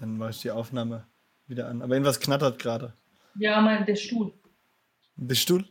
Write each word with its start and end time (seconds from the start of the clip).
Dann 0.00 0.16
mache 0.18 0.30
ich 0.30 0.40
die 0.42 0.50
Aufnahme 0.50 1.06
wieder 1.46 1.68
an. 1.68 1.82
Aber 1.82 1.94
irgendwas 1.94 2.20
knattert 2.20 2.58
gerade. 2.58 2.94
Ja, 3.36 3.60
mein, 3.60 3.84
der 3.86 3.96
Stuhl. 3.96 4.32
Der 5.16 5.34
Stuhl? 5.34 5.64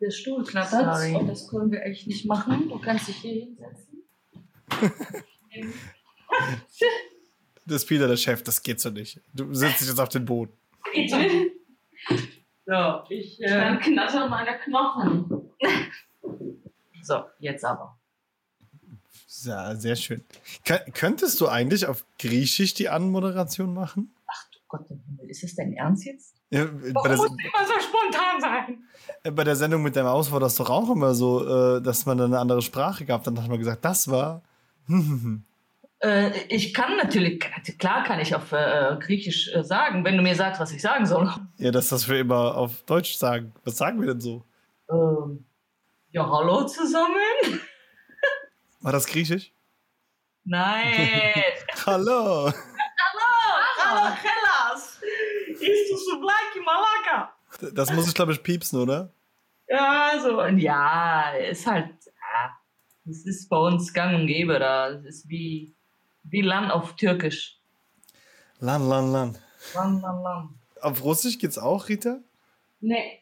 Der 0.00 0.10
Stuhl 0.10 0.44
knattert 0.44 0.96
Sorry. 0.96 1.14
und 1.16 1.26
das 1.28 1.48
können 1.48 1.70
wir 1.70 1.82
echt 1.84 2.06
nicht 2.06 2.24
machen. 2.26 2.68
Du 2.68 2.78
kannst 2.78 3.08
dich 3.08 3.16
hier 3.16 3.44
hinsetzen. 3.44 4.02
Das 7.66 7.76
ist 7.82 7.86
Peter, 7.86 8.06
der 8.08 8.16
Chef, 8.16 8.42
das 8.42 8.62
geht 8.62 8.78
so 8.80 8.90
nicht. 8.90 9.20
Du 9.32 9.54
sitzt 9.54 9.80
dich 9.80 9.88
jetzt 9.88 9.98
auf 10.00 10.08
den 10.10 10.24
Boden. 10.26 10.52
So, 12.66 13.02
ich. 13.08 13.38
Dann 13.38 13.76
Äh, 13.78 13.80
knattern 13.80 14.28
meine 14.28 14.58
Knochen. 14.58 15.50
so, 17.02 17.22
jetzt 17.38 17.64
aber. 17.64 17.98
Ja, 19.44 19.74
sehr 19.76 19.96
schön. 19.96 20.24
Kö- 20.66 20.90
könntest 20.92 21.40
du 21.40 21.48
eigentlich 21.48 21.86
auf 21.86 22.04
Griechisch 22.18 22.74
die 22.74 22.88
Anmoderation 22.88 23.74
machen? 23.74 24.14
Ach 24.26 24.44
du 24.52 24.58
Gott 24.68 24.86
im 24.90 25.00
Himmel, 25.06 25.30
ist 25.30 25.42
das 25.42 25.54
dein 25.54 25.72
Ernst 25.74 26.04
jetzt? 26.06 26.34
Ja, 26.50 26.64
bei, 26.66 26.92
Warum 26.94 27.08
der, 27.08 27.16
muss 27.16 27.26
immer 27.28 27.66
so 27.66 27.72
spontan 27.80 28.40
sein? 28.40 28.84
äh, 29.24 29.30
bei 29.30 29.44
der 29.44 29.56
Sendung 29.56 29.82
mit 29.82 29.96
deinem 29.96 30.06
Aus 30.06 30.30
war 30.30 30.40
das 30.40 30.56
doch 30.56 30.70
auch 30.70 30.90
immer 30.90 31.14
so, 31.14 31.76
äh, 31.76 31.82
dass 31.82 32.06
man 32.06 32.16
dann 32.18 32.32
eine 32.32 32.40
andere 32.40 32.62
Sprache 32.62 33.04
gab. 33.04 33.24
Dann 33.24 33.40
hat 33.42 33.48
man 33.48 33.58
gesagt, 33.58 33.84
das 33.84 34.08
war. 34.08 34.42
Äh, 36.00 36.32
ich 36.48 36.74
kann 36.74 36.98
natürlich, 36.98 37.40
klar 37.78 38.04
kann 38.04 38.20
ich 38.20 38.34
auf 38.34 38.52
äh, 38.52 38.96
Griechisch 39.00 39.50
äh, 39.54 39.62
sagen, 39.64 40.04
wenn 40.04 40.16
du 40.18 40.22
mir 40.22 40.34
sagst, 40.34 40.60
was 40.60 40.72
ich 40.72 40.82
sagen 40.82 41.06
soll. 41.06 41.32
Ja, 41.56 41.70
dass 41.70 41.88
das 41.88 42.06
wir 42.08 42.18
immer 42.20 42.56
auf 42.56 42.82
Deutsch 42.82 43.14
sagen. 43.16 43.54
Was 43.64 43.78
sagen 43.78 44.00
wir 44.00 44.08
denn 44.08 44.20
so? 44.20 44.44
Ähm, 44.90 45.46
ja, 46.10 46.28
hallo 46.28 46.66
zusammen? 46.66 47.14
War 48.84 48.92
das 48.92 49.06
Griechisch? 49.06 49.50
Nein. 50.44 50.92
Hallo! 51.86 52.52
hallo, 53.78 54.14
Hellas. 54.14 55.00
Ist 55.48 55.90
du 55.90 55.96
so 55.96 56.20
gleich 56.20 56.62
Malaka? 56.62 57.32
Das 57.72 57.90
muss 57.94 58.06
ich, 58.08 58.14
glaube 58.14 58.32
ich, 58.32 58.42
piepsen, 58.42 58.78
oder? 58.78 59.10
Ja, 59.66 60.20
so. 60.22 60.38
und 60.42 60.58
Ja, 60.58 61.30
ist 61.30 61.66
halt, 61.66 61.94
ja, 62.04 62.58
das 63.06 63.24
ist 63.24 63.48
bei 63.48 63.56
uns 63.56 63.90
gang 63.90 64.16
und 64.20 64.26
gäbe 64.26 64.58
da. 64.58 64.90
Das 64.90 65.02
ist 65.06 65.28
wie, 65.30 65.72
wie 66.24 66.42
Land 66.42 66.70
auf 66.70 66.94
Türkisch. 66.94 67.58
Lan, 68.58 68.86
lan, 68.86 69.12
lan. 69.12 69.38
Land, 69.72 70.02
Land, 70.02 70.22
Land. 70.22 70.50
Auf 70.82 71.02
Russisch 71.02 71.38
geht's 71.38 71.56
auch, 71.56 71.88
Rita? 71.88 72.18
Nee. 72.82 73.18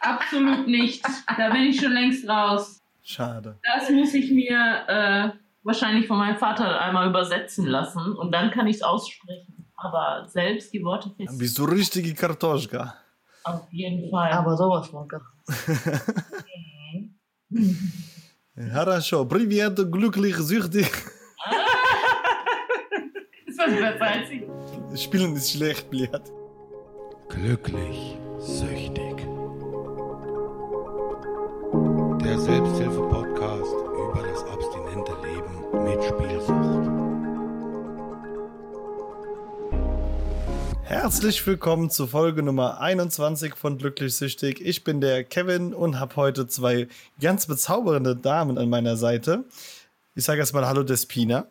Absolut 0.00 0.66
nicht. 0.66 1.04
Da 1.36 1.50
bin 1.50 1.64
ich 1.64 1.78
schon 1.78 1.92
längst 1.92 2.26
raus. 2.26 2.80
Schade. 3.03 3.59
Das 3.63 3.89
muss 3.89 4.13
ich 4.13 4.31
mir 4.31 4.83
äh, 4.87 5.29
wahrscheinlich 5.63 6.07
von 6.07 6.17
meinem 6.17 6.37
Vater 6.37 6.79
einmal 6.79 7.09
übersetzen 7.09 7.65
lassen 7.65 8.13
und 8.15 8.31
dann 8.31 8.51
kann 8.51 8.67
ich 8.67 8.77
es 8.77 8.81
aussprechen. 8.81 9.65
Aber 9.75 10.27
selbst 10.27 10.73
die 10.73 10.83
Worte 10.83 11.09
fest. 11.15 11.39
Bist 11.39 11.57
du 11.57 11.63
richtige 11.63 12.13
Kartoschka? 12.13 12.95
Auf 13.43 13.71
jeden 13.71 14.09
Fall. 14.09 14.31
Aber 14.31 14.57
sowas 14.57 14.89
von. 14.89 15.07
Хорошо. 18.71 19.25
Привет, 19.25 19.91
glücklich, 19.91 20.35
süchtig. 20.35 20.87
ist 23.47 23.57
was 23.57 23.71
besser 23.71 24.01
als 24.01 24.29
ich. 24.29 24.43
Spielen 25.01 25.35
ist 25.35 25.51
schlecht, 25.51 25.89
Bliat. 25.89 26.29
Glücklich, 27.29 28.17
süchtig. 28.39 29.02
Der 32.24 32.38
Selbsthilfe-Podcast 32.38 33.70
über 33.70 34.24
das 34.26 34.42
abstinente 34.44 35.12
Leben 35.22 35.84
mit 35.84 36.02
Spielsucht. 36.02 36.88
Herzlich 40.84 41.46
willkommen 41.46 41.90
zu 41.90 42.06
Folge 42.06 42.42
Nummer 42.42 42.80
21 42.80 43.54
von 43.56 43.76
Glücklich 43.76 44.16
Süchtig. 44.16 44.62
Ich 44.62 44.84
bin 44.84 45.02
der 45.02 45.24
Kevin 45.24 45.74
und 45.74 46.00
habe 46.00 46.16
heute 46.16 46.46
zwei 46.46 46.88
ganz 47.20 47.46
bezaubernde 47.46 48.16
Damen 48.16 48.56
an 48.56 48.70
meiner 48.70 48.96
Seite. 48.96 49.44
Ich 50.14 50.24
sage 50.24 50.40
erstmal 50.40 50.66
Hallo 50.66 50.82
Despina 50.82 51.46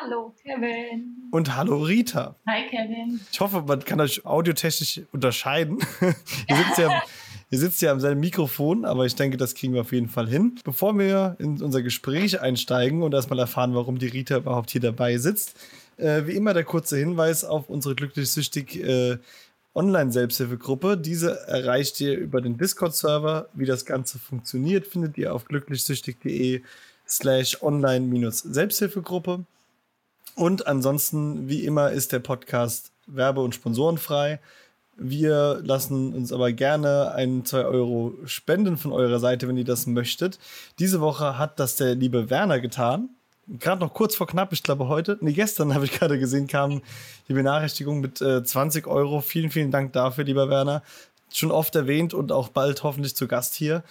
Hallo, 0.00 0.34
Kevin. 0.42 1.28
und 1.30 1.56
Hallo 1.56 1.80
Rita. 1.82 2.34
Hi, 2.48 2.68
Kevin. 2.68 3.20
Ich 3.30 3.40
hoffe, 3.40 3.62
man 3.62 3.84
kann 3.84 4.00
euch 4.00 4.24
audiotechnisch 4.26 5.00
unterscheiden. 5.12 5.78
ihr, 6.00 6.56
sitzt 6.56 6.78
ja, 6.78 7.02
ihr 7.52 7.58
sitzt 7.58 7.82
ja 7.82 7.92
am 7.92 8.00
selben 8.00 8.20
Mikrofon, 8.20 8.86
aber 8.86 9.04
ich 9.04 9.14
denke, 9.14 9.36
das 9.36 9.54
kriegen 9.54 9.74
wir 9.74 9.82
auf 9.82 9.92
jeden 9.92 10.08
Fall 10.08 10.26
hin. 10.26 10.56
Bevor 10.64 10.98
wir 10.98 11.36
in 11.38 11.62
unser 11.62 11.82
Gespräch 11.82 12.40
einsteigen 12.40 13.02
und 13.02 13.12
erstmal 13.12 13.38
erfahren, 13.38 13.74
warum 13.74 13.98
die 13.98 14.08
Rita 14.08 14.38
überhaupt 14.38 14.70
hier 14.70 14.80
dabei 14.80 15.18
sitzt, 15.18 15.54
äh, 15.98 16.22
wie 16.26 16.32
immer 16.32 16.54
der 16.54 16.64
kurze 16.64 16.96
Hinweis 16.96 17.44
auf 17.44 17.68
unsere 17.68 17.94
glücklich-süchtig 17.94 18.82
äh, 18.82 19.18
Online-Selbsthilfegruppe. 19.74 20.96
Diese 20.96 21.46
erreicht 21.46 22.00
ihr 22.00 22.16
über 22.16 22.40
den 22.40 22.56
Discord-Server. 22.56 23.48
Wie 23.52 23.66
das 23.66 23.84
Ganze 23.84 24.18
funktioniert, 24.18 24.86
findet 24.86 25.18
ihr 25.18 25.34
auf 25.34 25.44
glücklichsüchtig.de 25.44 26.62
slash 27.06 27.62
online-Selbsthilfegruppe. 27.62 29.44
Und 30.36 30.66
ansonsten, 30.66 31.50
wie 31.50 31.66
immer, 31.66 31.90
ist 31.90 32.12
der 32.12 32.20
Podcast 32.20 32.92
werbe- 33.06 33.42
und 33.42 33.54
sponsorenfrei. 33.54 34.40
Wir 34.96 35.60
lassen 35.64 36.12
uns 36.12 36.32
aber 36.32 36.52
gerne 36.52 37.12
ein, 37.14 37.44
zwei 37.44 37.64
Euro 37.64 38.14
spenden 38.26 38.76
von 38.76 38.92
eurer 38.92 39.18
Seite, 39.18 39.48
wenn 39.48 39.56
ihr 39.56 39.64
das 39.64 39.86
möchtet. 39.86 40.38
Diese 40.78 41.00
Woche 41.00 41.38
hat 41.38 41.58
das 41.58 41.76
der 41.76 41.94
liebe 41.94 42.28
Werner 42.30 42.60
getan. 42.60 43.08
Gerade 43.48 43.80
noch 43.80 43.94
kurz 43.94 44.14
vor 44.14 44.26
knapp, 44.26 44.52
ich 44.52 44.62
glaube 44.62 44.88
heute, 44.88 45.18
nee, 45.20 45.32
gestern 45.32 45.74
habe 45.74 45.86
ich 45.86 45.92
gerade 45.92 46.18
gesehen, 46.18 46.46
kam 46.46 46.82
die 47.28 47.32
Benachrichtigung 47.32 48.00
mit 48.00 48.20
äh, 48.20 48.44
20 48.44 48.86
Euro. 48.86 49.20
Vielen, 49.20 49.50
vielen 49.50 49.70
Dank 49.70 49.92
dafür, 49.94 50.24
lieber 50.24 50.48
Werner. 50.48 50.82
Schon 51.32 51.50
oft 51.50 51.74
erwähnt 51.74 52.12
und 52.12 52.30
auch 52.30 52.48
bald 52.48 52.82
hoffentlich 52.82 53.16
zu 53.16 53.26
Gast 53.26 53.54
hier. 53.54 53.82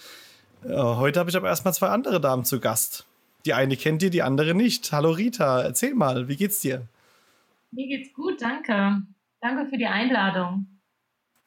Äh, 0.64 0.76
heute 0.76 1.18
habe 1.18 1.30
ich 1.30 1.36
aber 1.36 1.48
erstmal 1.48 1.74
zwei 1.74 1.88
andere 1.88 2.20
Damen 2.20 2.44
zu 2.44 2.60
Gast. 2.60 3.06
Die 3.44 3.54
eine 3.54 3.76
kennt 3.76 4.04
ihr, 4.04 4.10
die 4.10 4.22
andere 4.22 4.54
nicht. 4.54 4.92
Hallo 4.92 5.10
Rita, 5.10 5.62
erzähl 5.62 5.94
mal, 5.94 6.28
wie 6.28 6.36
geht's 6.36 6.60
dir? 6.60 6.86
Mir 7.72 7.88
geht's 7.88 8.14
gut, 8.14 8.40
danke. 8.40 9.02
Danke 9.40 9.68
für 9.68 9.76
die 9.76 9.86
Einladung. 9.86 10.66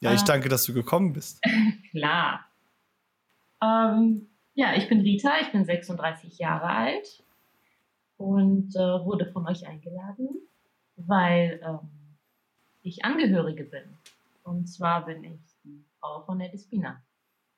Ja, 0.05 0.13
ich 0.13 0.21
Ah. 0.21 0.25
danke, 0.25 0.49
dass 0.49 0.63
du 0.65 0.73
gekommen 0.73 1.13
bist. 1.13 1.41
Klar. 1.91 2.45
Ähm, 3.61 4.27
ja, 4.53 4.75
ich 4.75 4.87
bin 4.87 5.01
Rita, 5.01 5.31
ich 5.41 5.51
bin 5.51 5.65
36 5.65 6.37
Jahre 6.37 6.67
alt 6.67 7.23
und 8.17 8.75
äh, 8.75 8.79
wurde 8.79 9.25
von 9.31 9.45
euch 9.47 9.67
eingeladen, 9.67 10.29
weil 10.95 11.59
ähm, 11.65 11.79
ich 12.83 13.03
Angehörige 13.03 13.63
bin. 13.65 13.83
Und 14.43 14.67
zwar 14.67 15.05
bin 15.05 15.23
ich 15.23 15.39
die 15.63 15.83
Frau 15.99 16.21
von 16.23 16.39
der 16.39 16.49
Despina. 16.49 17.01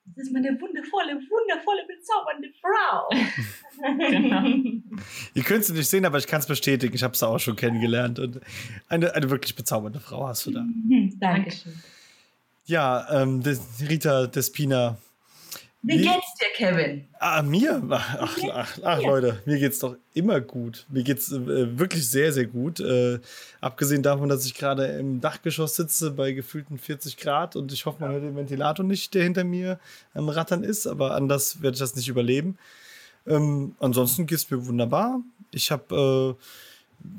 Das 0.06 0.24
ist 0.24 0.32
meine 0.32 0.48
wundervolle, 0.58 1.16
wundervolle, 1.16 1.82
bezaubernde 1.86 2.48
Frau. 2.62 3.10
genau. 4.10 5.02
Ihr 5.34 5.42
könnt 5.42 5.60
es 5.64 5.70
nicht 5.70 5.86
sehen, 5.86 6.06
aber 6.06 6.16
ich 6.16 6.26
kann 6.26 6.40
es 6.40 6.46
bestätigen. 6.46 6.94
Ich 6.94 7.02
habe 7.02 7.12
es 7.12 7.22
auch 7.22 7.38
schon 7.38 7.56
kennengelernt. 7.56 8.18
Und 8.18 8.40
eine, 8.88 9.14
eine 9.14 9.28
wirklich 9.28 9.54
bezaubernde 9.54 10.00
Frau 10.00 10.26
hast 10.26 10.46
du 10.46 10.52
da. 10.52 10.64
Dankeschön. 11.20 11.74
Ja, 12.68 13.06
ähm, 13.22 13.42
Rita 13.80 14.26
Despina. 14.26 14.98
Wie 15.80 16.00
Wie- 16.00 16.02
geht's 16.02 16.34
dir, 16.38 16.48
Kevin? 16.54 17.08
Ah, 17.18 17.40
mir? 17.40 17.82
Ach, 17.88 18.36
ach, 18.52 18.78
ach 18.82 19.02
Leute, 19.02 19.40
mir 19.46 19.58
geht's 19.58 19.78
doch 19.78 19.96
immer 20.12 20.42
gut. 20.42 20.84
Mir 20.90 21.02
geht's 21.02 21.32
äh, 21.32 21.78
wirklich 21.78 22.06
sehr, 22.10 22.30
sehr 22.30 22.44
gut. 22.44 22.78
Äh, 22.80 23.20
abgesehen 23.62 24.02
davon, 24.02 24.28
dass 24.28 24.44
ich 24.44 24.54
gerade 24.54 24.84
im 24.84 25.22
Dachgeschoss 25.22 25.76
sitze 25.76 26.10
bei 26.10 26.32
gefühlten 26.32 26.76
40 26.78 27.16
Grad 27.16 27.56
und 27.56 27.72
ich 27.72 27.86
hoffe, 27.86 28.02
man 28.02 28.12
hört 28.12 28.24
den 28.24 28.36
Ventilator 28.36 28.84
nicht, 28.84 29.14
der 29.14 29.22
hinter 29.22 29.44
mir 29.44 29.78
am 30.12 30.28
Rattern 30.28 30.62
ist, 30.62 30.86
aber 30.86 31.14
anders 31.14 31.62
werde 31.62 31.76
ich 31.76 31.80
das 31.80 31.96
nicht 31.96 32.08
überleben. 32.08 32.58
Ähm, 33.26 33.76
ansonsten 33.80 34.26
geht's 34.26 34.50
mir 34.50 34.66
wunderbar. 34.66 35.22
Ich 35.52 35.70
habe 35.70 36.36
äh, 36.38 36.42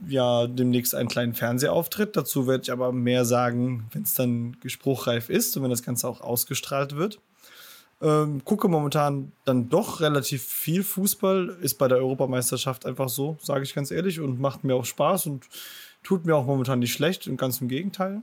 ja 0.07 0.47
demnächst 0.47 0.95
einen 0.95 1.09
kleinen 1.09 1.34
Fernsehauftritt. 1.34 2.16
Dazu 2.16 2.47
werde 2.47 2.63
ich 2.63 2.71
aber 2.71 2.92
mehr 2.92 3.25
sagen, 3.25 3.88
wenn 3.92 4.04
es 4.04 4.13
dann 4.13 4.57
gespruchreif 4.62 5.30
ist 5.30 5.56
und 5.56 5.63
wenn 5.63 5.69
das 5.69 5.83
Ganze 5.83 6.07
auch 6.07 6.21
ausgestrahlt 6.21 6.95
wird. 6.95 7.19
Ähm, 8.01 8.44
gucke 8.45 8.69
momentan 8.69 9.31
dann 9.44 9.69
doch 9.69 10.00
relativ 10.00 10.44
viel 10.44 10.83
Fußball. 10.83 11.57
Ist 11.62 11.75
bei 11.75 11.88
der 11.88 11.98
Europameisterschaft 11.98 12.86
einfach 12.86 13.09
so, 13.09 13.38
sage 13.42 13.63
ich 13.63 13.75
ganz 13.75 13.92
ehrlich, 13.92 14.19
und 14.19 14.39
macht 14.39 14.63
mir 14.63 14.75
auch 14.75 14.86
Spaß 14.86 15.25
und 15.25 15.48
tut 16.04 16.25
mir 16.25 16.36
auch 16.36 16.45
momentan 16.45 16.80
nicht 16.80 16.94
schlecht, 16.94 17.27
und 17.27 17.38
ganz 17.38 17.59
im 17.59 17.68
Gegenteil. 17.68 18.21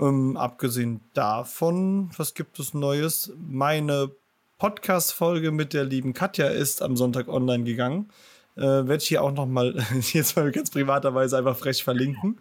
Ähm, 0.00 0.36
abgesehen 0.36 1.00
davon, 1.12 2.10
was 2.16 2.34
gibt 2.34 2.58
es 2.58 2.72
Neues? 2.72 3.32
Meine 3.36 4.10
Podcast-Folge 4.58 5.50
mit 5.50 5.74
der 5.74 5.84
lieben 5.84 6.14
Katja 6.14 6.48
ist 6.48 6.82
am 6.82 6.96
Sonntag 6.96 7.28
online 7.28 7.64
gegangen. 7.64 8.08
Äh, 8.58 8.88
Werde 8.88 8.96
ich 8.96 9.08
hier 9.08 9.22
auch 9.22 9.30
noch 9.30 9.46
mal 9.46 9.74
jetzt 10.12 10.36
mal 10.36 10.50
ganz 10.50 10.70
privaterweise 10.70 11.38
einfach 11.38 11.56
frech 11.56 11.84
verlinken. 11.84 12.40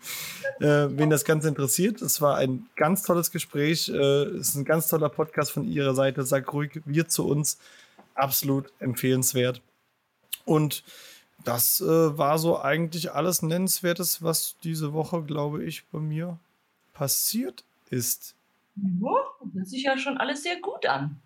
Äh, 0.60 0.88
wen 0.90 1.12
das 1.12 1.25
Ganze 1.25 1.48
interessiert, 1.48 2.02
es 2.02 2.22
war 2.22 2.38
ein 2.38 2.68
ganz 2.75 3.04
tolles 3.04 3.30
Gespräch. 3.31 3.90
Äh, 3.90 3.94
es 3.94 4.50
ist 4.50 4.56
ein 4.56 4.66
ganz 4.66 4.88
toller 4.88 5.10
Podcast 5.10 5.52
von 5.52 5.68
ihrer 5.68 5.94
Seite. 5.94 6.24
Sag 6.24 6.52
ruhig 6.54 6.81
wir 6.86 7.08
zu 7.08 7.28
uns. 7.28 7.60
Absolut 8.16 8.72
empfehlenswert. 8.80 9.62
Und 10.46 10.84
das 11.44 11.81
äh, 11.81 12.18
war 12.18 12.40
so 12.40 12.60
eigentlich 12.60 13.12
alles 13.12 13.44
Nennenswertes, 13.44 14.24
was 14.24 14.56
diese 14.64 14.94
Woche, 14.94 15.22
glaube 15.22 15.64
ich, 15.64 15.86
bei 15.92 16.00
mir 16.00 16.40
passiert 16.94 17.64
ist. 17.92 18.34
Ja, 18.75 19.10
das 19.44 19.54
hört 19.54 19.68
sich 19.68 19.84
ja 19.84 19.98
schon 19.98 20.18
alles 20.18 20.42
sehr 20.42 20.60
gut 20.62 20.86
an. 20.88 21.22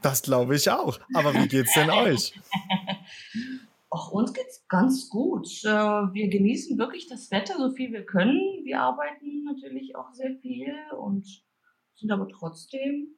Das 0.00 0.22
glaube 0.22 0.56
ich 0.56 0.70
auch. 0.70 0.98
Aber 1.12 1.34
wie 1.34 1.46
geht's 1.46 1.74
denn 1.74 1.90
euch? 1.90 2.32
Auch 3.98 4.12
uns 4.12 4.32
geht's 4.32 4.64
ganz 4.68 5.08
gut. 5.08 5.48
Äh, 5.64 5.68
Wir 5.68 6.28
genießen 6.28 6.78
wirklich 6.78 7.08
das 7.08 7.32
Wetter 7.32 7.54
so 7.58 7.70
viel 7.74 7.90
wir 7.92 8.06
können. 8.06 8.38
Wir 8.62 8.80
arbeiten 8.80 9.42
natürlich 9.44 9.96
auch 9.96 10.12
sehr 10.12 10.36
viel 10.40 10.72
und 10.96 11.26
sind 11.96 12.12
aber 12.12 12.28
trotzdem. 12.28 13.16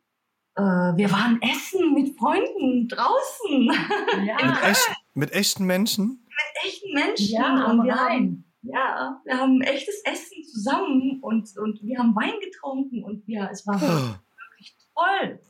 Äh, 0.57 0.63
wir 0.63 1.13
waren 1.13 1.39
essen 1.43 1.93
mit 1.93 2.17
Freunden 2.19 2.89
draußen, 2.89 3.67
Mit, 3.67 4.27
Ja, 4.27 4.63
echt, 4.71 4.89
mit 5.13 5.33
echten 5.33 5.65
Menschen? 5.67 6.27
mit 6.27 6.65
echten 6.67 6.95
Menschen. 6.95 7.29
ja, 7.31 7.71
und 7.71 7.85
wir 7.85 7.95
haben, 7.95 8.07
rein. 8.09 8.45
ja, 8.63 9.21
wir 9.27 9.37
haben 9.39 9.61
echtes 9.61 10.01
Essen 10.07 10.43
zusammen 10.51 11.19
und, 11.21 11.47
und 11.59 11.83
wir 11.83 11.99
haben 11.99 12.17
Wein 12.17 12.41
getrunken 12.41 13.05
und 13.05 13.27
wir, 13.27 13.51
es 13.53 13.67
war 13.67 13.79
wirklich 13.79 14.75
toll. 14.95 15.41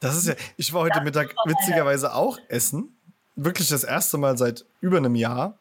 Das 0.00 0.16
ist 0.16 0.26
ja. 0.28 0.34
Ich 0.56 0.72
war 0.72 0.82
heute 0.82 1.02
Mittag 1.02 1.34
witzigerweise 1.44 2.14
auch 2.14 2.38
essen. 2.48 2.97
Wirklich 3.40 3.68
das 3.68 3.84
erste 3.84 4.18
Mal 4.18 4.36
seit 4.36 4.64
über 4.80 4.96
einem 4.96 5.14
Jahr. 5.14 5.58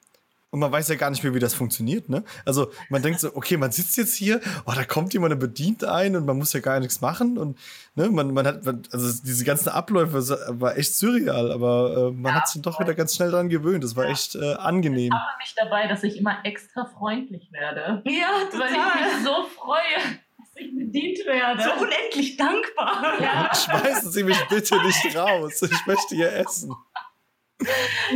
Und 0.50 0.62
man 0.62 0.72
weiß 0.72 0.88
ja 0.88 0.96
gar 0.96 1.10
nicht 1.10 1.24
mehr, 1.24 1.34
wie 1.34 1.40
das 1.40 1.54
funktioniert, 1.54 2.08
ne? 2.08 2.24
Also 2.46 2.72
man 2.90 3.02
denkt 3.02 3.20
so, 3.20 3.36
okay, 3.36 3.58
man 3.58 3.72
sitzt 3.74 3.98
jetzt 3.98 4.16
hier, 4.16 4.40
oh, 4.66 4.72
da 4.74 4.86
kommt 4.86 5.14
jemand 5.14 5.34
und 5.34 5.40
bedient 5.40 5.84
ein 5.84 6.16
und 6.16 6.26
man 6.26 6.38
muss 6.38 6.54
ja 6.54 6.62
gar 6.62 6.80
nichts 6.80 7.02
machen. 7.02 7.38
Und 7.38 7.60
ne, 7.96 8.10
man, 8.10 8.34
man 8.34 8.48
hat, 8.48 8.66
also 8.66 9.22
diese 9.26 9.44
ganzen 9.44 9.68
Abläufe 9.70 10.18
war 10.60 10.78
echt 10.78 10.96
surreal, 10.96 11.52
aber 11.52 12.08
äh, 12.08 12.12
man 12.12 12.34
hat 12.34 12.48
sich 12.48 12.62
doch 12.62 12.80
wieder 12.80 12.94
ganz 12.94 13.16
schnell 13.16 13.30
dran 13.30 13.50
gewöhnt. 13.50 13.84
Das 13.84 13.98
war 13.98 14.06
echt 14.06 14.36
äh, 14.36 14.54
angenehm. 14.54 15.12
Ich 15.12 15.20
habe 15.20 15.38
mich 15.40 15.54
dabei, 15.56 15.88
dass 15.88 16.04
ich 16.04 16.18
immer 16.18 16.38
extra 16.46 16.86
freundlich 16.86 17.52
werde. 17.52 18.02
Ja, 18.06 18.30
Weil 18.54 18.72
ich 18.72 19.16
mich 19.18 19.26
so 19.26 19.44
freue, 19.54 20.18
dass 20.38 20.48
ich 20.56 20.74
bedient 20.76 21.20
werde. 21.26 21.62
so 21.62 21.84
unendlich 21.84 22.38
dankbar. 22.38 23.22
ja. 23.22 23.52
Schmeißen 23.54 24.12
Sie 24.12 24.24
mich 24.24 24.40
bitte 24.48 24.82
nicht 24.82 25.14
raus. 25.14 25.62
Ich 25.62 25.86
möchte 25.86 26.16
hier 26.16 26.32
essen. 26.32 26.74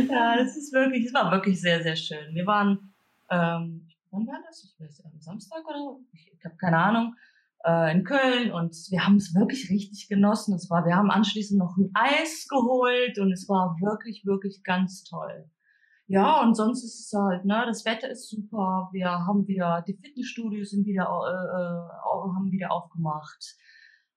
Ja, 0.08 0.36
das 0.36 0.56
ist 0.56 0.72
wirklich, 0.72 1.06
es 1.06 1.14
war 1.14 1.30
wirklich 1.30 1.60
sehr, 1.60 1.82
sehr 1.82 1.96
schön. 1.96 2.34
Wir 2.34 2.46
waren, 2.46 2.94
ähm, 3.30 3.88
wann 4.10 4.26
war 4.26 4.40
das? 4.46 4.64
Ich 4.64 4.80
weiß, 4.80 5.04
am 5.04 5.20
Samstag 5.20 5.66
oder? 5.66 5.98
Ich, 6.12 6.32
ich 6.32 6.44
habe 6.44 6.56
keine 6.56 6.78
Ahnung. 6.78 7.14
Äh, 7.64 7.92
in 7.92 8.04
Köln 8.04 8.50
und 8.50 8.74
wir 8.90 9.06
haben 9.06 9.16
es 9.16 9.34
wirklich 9.34 9.70
richtig 9.70 10.08
genossen. 10.08 10.54
Es 10.54 10.68
war, 10.68 10.84
wir 10.84 10.96
haben 10.96 11.10
anschließend 11.10 11.58
noch 11.58 11.76
ein 11.76 11.90
Eis 11.94 12.48
geholt 12.48 13.18
und 13.18 13.32
es 13.32 13.48
war 13.48 13.76
wirklich, 13.80 14.26
wirklich 14.26 14.62
ganz 14.64 15.04
toll. 15.04 15.48
Ja, 16.08 16.42
und 16.42 16.54
sonst 16.56 16.84
ist 16.84 17.06
es 17.06 17.18
halt, 17.18 17.44
ne, 17.44 17.62
das 17.66 17.84
Wetter 17.84 18.10
ist 18.10 18.28
super. 18.28 18.90
Wir 18.92 19.08
haben 19.08 19.46
wieder, 19.46 19.82
die 19.86 19.94
Fitnessstudios 19.94 20.70
sind 20.70 20.84
wieder, 20.84 21.04
äh, 21.04 22.34
haben 22.34 22.50
wieder 22.50 22.72
aufgemacht. 22.72 23.56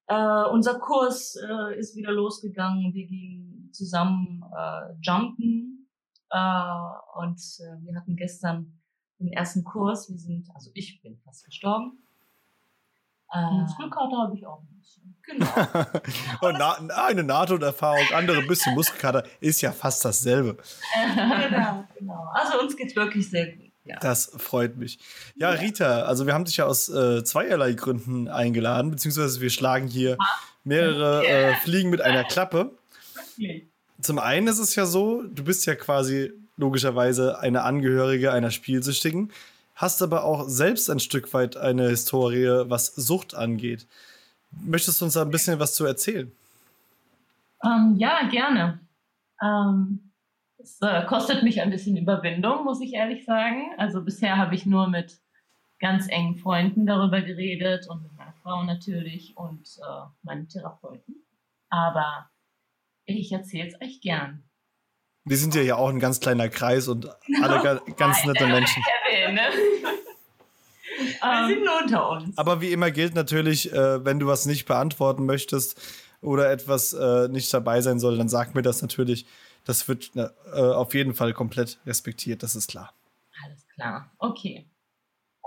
Äh, 0.07 0.43
unser 0.51 0.79
Kurs 0.79 1.35
äh, 1.35 1.79
ist 1.79 1.95
wieder 1.95 2.11
losgegangen. 2.11 2.93
Wir 2.93 3.07
gehen 3.07 3.69
zusammen 3.73 4.43
äh, 4.55 4.93
jumpen. 5.01 5.89
Äh, 6.29 6.39
und 7.15 7.39
äh, 7.39 7.83
wir 7.83 7.95
hatten 7.95 8.15
gestern 8.15 8.79
den 9.19 9.31
ersten 9.31 9.63
Kurs. 9.63 10.09
Wir 10.09 10.17
sind, 10.17 10.49
also 10.53 10.69
ich 10.73 11.01
bin 11.01 11.17
fast 11.23 11.45
gestorben. 11.45 11.99
Äh, 13.33 13.51
Muskelkater 13.51 14.17
habe 14.17 14.35
ich 14.35 14.45
auch 14.45 14.61
ein 14.61 14.77
bisschen. 14.77 15.17
genau. 15.23 15.47
Und 16.47 16.57
na, 16.59 17.05
eine 17.05 17.23
NATO-Erfahrung, 17.23 18.05
andere 18.13 18.39
ein 18.39 18.47
bisschen 18.47 18.75
Muskelkater, 18.75 19.23
ist 19.39 19.61
ja 19.61 19.71
fast 19.71 20.05
dasselbe. 20.05 20.57
genau, 21.49 21.83
genau. 21.97 22.27
Also 22.33 22.59
uns 22.59 22.77
geht's 22.77 22.95
wirklich 22.95 23.29
sehr 23.29 23.55
gut. 23.55 23.64
Ja. 23.85 23.99
Das 23.99 24.31
freut 24.37 24.77
mich. 24.77 24.97
Ja, 25.35 25.51
Rita, 25.51 26.01
also 26.03 26.25
wir 26.25 26.33
haben 26.33 26.45
dich 26.45 26.57
ja 26.57 26.65
aus 26.65 26.89
äh, 26.89 27.23
zweierlei 27.23 27.73
Gründen 27.73 28.27
eingeladen, 28.27 28.89
beziehungsweise 28.89 29.41
wir 29.41 29.51
schlagen 29.51 29.87
hier 29.87 30.17
mehrere 30.63 31.25
äh, 31.25 31.55
Fliegen 31.57 31.91
mit 31.91 32.01
einer 32.01 32.23
Klappe. 32.23 32.71
Zum 34.01 34.19
einen 34.19 34.47
ist 34.47 34.59
es 34.59 34.75
ja 34.75 34.85
so, 34.85 35.21
du 35.23 35.43
bist 35.43 35.65
ja 35.67 35.75
quasi 35.75 36.33
logischerweise 36.57 37.39
eine 37.39 37.63
Angehörige 37.63 38.31
einer 38.31 38.49
Spielsüchtigen, 38.49 39.31
hast 39.75 40.01
aber 40.01 40.23
auch 40.23 40.47
selbst 40.47 40.89
ein 40.89 40.99
Stück 40.99 41.33
weit 41.33 41.55
eine 41.55 41.89
Historie, 41.89 42.63
was 42.69 42.87
Sucht 42.87 43.35
angeht. 43.35 43.85
Möchtest 44.51 45.01
du 45.01 45.05
uns 45.05 45.13
da 45.13 45.21
ein 45.21 45.31
bisschen 45.31 45.59
was 45.59 45.75
zu 45.75 45.85
erzählen? 45.85 46.31
Ähm, 47.63 47.95
ja, 47.97 48.27
gerne. 48.29 48.79
Ähm, 49.41 50.04
es 50.65 50.81
äh, 50.81 51.05
kostet 51.05 51.43
mich 51.43 51.61
ein 51.61 51.69
bisschen 51.69 51.95
Überwindung, 51.95 52.63
muss 52.63 52.81
ich 52.81 52.93
ehrlich 52.93 53.23
sagen. 53.25 53.71
Also 53.77 54.01
bisher 54.01 54.37
habe 54.37 54.55
ich 54.55 54.65
nur 54.65 54.87
mit 54.87 55.19
ganz 55.79 56.07
engen 56.09 56.37
Freunden 56.37 56.85
darüber 56.85 57.21
geredet 57.21 57.87
und 57.87 58.01
mit 58.01 58.13
meiner 58.17 58.33
Frau 58.41 58.63
natürlich 58.63 59.37
und 59.37 59.67
äh, 59.77 60.07
meinem 60.23 60.47
Therapeuten. 60.49 61.23
Aber 61.69 62.29
ich 63.05 63.31
erzähle 63.31 63.67
es 63.67 63.81
euch 63.81 64.01
gern. 64.01 64.43
Wir 65.23 65.37
sind 65.37 65.55
ja 65.55 65.61
ja 65.61 65.75
auch 65.75 65.89
ein 65.89 65.99
ganz 65.99 66.19
kleiner 66.19 66.49
Kreis 66.49 66.87
und 66.87 67.07
alle 67.41 67.61
ga 67.61 67.81
ganz 67.95 68.23
nette 68.25 68.47
Menschen. 68.47 68.83
Ne? 69.33 69.41
Wir 70.97 71.47
sind 71.47 71.65
nur 71.65 71.81
unter 71.81 72.09
uns. 72.11 72.37
Aber 72.37 72.61
wie 72.61 72.71
immer 72.71 72.89
gilt 72.89 73.15
natürlich, 73.15 73.73
äh, 73.73 74.05
wenn 74.05 74.19
du 74.19 74.27
was 74.27 74.45
nicht 74.45 74.65
beantworten 74.65 75.25
möchtest 75.25 75.81
oder 76.21 76.49
etwas 76.49 76.93
äh, 76.93 77.27
nicht 77.27 77.53
dabei 77.53 77.81
sein 77.81 77.99
soll, 77.99 78.17
dann 78.17 78.29
sag 78.29 78.55
mir 78.55 78.61
das 78.61 78.81
natürlich. 78.81 79.25
Das 79.65 79.87
wird 79.87 80.11
äh, 80.15 80.29
auf 80.53 80.93
jeden 80.93 81.13
Fall 81.13 81.33
komplett 81.33 81.79
respektiert, 81.85 82.43
das 82.43 82.55
ist 82.55 82.69
klar. 82.69 82.93
Alles 83.43 83.67
klar, 83.67 84.11
okay. 84.19 84.69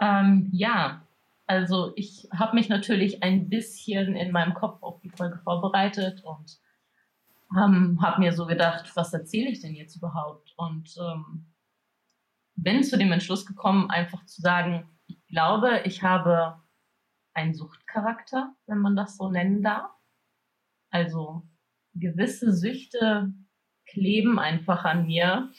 Ähm, 0.01 0.51
ja, 0.53 1.03
also 1.47 1.93
ich 1.97 2.29
habe 2.33 2.55
mich 2.55 2.69
natürlich 2.69 3.23
ein 3.23 3.49
bisschen 3.49 4.15
in 4.17 4.33
meinem 4.33 4.55
Kopf 4.55 4.83
auf 4.83 5.01
die 5.01 5.09
Folge 5.11 5.39
vorbereitet 5.39 6.23
und 6.25 6.59
ähm, 7.57 7.99
habe 8.03 8.21
mir 8.21 8.33
so 8.33 8.47
gedacht, 8.47 8.95
was 8.95 9.13
erzähle 9.15 9.51
ich 9.51 9.61
denn 9.61 9.75
jetzt 9.75 9.97
überhaupt? 9.97 10.53
Und 10.57 10.95
ähm, 10.99 11.47
bin 12.57 12.83
zu 12.83 12.99
dem 12.99 13.13
Entschluss 13.13 13.47
gekommen, 13.47 13.91
einfach 13.91 14.25
zu 14.27 14.43
sagen, 14.43 14.91
ich 15.07 15.25
glaube, 15.29 15.83
ich 15.85 16.03
habe 16.03 16.61
einen 17.33 17.55
Suchtcharakter, 17.55 18.55
wenn 18.67 18.79
man 18.79 18.97
das 18.97 19.17
so 19.17 19.31
nennen 19.31 19.63
darf. 19.63 19.91
Also 20.91 21.49
gewisse 21.95 22.53
Süchte 22.53 23.33
kleben 23.89 24.39
einfach 24.39 24.85
an 24.85 25.07
mir, 25.07 25.51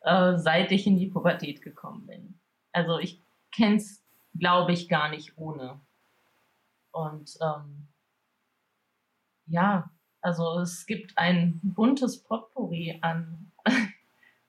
äh, 0.00 0.36
seit 0.36 0.72
ich 0.72 0.86
in 0.86 0.98
die 0.98 1.08
Pubertät 1.08 1.62
gekommen 1.62 2.06
bin. 2.06 2.40
Also 2.72 2.98
ich 2.98 3.20
kenne 3.54 3.76
es, 3.76 4.02
glaube 4.38 4.72
ich, 4.72 4.88
gar 4.88 5.08
nicht 5.08 5.36
ohne. 5.36 5.80
Und 6.92 7.36
ähm, 7.40 7.88
ja, 9.46 9.90
also 10.20 10.60
es 10.60 10.86
gibt 10.86 11.18
ein 11.18 11.60
buntes 11.62 12.22
Potpourri 12.22 12.98
an 13.02 13.52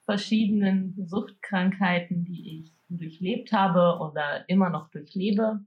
verschiedenen 0.06 0.96
Suchtkrankheiten, 1.08 2.26
die 2.26 2.60
ich 2.60 2.74
durchlebt 2.90 3.52
habe 3.52 4.00
oder 4.00 4.48
immer 4.50 4.70
noch 4.70 4.90
durchlebe. 4.90 5.66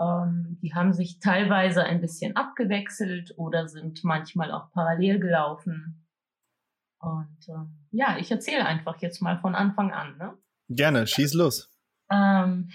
Ähm, 0.00 0.58
die 0.62 0.74
haben 0.74 0.92
sich 0.92 1.20
teilweise 1.20 1.84
ein 1.84 2.00
bisschen 2.00 2.36
abgewechselt 2.36 3.34
oder 3.36 3.68
sind 3.68 4.04
manchmal 4.04 4.52
auch 4.52 4.70
parallel 4.72 5.20
gelaufen. 5.20 6.04
Und 7.00 7.38
ähm, 7.48 7.86
ja, 7.90 8.18
ich 8.18 8.30
erzähle 8.30 8.66
einfach 8.66 9.00
jetzt 9.00 9.20
mal 9.20 9.38
von 9.40 9.54
Anfang 9.54 9.92
an. 9.92 10.16
Ne? 10.18 10.36
Gerne, 10.68 11.06
schieß 11.06 11.34
los. 11.34 11.70
Ähm, 12.10 12.70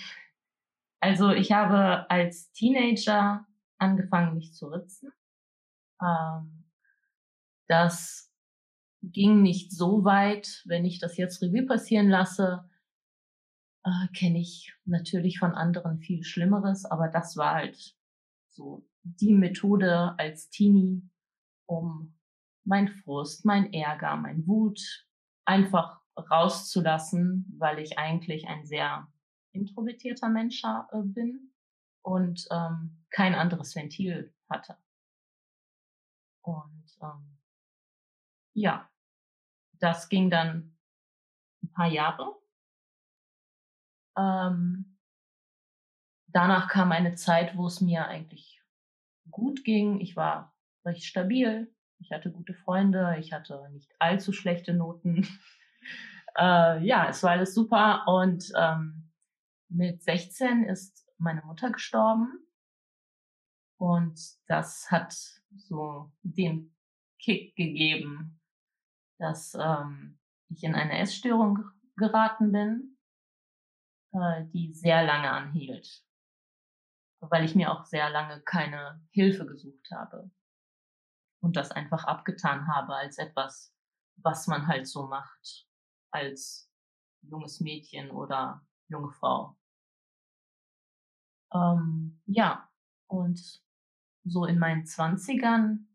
also 1.00 1.32
ich 1.32 1.52
habe 1.52 2.10
als 2.10 2.52
Teenager 2.54 3.46
angefangen, 3.78 4.36
mich 4.36 4.54
zu 4.54 4.68
ritzen. 4.68 5.12
Ähm, 6.02 6.66
das 7.68 8.32
ging 9.02 9.42
nicht 9.42 9.72
so 9.74 10.06
weit, 10.06 10.64
wenn 10.66 10.86
ich 10.86 11.00
das 11.00 11.18
jetzt 11.18 11.42
Revue 11.42 11.66
passieren 11.66 12.10
lasse, 12.10 12.70
äh, 13.84 14.08
kenne 14.18 14.40
ich 14.40 14.74
natürlich 14.86 15.40
von 15.40 15.54
anderen 15.54 16.00
viel 16.00 16.24
Schlimmeres, 16.24 16.86
aber 16.86 17.10
das 17.10 17.36
war 17.36 17.56
halt 17.56 17.98
so 18.50 18.88
die 19.04 19.34
Methode 19.34 20.16
als 20.18 20.50
Teenie, 20.50 21.10
um 21.66 22.16
mein 22.66 22.88
Frust, 22.88 23.46
mein 23.46 23.74
Ärger, 23.74 24.16
mein 24.16 24.46
Wut 24.48 24.80
einfach 25.46 26.02
rauszulassen, 26.18 27.46
weil 27.58 27.80
ich 27.80 27.98
eigentlich 27.98 28.48
ein 28.48 28.66
sehr 28.66 29.08
introvertierter 29.52 30.30
Mensch 30.30 30.64
äh, 30.64 31.02
bin 31.04 31.54
und 32.02 32.48
ähm, 32.52 33.04
kein 33.10 33.36
anderes 33.36 33.76
Ventil 33.76 34.34
hatte. 34.50 34.78
Und 36.42 36.86
ähm, 37.02 37.38
ja, 38.54 38.90
das 39.80 40.10
ging 40.10 40.30
dann 40.30 40.78
ein 41.64 41.72
paar 41.72 41.88
Jahre. 41.88 42.36
Ähm, 44.18 44.98
danach 46.28 46.68
kam 46.68 46.92
eine 46.92 47.16
Zeit, 47.16 47.58
wo 47.58 47.68
es 47.68 47.82
mir 47.82 48.08
eigentlich 48.08 48.62
gut 49.32 49.64
ging. 49.64 50.00
Ich 50.00 50.16
war 50.16 50.56
recht 50.86 51.04
stabil. 51.04 51.74
Ich 52.04 52.12
hatte 52.12 52.32
gute 52.32 52.54
Freunde. 52.54 53.16
Ich 53.20 53.32
hatte 53.32 53.70
nicht 53.72 53.90
allzu 53.98 54.34
schlechte 54.34 54.74
Noten. 54.74 55.26
äh, 56.38 56.86
ja, 56.86 57.08
es 57.08 57.24
war 57.24 57.32
alles 57.32 57.56
super. 57.56 58.04
Und 58.08 58.52
ähm, 58.58 59.10
mit 59.70 60.04
16 60.04 60.66
ist 60.66 61.08
meine 61.18 61.42
Mutter 61.44 61.72
gestorben. 61.72 62.46
Und 63.78 64.20
das 64.48 64.92
hat 64.92 65.14
so 65.56 66.12
den 66.24 66.76
Kick 67.20 67.56
gegeben, 67.56 68.42
dass 69.18 69.56
ähm, 69.56 70.20
ich 70.50 70.64
in 70.64 70.76
eine 70.76 71.00
Essstörung 71.00 71.64
geraten 71.96 72.52
bin, 72.52 72.98
äh, 74.12 74.44
die 74.54 74.74
sehr 74.74 75.06
lange 75.06 75.32
anhielt, 75.32 76.04
weil 77.22 77.46
ich 77.46 77.56
mir 77.56 77.72
auch 77.72 77.86
sehr 77.86 78.10
lange 78.10 78.42
keine 78.42 79.02
Hilfe 79.12 79.46
gesucht 79.46 79.90
habe 79.92 80.30
und 81.44 81.58
das 81.58 81.72
einfach 81.72 82.06
abgetan 82.06 82.68
habe 82.68 82.96
als 82.96 83.18
etwas, 83.18 83.76
was 84.16 84.48
man 84.48 84.66
halt 84.66 84.88
so 84.88 85.08
macht 85.08 85.68
als 86.10 86.72
junges 87.22 87.60
Mädchen 87.60 88.12
oder 88.12 88.66
junge 88.88 89.12
Frau. 89.12 89.58
Ähm, 91.54 92.22
ja, 92.26 92.70
und 93.08 93.62
so 94.24 94.46
in 94.46 94.58
meinen 94.58 94.86
Zwanzigern 94.86 95.90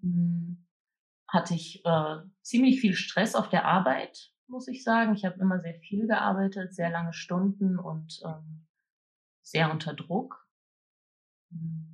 hm, 0.00 0.66
hatte 1.28 1.54
ich 1.54 1.84
äh, 1.84 2.22
ziemlich 2.40 2.80
viel 2.80 2.94
Stress 2.94 3.34
auf 3.34 3.50
der 3.50 3.66
Arbeit, 3.66 4.32
muss 4.46 4.68
ich 4.68 4.82
sagen. 4.82 5.14
Ich 5.14 5.26
habe 5.26 5.38
immer 5.38 5.60
sehr 5.60 5.74
viel 5.80 6.06
gearbeitet, 6.06 6.74
sehr 6.74 6.88
lange 6.88 7.12
Stunden 7.12 7.78
und 7.78 8.22
ähm, 8.24 8.66
sehr 9.42 9.70
unter 9.70 9.92
Druck, 9.92 10.48
hm, 11.50 11.93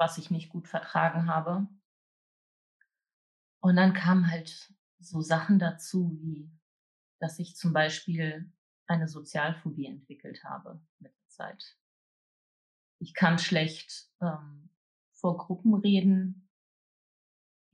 was 0.00 0.18
ich 0.18 0.30
nicht 0.30 0.48
gut 0.48 0.66
vertragen 0.66 1.28
habe. 1.28 1.68
Und 3.60 3.76
dann 3.76 3.92
kamen 3.92 4.30
halt 4.30 4.74
so 4.98 5.20
Sachen 5.20 5.58
dazu, 5.58 6.18
wie 6.22 6.50
dass 7.20 7.38
ich 7.38 7.54
zum 7.54 7.74
Beispiel 7.74 8.50
eine 8.86 9.06
Sozialphobie 9.06 9.86
entwickelt 9.86 10.42
habe 10.42 10.80
mit 11.00 11.12
der 11.12 11.28
Zeit. 11.28 11.76
Ich 12.98 13.12
kann 13.12 13.38
schlecht 13.38 14.10
ähm, 14.22 14.70
vor 15.12 15.36
Gruppen 15.36 15.74
reden. 15.74 16.48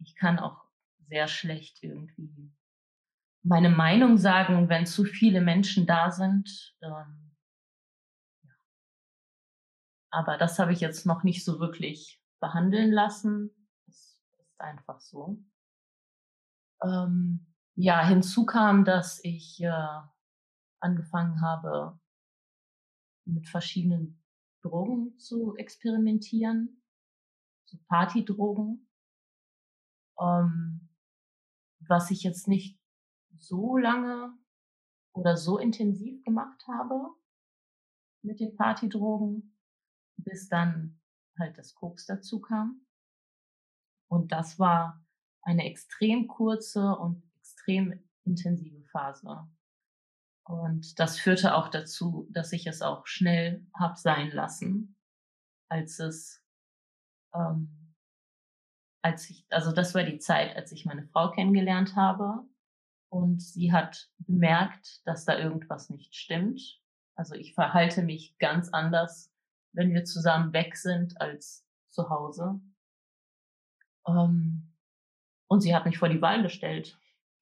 Ich 0.00 0.16
kann 0.16 0.40
auch 0.40 0.64
sehr 0.98 1.28
schlecht 1.28 1.80
irgendwie 1.84 2.52
meine 3.46 3.70
Meinung 3.70 4.18
sagen, 4.18 4.68
wenn 4.68 4.86
zu 4.86 5.04
viele 5.04 5.40
Menschen 5.40 5.86
da 5.86 6.10
sind. 6.10 6.74
Ähm. 6.82 7.25
Aber 10.16 10.38
das 10.38 10.58
habe 10.58 10.72
ich 10.72 10.80
jetzt 10.80 11.04
noch 11.04 11.24
nicht 11.24 11.44
so 11.44 11.60
wirklich 11.60 12.22
behandeln 12.40 12.90
lassen. 12.90 13.50
Das 13.84 13.96
ist 14.38 14.58
einfach 14.58 14.98
so. 14.98 15.44
Ähm, 16.82 17.54
ja, 17.74 18.02
hinzu 18.02 18.46
kam, 18.46 18.86
dass 18.86 19.22
ich 19.22 19.60
äh, 19.60 20.00
angefangen 20.80 21.42
habe, 21.42 22.00
mit 23.26 23.46
verschiedenen 23.46 24.24
Drogen 24.62 25.18
zu 25.18 25.54
experimentieren, 25.56 26.82
so 27.66 27.76
Partydrogen. 27.86 28.88
Ähm, 30.18 30.88
was 31.80 32.10
ich 32.10 32.22
jetzt 32.22 32.48
nicht 32.48 32.80
so 33.36 33.76
lange 33.76 34.32
oder 35.12 35.36
so 35.36 35.58
intensiv 35.58 36.24
gemacht 36.24 36.66
habe 36.68 37.10
mit 38.22 38.40
den 38.40 38.56
Partydrogen, 38.56 39.52
bis 40.26 40.48
dann 40.48 41.00
halt 41.38 41.56
das 41.56 41.74
Koks 41.74 42.04
dazu 42.04 42.40
kam. 42.40 42.84
Und 44.08 44.32
das 44.32 44.58
war 44.58 45.02
eine 45.42 45.64
extrem 45.64 46.26
kurze 46.26 46.96
und 46.96 47.22
extrem 47.38 48.04
intensive 48.24 48.82
Phase. 48.88 49.48
Und 50.44 50.98
das 50.98 51.18
führte 51.18 51.54
auch 51.54 51.68
dazu, 51.68 52.28
dass 52.30 52.52
ich 52.52 52.66
es 52.66 52.82
auch 52.82 53.06
schnell 53.06 53.66
hab 53.74 53.96
sein 53.96 54.30
lassen, 54.30 54.96
als 55.68 55.98
es 55.98 56.42
ähm, 57.34 57.86
als 59.06 59.30
ich, 59.30 59.46
also 59.50 59.70
das 59.70 59.94
war 59.94 60.02
die 60.02 60.18
Zeit, 60.18 60.56
als 60.56 60.72
ich 60.72 60.84
meine 60.84 61.04
Frau 61.04 61.30
kennengelernt 61.30 61.94
habe. 61.94 62.44
Und 63.08 63.40
sie 63.40 63.72
hat 63.72 64.10
bemerkt, 64.18 65.06
dass 65.06 65.24
da 65.24 65.38
irgendwas 65.38 65.90
nicht 65.90 66.16
stimmt. 66.16 66.80
Also 67.14 67.36
ich 67.36 67.54
verhalte 67.54 68.02
mich 68.02 68.36
ganz 68.38 68.68
anders, 68.70 69.32
wenn 69.76 69.92
wir 69.92 70.04
zusammen 70.04 70.52
weg 70.52 70.76
sind, 70.76 71.20
als 71.20 71.64
zu 71.90 72.08
Hause. 72.08 72.60
Ähm, 74.08 74.72
und 75.48 75.60
sie 75.60 75.74
hat 75.74 75.86
mich 75.86 75.98
vor 75.98 76.08
die 76.08 76.20
Wahl 76.20 76.42
gestellt. 76.42 76.98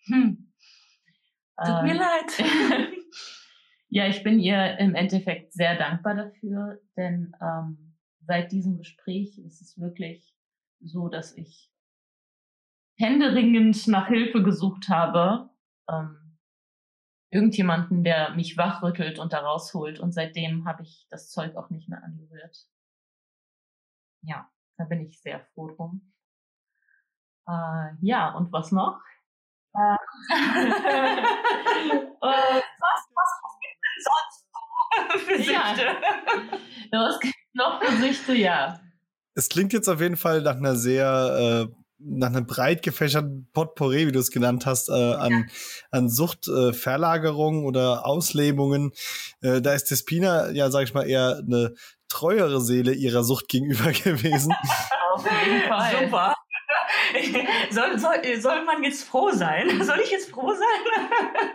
Hm. 0.06 0.52
Tut 1.64 1.82
mir 1.82 1.92
ähm, 1.92 1.98
leid. 1.98 2.92
ja, 3.88 4.08
ich 4.08 4.22
bin 4.22 4.40
ihr 4.40 4.78
im 4.78 4.94
Endeffekt 4.94 5.52
sehr 5.52 5.78
dankbar 5.78 6.14
dafür, 6.14 6.80
denn 6.96 7.32
ähm, 7.40 7.96
seit 8.20 8.52
diesem 8.52 8.76
Gespräch 8.76 9.38
ist 9.38 9.62
es 9.62 9.78
wirklich 9.78 10.34
so, 10.80 11.08
dass 11.08 11.36
ich 11.36 11.70
händeringend 12.96 13.86
nach 13.86 14.08
Hilfe 14.08 14.42
gesucht 14.42 14.88
habe. 14.88 15.50
Ähm, 15.88 16.23
irgendjemanden, 17.34 18.04
der 18.04 18.30
mich 18.30 18.56
wachrüttelt 18.56 19.18
und 19.18 19.32
da 19.32 19.40
rausholt. 19.40 19.98
Und 20.00 20.12
seitdem 20.12 20.64
habe 20.66 20.82
ich 20.84 21.06
das 21.10 21.30
Zeug 21.30 21.56
auch 21.56 21.70
nicht 21.70 21.88
mehr 21.88 22.02
angerührt. 22.02 22.66
Ja, 24.22 24.48
da 24.78 24.84
bin 24.84 25.00
ich 25.00 25.20
sehr 25.20 25.40
froh 25.40 25.68
drum. 25.68 26.12
Äh, 27.46 27.90
ja, 28.00 28.30
und 28.34 28.52
was 28.52 28.72
noch? 28.72 29.00
Äh, 29.74 29.78
was, 32.20 32.54
was, 32.80 33.10
was 33.14 33.58
sonst 34.04 34.46
für 35.26 35.36
Süchte? 35.36 35.52
Ja. 35.52 35.74
Was 37.06 37.18
gibt 37.18 37.34
noch 37.54 37.82
für 37.82 37.96
Süchte? 37.96 38.34
Ja 38.34 38.80
es 39.34 39.48
klingt 39.48 39.72
jetzt 39.72 39.88
auf 39.88 40.00
jeden 40.00 40.16
Fall 40.16 40.40
nach 40.42 40.56
einer 40.56 40.76
sehr, 40.76 41.68
äh, 41.68 41.83
nach 41.98 42.28
einem 42.28 42.46
breit 42.46 42.82
gefächerten 42.82 43.48
Potpourri, 43.52 44.06
wie 44.06 44.12
du 44.12 44.18
es 44.18 44.30
genannt 44.30 44.66
hast, 44.66 44.88
äh, 44.88 44.92
an, 44.92 45.48
an 45.90 46.08
Suchtverlagerungen 46.08 47.64
äh, 47.64 47.66
oder 47.66 48.06
Auslebungen. 48.06 48.92
Äh, 49.40 49.60
da 49.60 49.72
ist 49.74 49.90
Despina, 49.90 50.50
ja, 50.50 50.70
sag 50.70 50.84
ich 50.84 50.94
mal, 50.94 51.08
eher 51.08 51.42
eine 51.46 51.74
treuere 52.08 52.60
Seele 52.60 52.92
ihrer 52.92 53.24
Sucht 53.24 53.48
gegenüber 53.48 53.92
gewesen. 53.92 54.54
Auf 55.12 55.24
jeden 55.24 55.62
Fall. 55.68 56.04
Super. 56.04 56.34
soll, 57.70 57.98
soll, 57.98 58.40
soll 58.40 58.64
man 58.64 58.82
jetzt 58.82 59.04
froh 59.04 59.30
sein? 59.30 59.82
Soll 59.84 60.00
ich 60.00 60.10
jetzt 60.10 60.30
froh 60.30 60.52
sein? 60.52 61.52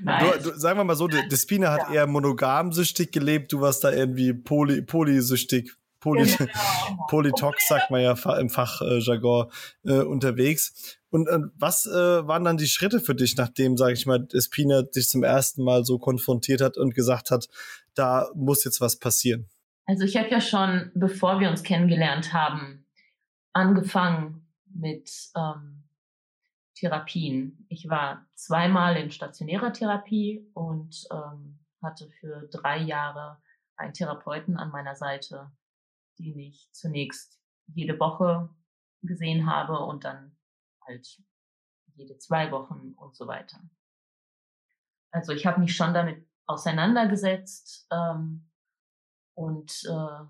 Nein. 0.00 0.32
Du, 0.42 0.50
du, 0.50 0.58
sagen 0.58 0.78
wir 0.78 0.84
mal 0.84 0.96
so, 0.96 1.06
Despina 1.08 1.72
hat 1.72 1.88
ja. 1.88 1.94
eher 1.94 2.06
monogamsüchtig 2.06 3.12
gelebt, 3.12 3.52
du 3.52 3.60
warst 3.60 3.84
da 3.84 3.92
irgendwie 3.92 4.32
poly, 4.32 4.82
polysüchtig. 4.82 5.72
Poly 6.04 6.30
genau. 6.30 6.52
Polytox 7.08 7.66
sagt 7.66 7.90
man 7.90 8.02
ja 8.02 8.12
im 8.38 8.50
Fachjargon 8.50 9.50
äh, 9.84 10.02
unterwegs. 10.02 11.00
Und 11.08 11.28
äh, 11.28 11.38
was 11.56 11.86
äh, 11.86 12.26
waren 12.28 12.44
dann 12.44 12.58
die 12.58 12.66
Schritte 12.66 13.00
für 13.00 13.14
dich, 13.14 13.36
nachdem, 13.36 13.78
sage 13.78 13.94
ich 13.94 14.04
mal, 14.04 14.28
Espina 14.34 14.82
dich 14.82 15.08
zum 15.08 15.22
ersten 15.22 15.64
Mal 15.64 15.84
so 15.84 15.98
konfrontiert 15.98 16.60
hat 16.60 16.76
und 16.76 16.94
gesagt 16.94 17.30
hat, 17.30 17.48
da 17.94 18.28
muss 18.34 18.64
jetzt 18.64 18.82
was 18.82 18.98
passieren? 18.98 19.48
Also 19.86 20.04
ich 20.04 20.18
habe 20.18 20.28
ja 20.28 20.42
schon, 20.42 20.90
bevor 20.94 21.40
wir 21.40 21.48
uns 21.48 21.62
kennengelernt 21.62 22.34
haben, 22.34 22.86
angefangen 23.54 24.46
mit 24.66 25.10
ähm, 25.36 25.84
Therapien. 26.74 27.64
Ich 27.70 27.88
war 27.88 28.26
zweimal 28.34 28.96
in 28.96 29.10
stationärer 29.10 29.72
Therapie 29.72 30.46
und 30.52 31.06
ähm, 31.10 31.60
hatte 31.82 32.10
für 32.20 32.46
drei 32.50 32.78
Jahre 32.78 33.38
einen 33.76 33.94
Therapeuten 33.94 34.58
an 34.58 34.70
meiner 34.70 34.96
Seite, 34.96 35.50
den 36.18 36.38
ich 36.38 36.68
zunächst 36.72 37.40
jede 37.66 37.98
Woche 37.98 38.54
gesehen 39.02 39.46
habe 39.46 39.78
und 39.80 40.04
dann 40.04 40.36
halt 40.80 41.22
jede 41.94 42.18
zwei 42.18 42.50
Wochen 42.50 42.92
und 42.94 43.14
so 43.14 43.26
weiter. 43.26 43.60
Also 45.10 45.32
ich 45.32 45.46
habe 45.46 45.60
mich 45.60 45.76
schon 45.76 45.94
damit 45.94 46.26
auseinandergesetzt 46.46 47.86
ähm, 47.90 48.50
und 49.34 49.72
äh, 49.88 50.24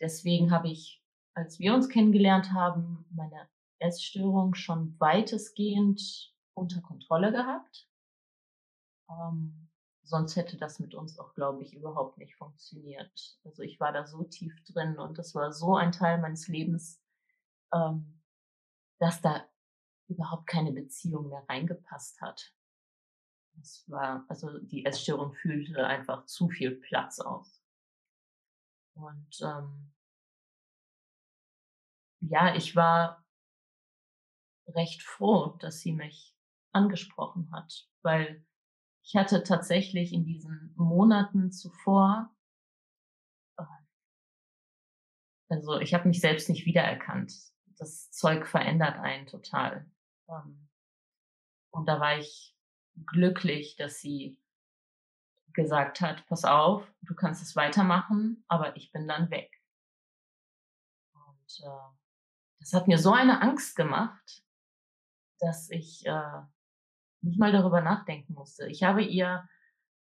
deswegen 0.00 0.50
habe 0.50 0.68
ich, 0.68 1.02
als 1.34 1.58
wir 1.58 1.74
uns 1.74 1.88
kennengelernt 1.88 2.52
haben, 2.52 3.06
meine 3.10 3.48
Essstörung 3.78 4.54
schon 4.54 4.98
weitestgehend 4.98 6.34
unter 6.54 6.80
Kontrolle 6.82 7.32
gehabt. 7.32 7.88
Ähm, 9.08 9.69
sonst 10.10 10.34
hätte 10.36 10.58
das 10.58 10.80
mit 10.80 10.94
uns 10.94 11.18
auch, 11.18 11.34
glaube 11.34 11.62
ich, 11.62 11.72
überhaupt 11.72 12.18
nicht 12.18 12.34
funktioniert. 12.36 13.38
Also 13.44 13.62
ich 13.62 13.78
war 13.78 13.92
da 13.92 14.06
so 14.06 14.24
tief 14.24 14.52
drin 14.64 14.98
und 14.98 15.16
das 15.16 15.34
war 15.34 15.52
so 15.52 15.76
ein 15.76 15.92
Teil 15.92 16.18
meines 16.18 16.48
Lebens, 16.48 17.00
ähm, 17.72 18.20
dass 18.98 19.22
da 19.22 19.48
überhaupt 20.08 20.48
keine 20.48 20.72
Beziehung 20.72 21.28
mehr 21.28 21.44
reingepasst 21.48 22.20
hat. 22.20 22.52
Es 23.60 23.88
war, 23.88 24.24
also 24.28 24.58
die 24.58 24.84
Essstörung 24.84 25.32
fühlte 25.32 25.86
einfach 25.86 26.26
zu 26.26 26.48
viel 26.48 26.72
Platz 26.72 27.20
aus. 27.20 27.62
Und 28.94 29.40
ähm, 29.42 29.92
ja, 32.20 32.54
ich 32.56 32.74
war 32.74 33.24
recht 34.66 35.02
froh, 35.02 35.56
dass 35.60 35.80
sie 35.80 35.92
mich 35.92 36.36
angesprochen 36.72 37.50
hat, 37.52 37.88
weil 38.02 38.44
ich 39.02 39.16
hatte 39.16 39.42
tatsächlich 39.42 40.12
in 40.12 40.24
diesen 40.24 40.72
Monaten 40.76 41.52
zuvor, 41.52 42.34
äh, 43.56 43.64
also 45.48 45.80
ich 45.80 45.94
habe 45.94 46.08
mich 46.08 46.20
selbst 46.20 46.48
nicht 46.48 46.66
wiedererkannt. 46.66 47.34
Das 47.78 48.10
Zeug 48.10 48.46
verändert 48.46 48.98
einen 48.98 49.26
total. 49.26 49.90
Ähm, 50.28 50.68
und 51.70 51.86
da 51.86 52.00
war 52.00 52.18
ich 52.18 52.56
glücklich, 53.06 53.76
dass 53.76 54.00
sie 54.00 54.38
gesagt 55.52 56.00
hat, 56.00 56.26
pass 56.26 56.44
auf, 56.44 56.86
du 57.02 57.14
kannst 57.14 57.42
es 57.42 57.56
weitermachen, 57.56 58.44
aber 58.48 58.76
ich 58.76 58.92
bin 58.92 59.08
dann 59.08 59.30
weg. 59.30 59.50
Und 61.12 61.60
äh, 61.64 61.96
das 62.60 62.72
hat 62.72 62.86
mir 62.86 62.98
so 62.98 63.12
eine 63.12 63.40
Angst 63.42 63.74
gemacht, 63.74 64.44
dass 65.40 65.70
ich 65.70 66.06
äh, 66.06 66.42
nicht 67.22 67.38
mal 67.38 67.52
darüber 67.52 67.80
nachdenken 67.80 68.34
musste. 68.34 68.68
Ich 68.68 68.82
habe 68.82 69.02
ihr 69.02 69.48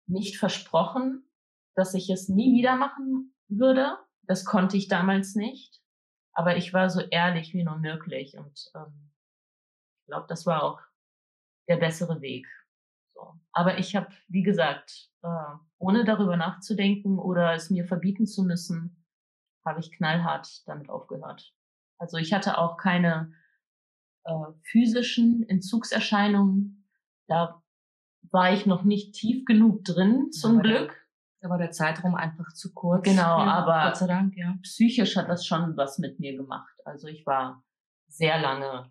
nicht 0.06 0.38
versprochen, 0.38 1.24
dass 1.74 1.94
ich 1.94 2.10
es 2.10 2.28
nie 2.28 2.54
wieder 2.54 2.76
machen 2.76 3.34
würde. 3.48 3.98
Das 4.22 4.44
konnte 4.44 4.76
ich 4.76 4.88
damals 4.88 5.34
nicht. 5.34 5.80
Aber 6.32 6.56
ich 6.56 6.72
war 6.72 6.88
so 6.88 7.00
ehrlich 7.00 7.52
wie 7.54 7.64
nur 7.64 7.78
möglich. 7.78 8.36
Und 8.36 8.70
ähm, 8.74 9.10
ich 10.00 10.06
glaube, 10.06 10.26
das 10.28 10.46
war 10.46 10.62
auch 10.62 10.80
der 11.68 11.76
bessere 11.76 12.20
Weg. 12.20 12.46
So. 13.14 13.38
Aber 13.52 13.78
ich 13.78 13.94
habe, 13.94 14.08
wie 14.28 14.42
gesagt, 14.42 15.10
äh, 15.22 15.54
ohne 15.78 16.04
darüber 16.04 16.36
nachzudenken 16.36 17.18
oder 17.18 17.54
es 17.54 17.70
mir 17.70 17.84
verbieten 17.84 18.26
zu 18.26 18.42
müssen, 18.42 19.04
habe 19.64 19.80
ich 19.80 19.92
knallhart 19.92 20.66
damit 20.66 20.88
aufgehört. 20.88 21.54
Also 21.98 22.16
ich 22.16 22.32
hatte 22.32 22.58
auch 22.58 22.76
keine 22.78 23.32
äh, 24.24 24.52
physischen 24.62 25.48
Entzugserscheinungen. 25.48 26.81
Da 27.32 27.62
war 28.30 28.52
ich 28.52 28.66
noch 28.66 28.82
nicht 28.82 29.14
tief 29.14 29.46
genug 29.46 29.84
drin, 29.84 30.30
zum 30.32 30.58
aber 30.58 30.62
Glück. 30.62 31.08
Da 31.40 31.48
war 31.48 31.58
der 31.58 31.70
Zeitraum 31.70 32.14
einfach 32.14 32.52
zu 32.52 32.74
kurz. 32.74 33.04
Genau, 33.04 33.38
Ja, 33.38 33.52
aber 33.54 33.88
Gott 33.88 33.96
sei 33.96 34.06
Dank, 34.06 34.36
ja. 34.36 34.58
psychisch 34.62 35.16
hat 35.16 35.30
das 35.30 35.46
schon 35.46 35.76
was 35.76 35.98
mit 35.98 36.20
mir 36.20 36.36
gemacht. 36.36 36.78
Also 36.84 37.08
ich 37.08 37.24
war 37.24 37.64
sehr 38.06 38.38
lange 38.38 38.90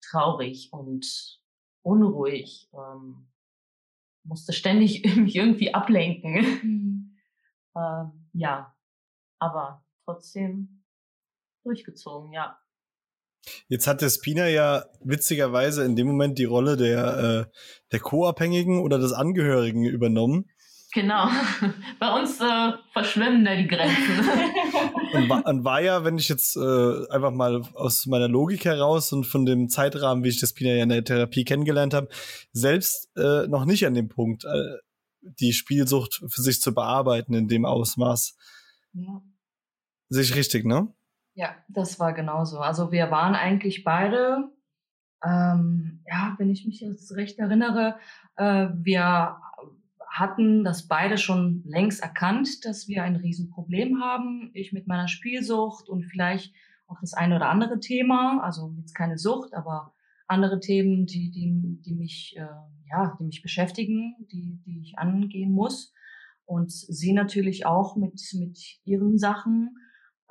traurig 0.00 0.72
und 0.72 1.06
unruhig, 1.82 2.70
ähm, 2.72 3.28
musste 4.24 4.54
ständig 4.54 5.04
mich 5.16 5.36
irgendwie 5.36 5.74
ablenken. 5.74 6.34
Hm. 6.36 7.18
ähm, 7.76 8.30
ja, 8.32 8.74
aber 9.38 9.84
trotzdem 10.06 10.84
durchgezogen, 11.64 12.32
ja. 12.32 12.58
Jetzt 13.68 13.86
hat 13.86 14.02
der 14.02 14.10
Spina 14.10 14.48
ja 14.48 14.84
witzigerweise 15.02 15.84
in 15.84 15.96
dem 15.96 16.06
Moment 16.06 16.38
die 16.38 16.44
Rolle 16.44 16.76
der, 16.76 17.48
äh, 17.48 17.58
der 17.92 18.00
Co-Abhängigen 18.00 18.80
oder 18.80 18.98
des 18.98 19.12
Angehörigen 19.12 19.84
übernommen. 19.84 20.50
Genau. 20.92 21.28
Bei 22.00 22.18
uns 22.18 22.40
äh, 22.40 22.72
verschwimmen 22.92 23.44
da 23.44 23.54
die 23.54 23.68
Grenzen. 23.68 24.28
Und 25.12 25.28
war, 25.30 25.46
und 25.46 25.64
war 25.64 25.80
ja, 25.80 26.04
wenn 26.04 26.18
ich 26.18 26.28
jetzt 26.28 26.54
äh, 26.54 27.08
einfach 27.08 27.30
mal 27.30 27.62
aus 27.72 28.04
meiner 28.04 28.28
Logik 28.28 28.66
heraus 28.66 29.10
und 29.10 29.24
von 29.24 29.46
dem 29.46 29.70
Zeitrahmen, 29.70 30.22
wie 30.22 30.28
ich 30.28 30.38
das 30.38 30.50
Spina 30.50 30.72
ja 30.72 30.82
in 30.82 30.90
der 30.90 31.02
Therapie 31.02 31.44
kennengelernt 31.44 31.94
habe, 31.94 32.08
selbst 32.52 33.08
äh, 33.16 33.46
noch 33.46 33.64
nicht 33.64 33.86
an 33.86 33.94
dem 33.94 34.08
Punkt, 34.08 34.44
äh, 34.44 34.76
die 35.22 35.54
Spielsucht 35.54 36.22
für 36.28 36.42
sich 36.42 36.60
zu 36.60 36.74
bearbeiten 36.74 37.32
in 37.32 37.48
dem 37.48 37.64
Ausmaß. 37.64 38.36
ja. 38.92 39.22
Sehe 40.10 40.22
ich 40.22 40.34
richtig, 40.34 40.66
ne? 40.66 40.88
Ja, 41.38 41.54
das 41.68 42.00
war 42.00 42.14
genauso. 42.14 42.58
Also 42.58 42.90
wir 42.90 43.12
waren 43.12 43.36
eigentlich 43.36 43.84
beide, 43.84 44.50
ähm, 45.24 46.02
ja, 46.04 46.34
wenn 46.36 46.50
ich 46.50 46.66
mich 46.66 46.80
jetzt 46.80 47.14
recht 47.14 47.38
erinnere, 47.38 47.96
äh, 48.34 48.66
wir 48.74 49.36
hatten 50.10 50.64
das 50.64 50.88
beide 50.88 51.16
schon 51.16 51.62
längst 51.64 52.02
erkannt, 52.02 52.64
dass 52.64 52.88
wir 52.88 53.04
ein 53.04 53.14
Riesenproblem 53.14 54.02
haben. 54.02 54.50
Ich 54.52 54.72
mit 54.72 54.88
meiner 54.88 55.06
Spielsucht 55.06 55.88
und 55.88 56.06
vielleicht 56.06 56.52
auch 56.88 56.98
das 57.00 57.14
eine 57.14 57.36
oder 57.36 57.50
andere 57.50 57.78
Thema, 57.78 58.40
also 58.42 58.74
jetzt 58.76 58.96
keine 58.96 59.16
Sucht, 59.16 59.54
aber 59.54 59.94
andere 60.26 60.58
Themen, 60.58 61.06
die, 61.06 61.30
die, 61.30 61.80
die 61.86 61.94
mich, 61.94 62.36
äh, 62.36 62.48
ja, 62.90 63.16
die 63.20 63.24
mich 63.24 63.42
beschäftigen, 63.42 64.16
die, 64.32 64.60
die 64.66 64.80
ich 64.80 64.98
angehen 64.98 65.52
muss. 65.52 65.94
Und 66.46 66.72
sie 66.72 67.12
natürlich 67.12 67.64
auch 67.64 67.94
mit, 67.94 68.20
mit 68.34 68.58
ihren 68.82 69.18
Sachen. 69.18 69.76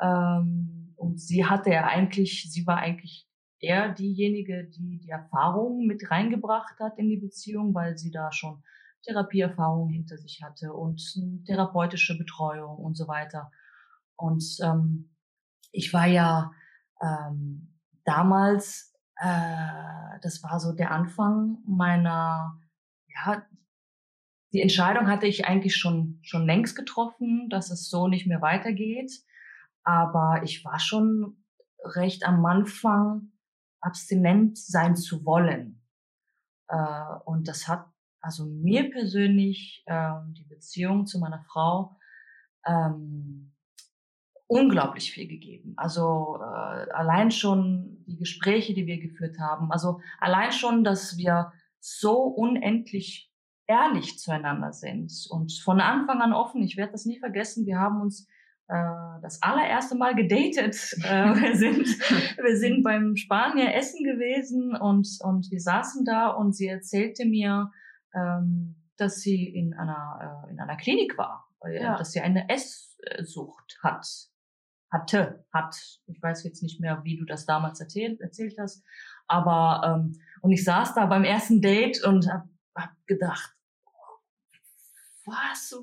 Ähm, 0.02 0.87
und 0.98 1.22
sie 1.22 1.46
hatte 1.46 1.72
ja 1.72 1.86
eigentlich, 1.86 2.52
sie 2.52 2.68
war 2.68 2.78
eigentlich 2.78 3.28
eher 3.60 3.94
diejenige, 3.94 4.66
die 4.66 5.00
die 5.00 5.10
Erfahrung 5.10 5.86
mit 5.86 6.12
reingebracht 6.12 6.80
hat 6.80 6.98
in 6.98 7.08
die 7.10 7.18
Beziehung, 7.18 7.74
weil 7.74 7.98
sie 7.98 8.12
da 8.12 8.32
schon 8.32 8.64
Therapieerfahrung 9.04 9.90
hinter 9.90 10.18
sich 10.18 10.42
hatte 10.44 10.74
und 10.74 11.02
eine 11.16 11.44
therapeutische 11.44 12.18
Betreuung 12.18 12.78
und 12.78 12.96
so 12.96 13.08
weiter. 13.08 13.52
Und 14.16 14.44
ähm, 14.62 15.16
ich 15.72 15.94
war 15.94 16.08
ja 16.08 16.52
ähm, 17.02 17.74
damals, 18.04 18.94
äh, 19.18 20.20
das 20.22 20.44
war 20.44 20.60
so 20.60 20.74
der 20.74 20.92
Anfang 20.92 21.60
meiner, 21.66 22.60
ja, 23.08 23.46
die 24.54 24.62
Entscheidung 24.62 25.08
hatte 25.08 25.28
ich 25.28 25.46
eigentlich 25.46 25.76
schon 25.76 26.20
schon 26.22 26.46
längst 26.46 26.76
getroffen, 26.76 27.50
dass 27.50 27.70
es 27.70 27.90
so 27.90 28.08
nicht 28.08 28.28
mehr 28.28 28.42
weitergeht. 28.42 29.12
Aber 29.88 30.42
ich 30.44 30.66
war 30.66 30.80
schon 30.80 31.38
recht 31.82 32.26
am 32.26 32.46
Anfang 32.46 33.32
abstinent 33.80 34.58
sein 34.58 34.98
zu 34.98 35.24
wollen. 35.24 35.82
Äh, 36.68 37.06
und 37.24 37.48
das 37.48 37.70
hat 37.70 37.86
also 38.20 38.46
mir 38.46 38.92
persönlich 38.92 39.86
ähm, 39.88 40.34
die 40.38 40.44
Beziehung 40.44 41.06
zu 41.06 41.20
meiner 41.20 41.40
Frau 41.40 41.96
ähm, 42.66 43.54
unglaublich 44.48 45.14
viel 45.14 45.30
gegeben. 45.30 45.72
Also 45.78 46.38
äh, 46.42 46.92
allein 46.92 47.32
schon 47.32 48.04
die 48.08 48.18
Gespräche, 48.18 48.74
die 48.74 48.88
wir 48.88 49.00
geführt 49.00 49.40
haben, 49.40 49.72
also 49.72 50.02
allein 50.20 50.52
schon, 50.52 50.84
dass 50.84 51.18
wir 51.18 51.54
so 51.80 52.24
unendlich 52.24 53.32
ehrlich 53.68 54.20
zueinander 54.20 54.74
sind 54.74 55.14
und 55.30 55.54
von 55.54 55.80
Anfang 55.80 56.22
an 56.22 56.34
offen. 56.34 56.62
Ich 56.62 56.76
werde 56.76 56.92
das 56.92 57.06
nie 57.06 57.20
vergessen. 57.20 57.66
Wir 57.66 57.80
haben 57.80 58.02
uns 58.02 58.28
äh, 58.28 58.37
das 58.68 59.42
allererste 59.42 59.96
Mal 59.96 60.14
gedatet. 60.16 60.76
Äh, 61.04 61.34
wir 61.42 61.56
sind 61.56 61.88
wir 61.88 62.58
sind 62.58 62.84
beim 62.84 63.16
Spanier 63.16 63.74
essen 63.76 64.04
gewesen 64.04 64.76
und 64.76 65.08
und 65.22 65.50
wir 65.52 65.60
saßen 65.62 66.04
da 66.06 66.28
und 66.28 66.56
sie 66.56 66.68
erzählte 66.68 67.26
mir 67.26 67.72
ähm, 68.16 68.76
dass 68.98 69.22
sie 69.22 69.48
in 69.48 69.74
einer, 69.74 70.46
äh, 70.48 70.52
in 70.52 70.60
einer 70.60 70.76
Klinik 70.76 71.18
war, 71.18 71.48
äh, 71.64 71.82
Ja. 71.82 71.98
dass 71.98 72.12
sie 72.12 72.22
eine 72.22 72.50
Esssucht 72.50 73.80
hat, 73.84 74.08
hatte, 74.92 75.46
hat. 75.54 75.76
Ich 76.08 76.22
weiß 76.22 76.44
jetzt 76.44 76.64
nicht 76.64 76.80
mehr, 76.80 77.04
wie 77.04 77.18
du 77.18 77.26
das 77.26 77.46
damals 77.46 77.80
erzählt, 77.80 78.20
erzählt 78.22 78.58
hast, 78.60 78.84
aber 79.28 79.82
ähm, 79.86 80.20
und 80.42 80.52
ich 80.52 80.64
saß 80.64 80.96
da 80.96 81.06
beim 81.06 81.24
ersten 81.24 81.62
Date 81.62 82.04
und 82.04 82.28
hab, 82.32 82.48
hab 82.76 82.92
gedacht, 83.06 83.54
was? 85.26 85.76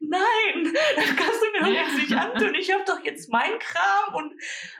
Nein, 0.00 0.72
das 0.96 1.16
kannst 1.16 1.42
du 1.42 1.52
mir 1.52 1.60
doch 1.60 1.80
jetzt 1.80 1.96
nicht 1.96 2.12
antun. 2.12 2.54
Ich 2.54 2.72
habe 2.72 2.84
doch 2.86 3.04
jetzt 3.04 3.30
mein 3.30 3.58
Kram 3.58 4.14
und 4.14 4.32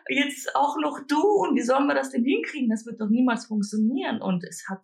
jetzt 0.08 0.54
auch 0.54 0.76
noch 0.78 1.00
du 1.06 1.20
und 1.20 1.56
wie 1.56 1.62
sollen 1.62 1.86
wir 1.86 1.94
das 1.94 2.10
denn 2.10 2.24
hinkriegen? 2.24 2.70
Das 2.70 2.86
wird 2.86 3.00
doch 3.00 3.08
niemals 3.08 3.46
funktionieren. 3.46 4.20
Und 4.20 4.44
es 4.44 4.68
hat 4.68 4.82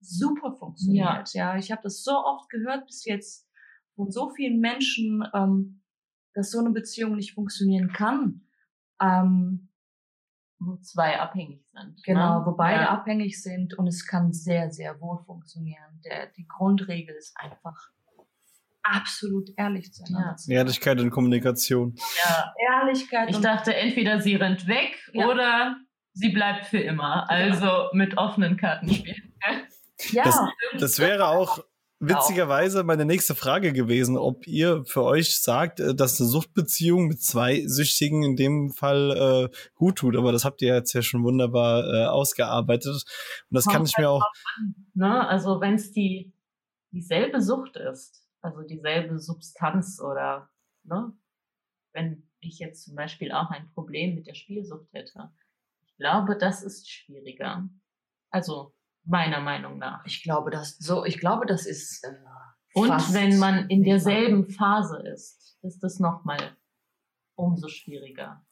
super 0.00 0.52
funktioniert. 0.52 1.32
Ja, 1.34 1.56
ich 1.56 1.70
habe 1.70 1.82
das 1.82 2.02
so 2.02 2.12
oft 2.12 2.48
gehört 2.50 2.86
bis 2.86 3.04
jetzt 3.04 3.48
von 3.96 4.10
so 4.10 4.30
vielen 4.30 4.60
Menschen, 4.60 5.24
ähm, 5.34 5.82
dass 6.34 6.50
so 6.50 6.60
eine 6.60 6.70
Beziehung 6.70 7.16
nicht 7.16 7.34
funktionieren 7.34 7.92
kann. 7.92 8.42
Ähm, 9.00 9.68
Wo 10.60 10.76
zwei 10.76 11.18
abhängig 11.20 11.64
sind. 11.72 12.02
genau, 12.04 12.40
ne? 12.40 12.46
wo 12.46 12.52
beide 12.52 12.82
ja. 12.82 12.90
abhängig 12.90 13.42
sind 13.42 13.74
und 13.74 13.86
es 13.86 14.06
kann 14.06 14.32
sehr, 14.32 14.70
sehr 14.70 15.00
wohl 15.00 15.18
funktionieren. 15.24 16.00
Der, 16.04 16.26
die 16.26 16.46
Grundregel 16.46 17.14
ist 17.16 17.36
einfach 17.36 17.90
absolut 18.82 19.50
ehrlich 19.56 19.86
Ja. 19.86 20.36
zu 20.36 20.44
sein. 20.46 20.54
Ehrlichkeit 20.56 21.00
und 21.00 21.10
Kommunikation. 21.10 21.94
ja. 22.24 22.54
Ehrlichkeit 22.80 23.30
Ich 23.30 23.38
dachte, 23.38 23.74
entweder 23.74 24.20
sie 24.20 24.36
rennt 24.36 24.66
weg 24.66 24.98
Ja. 25.12 25.26
oder 25.28 25.76
sie 26.14 26.30
bleibt 26.30 26.66
für 26.66 26.78
immer. 26.80 27.28
Also 27.30 27.88
mit 27.92 28.16
offenen 28.18 28.56
Karten 28.56 28.92
spielen. 28.92 29.34
ja, 30.10 30.24
Das, 30.24 30.38
das 30.78 30.98
wäre 30.98 31.28
auch 31.28 31.60
witzigerweise 32.00 32.84
meine 32.84 33.04
nächste 33.04 33.34
Frage 33.34 33.72
gewesen, 33.72 34.16
ob 34.16 34.46
ihr 34.46 34.84
für 34.84 35.02
euch 35.02 35.40
sagt, 35.40 35.80
äh, 35.80 35.94
dass 35.96 36.20
eine 36.20 36.28
Suchtbeziehung 36.28 37.08
mit 37.08 37.20
zwei 37.20 37.64
Süchtigen 37.66 38.22
in 38.22 38.36
dem 38.36 38.70
Fall 38.70 39.50
äh, 39.52 39.56
gut 39.74 39.96
tut. 39.96 40.16
Aber 40.16 40.30
das 40.30 40.44
habt 40.44 40.62
ihr 40.62 40.72
jetzt 40.74 40.92
ja 40.92 41.02
schon 41.02 41.24
wunderbar 41.24 41.84
äh, 41.92 42.06
ausgearbeitet. 42.06 42.92
Und 43.50 43.54
das 43.56 43.66
kann 43.66 43.84
ich 43.84 43.98
mir 43.98 44.10
auch. 44.10 44.22
Ne? 44.94 45.28
Also 45.28 45.60
wenn 45.60 45.74
es 45.74 45.90
die 45.90 46.32
dieselbe 46.92 47.42
Sucht 47.42 47.76
ist, 47.76 48.17
also 48.40 48.62
dieselbe 48.62 49.18
Substanz 49.18 50.00
oder 50.00 50.50
ne? 50.84 51.12
wenn 51.92 52.28
ich 52.40 52.58
jetzt 52.58 52.84
zum 52.84 52.94
Beispiel 52.94 53.32
auch 53.32 53.50
ein 53.50 53.70
Problem 53.72 54.14
mit 54.14 54.26
der 54.26 54.34
Spielsucht 54.34 54.92
hätte, 54.92 55.32
ich 55.80 55.96
glaube, 55.96 56.36
das 56.36 56.62
ist 56.62 56.88
schwieriger. 56.88 57.68
Also 58.30 58.74
meiner 59.04 59.40
Meinung 59.40 59.78
nach. 59.78 60.04
Ich 60.04 60.22
glaube, 60.22 60.50
das 60.50 60.76
so, 60.78 61.04
ich 61.04 61.18
glaube, 61.18 61.46
das 61.46 61.66
ist. 61.66 62.04
Äh, 62.04 62.14
Und 62.74 63.14
wenn 63.14 63.38
man 63.38 63.68
in 63.68 63.82
derselben 63.82 64.48
Phase 64.50 65.02
ist, 65.02 65.58
ist 65.62 65.82
das 65.82 65.98
nochmal 65.98 66.56
umso 67.34 67.68
schwieriger. 67.68 68.44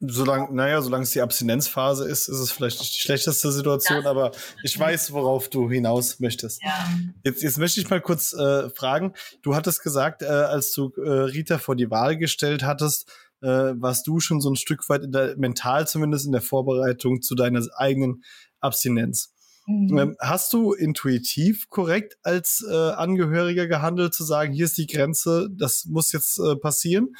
Solange, 0.00 0.52
naja, 0.54 0.82
solange 0.82 1.04
es 1.04 1.12
die 1.12 1.22
Abstinenzphase 1.22 2.06
ist, 2.08 2.28
ist 2.28 2.38
es 2.38 2.50
vielleicht 2.50 2.80
nicht 2.80 2.94
die 2.94 3.00
schlechteste 3.00 3.50
Situation, 3.52 3.98
Das- 4.02 4.06
aber 4.06 4.32
ich 4.62 4.78
weiß, 4.78 5.12
worauf 5.12 5.48
du 5.48 5.70
hinaus 5.70 6.20
möchtest. 6.20 6.62
Ja. 6.62 6.88
Jetzt, 7.22 7.42
jetzt 7.42 7.58
möchte 7.58 7.80
ich 7.80 7.88
mal 7.88 8.00
kurz 8.00 8.32
äh, 8.32 8.68
fragen. 8.70 9.14
Du 9.42 9.54
hattest 9.54 9.82
gesagt, 9.82 10.22
äh, 10.22 10.26
als 10.26 10.72
du 10.72 10.92
äh, 10.96 11.08
Rita 11.10 11.58
vor 11.58 11.76
die 11.76 11.90
Wahl 11.90 12.16
gestellt 12.18 12.64
hattest, 12.64 13.08
äh, 13.40 13.46
warst 13.46 14.06
du 14.06 14.20
schon 14.20 14.40
so 14.40 14.50
ein 14.50 14.56
Stück 14.56 14.88
weit 14.88 15.02
in 15.04 15.12
der, 15.12 15.36
mental 15.36 15.86
zumindest 15.86 16.26
in 16.26 16.32
der 16.32 16.42
Vorbereitung 16.42 17.22
zu 17.22 17.34
deiner 17.34 17.62
eigenen 17.76 18.24
Abstinenz. 18.60 19.32
Mhm. 19.66 19.98
Ähm, 19.98 20.16
hast 20.20 20.52
du 20.52 20.72
intuitiv 20.74 21.70
korrekt 21.70 22.18
als 22.22 22.62
äh, 22.68 22.74
Angehöriger 22.74 23.66
gehandelt, 23.66 24.12
zu 24.12 24.24
sagen, 24.24 24.52
hier 24.52 24.66
ist 24.66 24.76
die 24.76 24.86
Grenze, 24.86 25.48
das 25.52 25.86
muss 25.86 26.12
jetzt 26.12 26.38
äh, 26.38 26.56
passieren? 26.56 27.14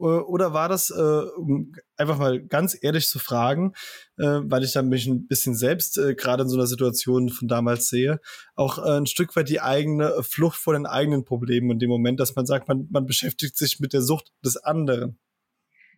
Äh, 0.00 0.04
Oder 0.04 0.52
war 0.52 0.68
das, 0.68 0.90
äh, 0.90 1.22
um 1.36 1.72
einfach 1.96 2.18
mal 2.18 2.40
ganz 2.40 2.76
ehrlich 2.80 3.08
zu 3.08 3.18
fragen, 3.18 3.74
äh, 4.18 4.40
weil 4.42 4.64
ich 4.64 4.72
dann 4.72 4.88
mich 4.88 5.06
ein 5.06 5.26
bisschen 5.26 5.54
selbst 5.54 6.00
gerade 6.16 6.42
in 6.44 6.48
so 6.48 6.56
einer 6.56 6.66
Situation 6.66 7.28
von 7.28 7.48
damals 7.48 7.88
sehe, 7.88 8.20
auch 8.54 8.78
ein 8.78 9.06
Stück 9.06 9.36
weit 9.36 9.48
die 9.48 9.60
eigene 9.60 10.22
Flucht 10.22 10.56
vor 10.56 10.74
den 10.74 10.86
eigenen 10.86 11.24
Problemen 11.24 11.70
in 11.72 11.78
dem 11.78 11.90
Moment, 11.90 12.20
dass 12.20 12.34
man 12.34 12.46
sagt, 12.46 12.68
man, 12.68 12.88
man 12.90 13.06
beschäftigt 13.06 13.56
sich 13.56 13.80
mit 13.80 13.92
der 13.92 14.02
Sucht 14.02 14.32
des 14.44 14.56
anderen. 14.56 15.18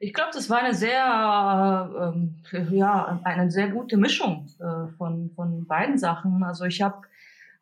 Ich 0.01 0.13
glaube, 0.13 0.31
das 0.35 0.51
war 0.51 0.59
eine 0.59 0.75
sehr, 0.75 0.91
äh, 0.93 2.59
ähm, 2.59 2.73
ja, 2.73 3.21
eine 3.23 3.53
sehr 3.53 3.69
gute 3.69 3.97
Mischung 3.97 4.49
äh, 4.59 4.93
von, 4.97 5.31
von 5.37 5.65
beiden 5.69 5.97
Sachen. 5.97 6.43
Also 6.43 6.65
ich 6.65 6.83
habe 6.83 7.03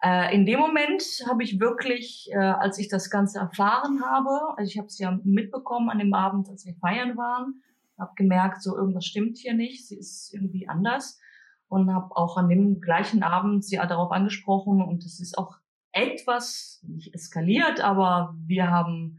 äh, 0.03 0.35
in 0.35 0.47
dem 0.47 0.59
Moment 0.59 1.03
habe 1.29 1.43
ich 1.43 1.61
wirklich, 1.61 2.31
äh, 2.33 2.39
als 2.39 2.79
ich 2.79 2.89
das 2.89 3.11
Ganze 3.11 3.39
erfahren 3.39 4.03
habe, 4.05 4.57
also 4.57 4.69
ich 4.69 4.79
habe 4.79 4.87
es 4.87 4.99
ja 4.99 5.19
mitbekommen 5.25 5.91
an 5.91 5.99
dem 5.99 6.15
Abend, 6.15 6.49
als 6.49 6.65
wir 6.65 6.75
feiern 6.77 7.17
waren, 7.17 7.63
habe 7.99 8.13
gemerkt, 8.17 8.63
so 8.63 8.77
irgendwas 8.77 9.05
stimmt 9.05 9.37
hier 9.37 9.55
nicht, 9.55 9.87
sie 9.87 9.99
ist 9.99 10.33
irgendwie 10.33 10.69
anders 10.69 11.21
und 11.69 11.93
habe 11.93 12.17
auch 12.17 12.37
an 12.37 12.49
dem 12.49 12.81
gleichen 12.81 13.23
Abend 13.23 13.65
sie 13.65 13.77
darauf 13.77 14.11
angesprochen 14.11 14.83
und 14.83 15.05
es 15.05 15.21
ist 15.21 15.37
auch 15.37 15.59
etwas 15.93 16.83
nicht 16.87 17.15
eskaliert, 17.15 17.81
aber 17.81 18.35
wir 18.47 18.71
haben 18.71 19.19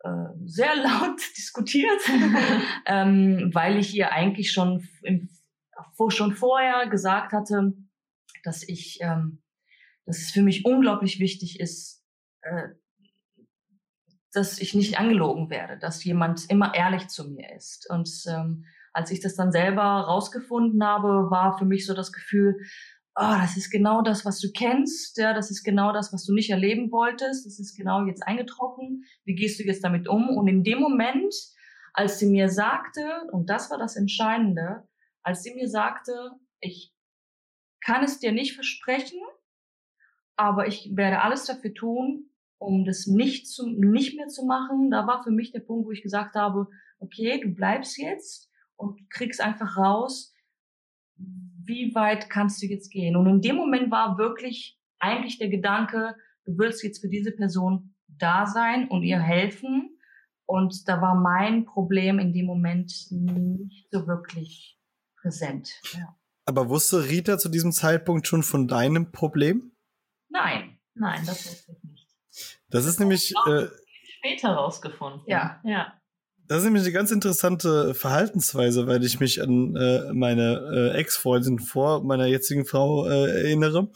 äh, 0.00 0.08
sehr 0.44 0.74
laut 0.82 1.20
diskutiert, 1.36 2.00
ähm, 2.86 3.50
weil 3.52 3.78
ich 3.78 3.94
ihr 3.94 4.12
eigentlich 4.12 4.52
schon, 4.52 4.88
im, 5.02 5.28
schon 6.08 6.32
vorher 6.32 6.88
gesagt 6.88 7.32
hatte, 7.32 7.74
dass 8.42 8.66
ich, 8.66 8.98
ähm, 9.00 9.40
dass 10.06 10.18
es 10.18 10.30
für 10.30 10.42
mich 10.42 10.64
unglaublich 10.64 11.18
wichtig 11.18 11.60
ist, 11.60 12.04
äh, 12.42 12.68
dass 14.32 14.58
ich 14.58 14.74
nicht 14.74 14.98
angelogen 14.98 15.48
werde, 15.48 15.78
dass 15.78 16.04
jemand 16.04 16.50
immer 16.50 16.74
ehrlich 16.74 17.08
zu 17.08 17.30
mir 17.30 17.54
ist. 17.54 17.88
Und 17.88 18.10
ähm, 18.26 18.64
als 18.92 19.10
ich 19.10 19.20
das 19.20 19.36
dann 19.36 19.52
selber 19.52 19.82
rausgefunden 19.82 20.84
habe, 20.84 21.30
war 21.30 21.56
für 21.56 21.64
mich 21.64 21.86
so 21.86 21.94
das 21.94 22.12
Gefühl, 22.12 22.56
oh, 23.16 23.36
das 23.40 23.56
ist 23.56 23.70
genau 23.70 24.02
das, 24.02 24.24
was 24.24 24.40
du 24.40 24.50
kennst, 24.52 25.18
ja, 25.18 25.32
das 25.32 25.50
ist 25.50 25.62
genau 25.62 25.92
das, 25.92 26.12
was 26.12 26.24
du 26.24 26.34
nicht 26.34 26.50
erleben 26.50 26.90
wolltest, 26.90 27.46
das 27.46 27.58
ist 27.60 27.76
genau 27.76 28.04
jetzt 28.06 28.26
eingetroffen, 28.26 29.04
wie 29.24 29.34
gehst 29.34 29.58
du 29.60 29.64
jetzt 29.64 29.84
damit 29.84 30.08
um? 30.08 30.28
Und 30.36 30.48
in 30.48 30.64
dem 30.64 30.80
Moment, 30.80 31.32
als 31.92 32.18
sie 32.18 32.26
mir 32.26 32.48
sagte, 32.48 33.22
und 33.30 33.50
das 33.50 33.70
war 33.70 33.78
das 33.78 33.94
Entscheidende, 33.94 34.88
als 35.22 35.42
sie 35.42 35.54
mir 35.54 35.68
sagte, 35.68 36.32
ich 36.60 36.92
kann 37.80 38.02
es 38.02 38.18
dir 38.18 38.32
nicht 38.32 38.54
versprechen, 38.54 39.20
aber 40.36 40.66
ich 40.66 40.90
werde 40.94 41.22
alles 41.22 41.46
dafür 41.46 41.74
tun, 41.74 42.30
um 42.58 42.84
das 42.84 43.06
nicht, 43.06 43.46
zu, 43.48 43.68
nicht 43.68 44.16
mehr 44.16 44.28
zu 44.28 44.44
machen, 44.44 44.90
da 44.90 45.06
war 45.06 45.22
für 45.22 45.30
mich 45.30 45.52
der 45.52 45.60
Punkt, 45.60 45.86
wo 45.86 45.90
ich 45.90 46.02
gesagt 46.02 46.34
habe, 46.34 46.68
okay, 46.98 47.40
du 47.40 47.48
bleibst 47.48 47.98
jetzt 47.98 48.50
und 48.76 49.10
kriegst 49.10 49.40
einfach 49.40 49.76
raus, 49.76 50.34
wie 51.16 51.94
weit 51.94 52.30
kannst 52.30 52.62
du 52.62 52.66
jetzt 52.66 52.90
gehen? 52.90 53.16
Und 53.16 53.26
in 53.26 53.40
dem 53.40 53.56
Moment 53.56 53.90
war 53.90 54.18
wirklich 54.18 54.78
eigentlich 54.98 55.38
der 55.38 55.48
Gedanke, 55.48 56.16
du 56.44 56.58
willst 56.58 56.82
jetzt 56.82 57.00
für 57.00 57.08
diese 57.08 57.32
Person 57.32 57.94
da 58.06 58.46
sein 58.46 58.88
und 58.88 59.02
ihr 59.02 59.20
helfen. 59.20 59.98
Und 60.46 60.88
da 60.88 61.00
war 61.00 61.14
mein 61.14 61.64
Problem 61.64 62.18
in 62.18 62.32
dem 62.32 62.46
Moment 62.46 62.92
nicht 63.10 63.88
so 63.90 64.06
wirklich 64.06 64.78
präsent. 65.20 65.70
Ja. 65.92 66.16
Aber 66.46 66.68
wusste 66.68 67.08
Rita 67.08 67.38
zu 67.38 67.48
diesem 67.48 67.72
Zeitpunkt 67.72 68.26
schon 68.26 68.42
von 68.42 68.68
deinem 68.68 69.10
Problem? 69.10 69.72
Nein. 70.34 70.78
Nein, 70.94 71.22
das 71.24 71.46
wusste 71.46 71.72
ich 71.72 71.90
nicht. 71.90 72.08
Das 72.68 72.84
ist 72.86 72.98
nämlich, 72.98 73.32
äh, 73.46 73.66
Später 74.18 74.50
rausgefunden. 74.50 75.22
Ja. 75.26 75.60
Ja. 75.64 75.94
Das 76.46 76.58
ist 76.58 76.64
nämlich 76.64 76.82
eine 76.82 76.92
ganz 76.92 77.10
interessante 77.10 77.94
Verhaltensweise, 77.94 78.86
weil 78.86 79.02
ich 79.04 79.18
mich 79.20 79.40
an 79.40 79.76
äh, 79.76 80.12
meine 80.12 80.92
äh, 80.92 80.98
Ex-Freundin 80.98 81.58
vor 81.58 82.04
meiner 82.04 82.26
jetzigen 82.26 82.66
Frau 82.66 83.06
äh, 83.06 83.44
erinnere 83.44 83.90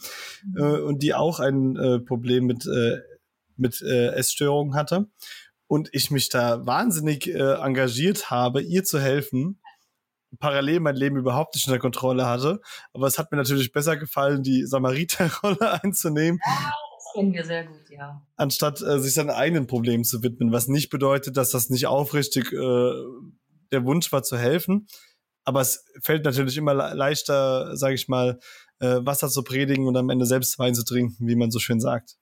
äh, 0.55 0.63
und 0.63 1.03
die 1.03 1.13
auch 1.13 1.39
ein 1.39 1.75
äh, 1.75 1.99
Problem 1.99 2.45
mit, 2.45 2.65
äh, 2.65 3.01
mit 3.55 3.81
äh, 3.81 4.13
Essstörungen 4.13 4.75
hatte 4.75 5.07
und 5.67 5.89
ich 5.91 6.09
mich 6.09 6.29
da 6.29 6.65
wahnsinnig 6.65 7.27
äh, 7.27 7.37
engagiert 7.61 8.31
habe, 8.31 8.61
ihr 8.61 8.83
zu 8.83 8.99
helfen, 8.99 9.58
parallel 10.37 10.79
mein 10.79 10.95
Leben 10.95 11.17
überhaupt 11.17 11.55
nicht 11.55 11.67
unter 11.67 11.79
Kontrolle 11.79 12.27
hatte. 12.27 12.61
Aber 12.93 13.07
es 13.07 13.17
hat 13.17 13.31
mir 13.31 13.37
natürlich 13.37 13.71
besser 13.71 13.97
gefallen, 13.97 14.43
die 14.43 14.65
Samariter-Rolle 14.65 15.81
einzunehmen, 15.83 16.39
Das 16.45 17.13
kennen 17.13 17.33
wir 17.33 17.45
sehr 17.45 17.65
gut, 17.65 17.89
ja. 17.89 18.21
anstatt 18.35 18.81
äh, 18.81 18.99
sich 18.99 19.13
seinen 19.13 19.31
eigenen 19.31 19.67
Problemen 19.67 20.03
zu 20.03 20.21
widmen, 20.21 20.51
was 20.51 20.67
nicht 20.67 20.89
bedeutet, 20.89 21.37
dass 21.37 21.51
das 21.51 21.69
nicht 21.69 21.87
aufrichtig 21.87 22.51
äh, 22.53 22.91
der 23.71 23.85
Wunsch 23.85 24.11
war 24.11 24.23
zu 24.23 24.37
helfen. 24.37 24.87
Aber 25.45 25.61
es 25.61 25.85
fällt 26.01 26.25
natürlich 26.25 26.57
immer 26.57 26.73
le 26.73 26.93
leichter, 26.93 27.75
sage 27.75 27.95
ich 27.95 28.07
mal, 28.07 28.39
äh, 28.79 28.99
Wasser 29.01 29.29
zu 29.29 29.43
predigen 29.43 29.87
und 29.87 29.97
am 29.97 30.09
Ende 30.09 30.25
selbst 30.25 30.59
Wein 30.59 30.75
zu 30.75 30.83
trinken, 30.83 31.27
wie 31.27 31.35
man 31.35 31.49
so 31.49 31.59
schön 31.59 31.79
sagt. 31.79 32.17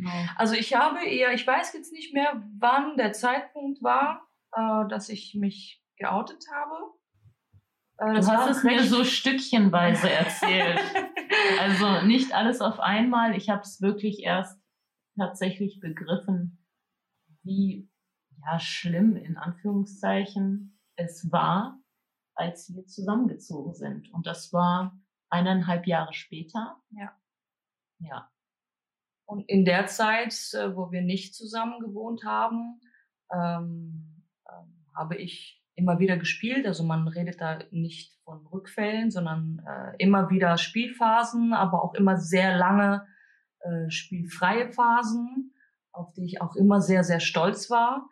Genau. 0.00 0.10
Also 0.36 0.54
ich 0.54 0.74
habe 0.74 1.04
eher, 1.04 1.32
ich 1.34 1.46
weiß 1.46 1.72
jetzt 1.74 1.92
nicht 1.92 2.14
mehr, 2.14 2.42
wann 2.58 2.96
der 2.96 3.12
Zeitpunkt 3.12 3.82
war, 3.82 4.26
äh, 4.52 4.88
dass 4.88 5.08
ich 5.08 5.34
mich 5.34 5.82
geoutet 5.96 6.42
habe. 6.54 6.74
Äh, 8.00 8.20
Du 8.20 8.26
hast 8.26 8.50
es 8.50 8.64
mir 8.64 8.82
so 8.84 9.04
stückchenweise 9.04 10.10
erzählt. 10.10 10.80
Also 11.60 12.06
nicht 12.06 12.32
alles 12.34 12.60
auf 12.60 12.80
einmal. 12.80 13.36
Ich 13.36 13.48
habe 13.50 13.62
es 13.62 13.80
wirklich 13.80 14.24
erst 14.24 14.60
tatsächlich 15.16 15.78
begriffen, 15.78 16.66
wie 17.42 17.88
ja, 18.44 18.58
schlimm 18.58 19.16
in 19.16 19.36
Anführungszeichen 19.36 20.78
es 20.96 21.30
war, 21.30 21.78
als 22.34 22.74
wir 22.74 22.84
zusammengezogen 22.86 23.74
sind. 23.74 24.12
Und 24.12 24.26
das 24.26 24.52
war 24.52 24.98
eineinhalb 25.30 25.86
Jahre 25.86 26.12
später. 26.12 26.82
Ja. 26.90 27.16
Ja. 28.00 28.30
Und 29.26 29.48
in 29.48 29.64
der 29.64 29.86
Zeit, 29.86 30.34
äh, 30.54 30.74
wo 30.74 30.90
wir 30.90 31.02
nicht 31.02 31.34
zusammen 31.34 31.80
gewohnt 31.80 32.24
haben, 32.24 32.80
ähm, 33.32 34.24
ähm, 34.48 34.86
habe 34.94 35.16
ich 35.16 35.59
immer 35.80 35.98
wieder 35.98 36.16
gespielt. 36.16 36.66
Also 36.66 36.84
man 36.84 37.08
redet 37.08 37.40
da 37.40 37.58
nicht 37.70 38.12
von 38.24 38.46
Rückfällen, 38.46 39.10
sondern 39.10 39.62
äh, 39.66 39.96
immer 39.98 40.30
wieder 40.30 40.56
Spielphasen, 40.58 41.52
aber 41.52 41.82
auch 41.82 41.94
immer 41.94 42.16
sehr 42.16 42.56
lange 42.56 43.06
äh, 43.60 43.90
spielfreie 43.90 44.70
Phasen, 44.72 45.52
auf 45.92 46.12
die 46.12 46.24
ich 46.24 46.40
auch 46.40 46.54
immer 46.54 46.80
sehr, 46.80 47.02
sehr 47.02 47.20
stolz 47.20 47.70
war, 47.70 48.08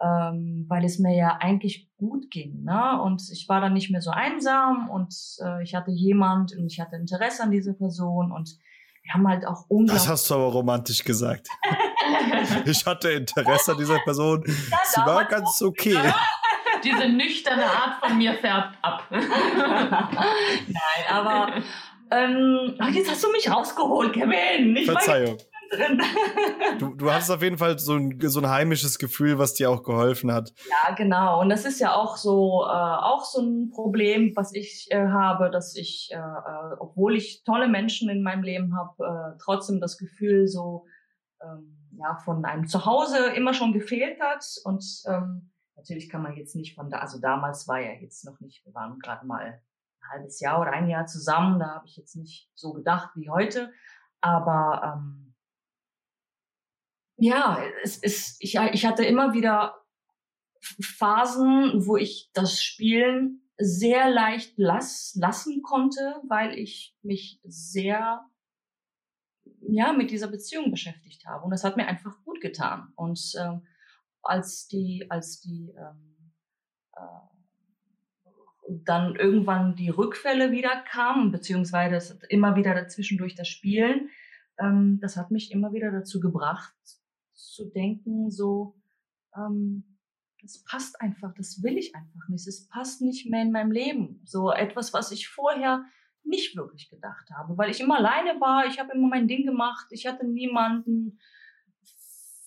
ähm, 0.00 0.66
weil 0.68 0.84
es 0.84 0.98
mir 0.98 1.16
ja 1.16 1.38
eigentlich 1.40 1.90
gut 1.96 2.30
ging. 2.30 2.64
Ne? 2.64 3.00
Und 3.02 3.22
ich 3.32 3.48
war 3.48 3.60
dann 3.60 3.72
nicht 3.72 3.90
mehr 3.90 4.02
so 4.02 4.10
einsam 4.10 4.90
und 4.90 5.14
äh, 5.44 5.62
ich 5.62 5.74
hatte 5.74 5.90
jemand 5.90 6.56
und 6.56 6.66
ich 6.66 6.80
hatte 6.80 6.96
Interesse 6.96 7.42
an 7.44 7.50
dieser 7.50 7.74
Person 7.74 8.32
und 8.32 8.58
wir 9.02 9.14
haben 9.14 9.26
halt 9.26 9.46
auch 9.46 9.62
Das 9.62 9.66
unglaublich 9.68 10.08
hast 10.08 10.30
du 10.30 10.34
aber 10.34 10.46
romantisch 10.52 11.02
gesagt. 11.04 11.48
Ich 12.64 12.84
hatte 12.86 13.10
Interesse 13.10 13.72
an 13.72 13.78
dieser 13.78 13.98
Person. 14.00 14.42
Sie 14.44 15.00
war 15.00 15.24
ganz 15.26 15.62
okay. 15.62 15.96
Diese 16.84 17.08
nüchterne 17.08 17.64
Art 17.64 18.04
von 18.04 18.18
mir 18.18 18.34
färbt 18.34 18.76
ab. 18.82 19.06
Nein, 19.10 20.74
aber 21.10 21.52
ähm, 22.10 22.74
ach, 22.78 22.90
jetzt 22.90 23.10
hast 23.10 23.24
du 23.24 23.30
mich 23.32 23.50
rausgeholt, 23.50 24.12
Kevin. 24.12 24.76
Ich 24.76 24.86
Verzeihung. 24.86 25.38
drin. 25.72 26.02
Du, 26.78 26.94
du 26.94 27.10
hattest 27.10 27.30
auf 27.30 27.42
jeden 27.42 27.58
Fall 27.58 27.78
so 27.78 27.94
ein, 27.94 28.18
so 28.20 28.40
ein 28.40 28.48
heimisches 28.48 28.98
Gefühl, 28.98 29.38
was 29.38 29.54
dir 29.54 29.70
auch 29.70 29.82
geholfen 29.82 30.32
hat. 30.32 30.52
Ja, 30.68 30.94
genau. 30.94 31.40
Und 31.40 31.48
das 31.48 31.64
ist 31.64 31.80
ja 31.80 31.94
auch 31.94 32.16
so, 32.16 32.64
äh, 32.64 32.68
auch 32.68 33.24
so 33.24 33.40
ein 33.40 33.70
Problem, 33.70 34.32
was 34.36 34.54
ich 34.54 34.88
äh, 34.90 35.06
habe, 35.08 35.50
dass 35.50 35.76
ich, 35.76 36.10
äh, 36.12 36.16
äh, 36.16 36.76
obwohl 36.78 37.16
ich 37.16 37.44
tolle 37.44 37.68
Menschen 37.68 38.08
in 38.10 38.22
meinem 38.22 38.42
Leben 38.42 38.76
habe, 38.76 39.34
äh, 39.34 39.38
trotzdem 39.42 39.80
das 39.80 39.98
Gefühl 39.98 40.46
so, 40.46 40.86
ähm, 41.42 41.78
ja, 41.98 42.16
von 42.24 42.44
einem 42.44 42.66
Zuhause 42.66 43.28
immer 43.34 43.54
schon 43.54 43.72
gefehlt 43.72 44.20
hat. 44.20 44.44
Und 44.64 44.84
ähm, 45.06 45.51
natürlich 45.82 46.08
kann 46.08 46.22
man 46.22 46.36
jetzt 46.36 46.54
nicht 46.54 46.74
von 46.74 46.90
da, 46.90 46.98
also 46.98 47.18
damals 47.18 47.66
war 47.66 47.80
ja 47.80 47.92
jetzt 47.92 48.24
noch 48.24 48.38
nicht, 48.40 48.64
wir 48.64 48.72
waren 48.72 49.00
gerade 49.00 49.26
mal 49.26 49.44
ein 49.44 49.60
halbes 50.08 50.40
Jahr 50.40 50.60
oder 50.60 50.72
ein 50.72 50.88
Jahr 50.88 51.06
zusammen. 51.06 51.58
Da 51.58 51.74
habe 51.74 51.86
ich 51.86 51.96
jetzt 51.96 52.14
nicht 52.16 52.50
so 52.54 52.72
gedacht 52.72 53.10
wie 53.16 53.28
heute. 53.28 53.72
Aber 54.20 54.96
ähm, 54.96 55.34
ja, 57.16 57.58
es 57.82 57.96
ist, 57.96 58.36
ich, 58.40 58.56
ich 58.56 58.86
hatte 58.86 59.04
immer 59.04 59.34
wieder 59.34 59.82
Phasen, 60.60 61.86
wo 61.86 61.96
ich 61.96 62.30
das 62.32 62.62
Spielen 62.62 63.42
sehr 63.58 64.08
leicht 64.10 64.56
las, 64.58 65.16
lassen 65.16 65.62
konnte, 65.62 66.20
weil 66.28 66.56
ich 66.56 66.96
mich 67.02 67.40
sehr 67.42 68.24
ja 69.68 69.92
mit 69.92 70.10
dieser 70.10 70.28
Beziehung 70.28 70.70
beschäftigt 70.70 71.24
habe 71.26 71.44
und 71.44 71.50
das 71.50 71.64
hat 71.64 71.76
mir 71.76 71.86
einfach 71.86 72.22
gut 72.24 72.40
getan 72.40 72.92
und 72.96 73.20
ähm, 73.38 73.62
als 74.22 74.68
die 74.68 75.06
als 75.10 75.40
die 75.40 75.74
ähm, 75.76 76.32
äh, 76.94 78.72
dann 78.84 79.16
irgendwann 79.16 79.74
die 79.74 79.90
Rückfälle 79.90 80.52
wieder 80.52 80.82
kamen 80.82 81.32
beziehungsweise 81.32 82.18
immer 82.28 82.56
wieder 82.56 82.74
dazwischendurch 82.74 83.34
das 83.34 83.48
Spielen 83.48 84.10
ähm, 84.58 84.98
das 85.00 85.16
hat 85.16 85.30
mich 85.30 85.50
immer 85.50 85.72
wieder 85.72 85.90
dazu 85.90 86.20
gebracht 86.20 86.74
zu 87.32 87.70
denken 87.70 88.30
so 88.30 88.76
ähm, 89.36 89.84
das 90.42 90.64
passt 90.64 91.00
einfach, 91.00 91.32
das 91.34 91.62
will 91.62 91.78
ich 91.78 91.94
einfach 91.94 92.28
nicht. 92.28 92.46
Es 92.46 92.68
passt 92.68 93.00
nicht 93.00 93.30
mehr 93.30 93.42
in 93.42 93.52
meinem 93.52 93.70
Leben. 93.70 94.20
So 94.24 94.50
etwas, 94.50 94.92
was 94.92 95.12
ich 95.12 95.28
vorher 95.28 95.84
nicht 96.24 96.56
wirklich 96.56 96.90
gedacht 96.90 97.30
habe, 97.30 97.56
weil 97.56 97.70
ich 97.70 97.80
immer 97.80 97.96
alleine 97.96 98.40
war, 98.40 98.66
ich 98.66 98.78
habe 98.78 98.92
immer 98.92 99.08
mein 99.08 99.28
Ding 99.28 99.44
gemacht, 99.44 99.86
ich 99.90 100.06
hatte 100.06 100.26
niemanden, 100.26 101.18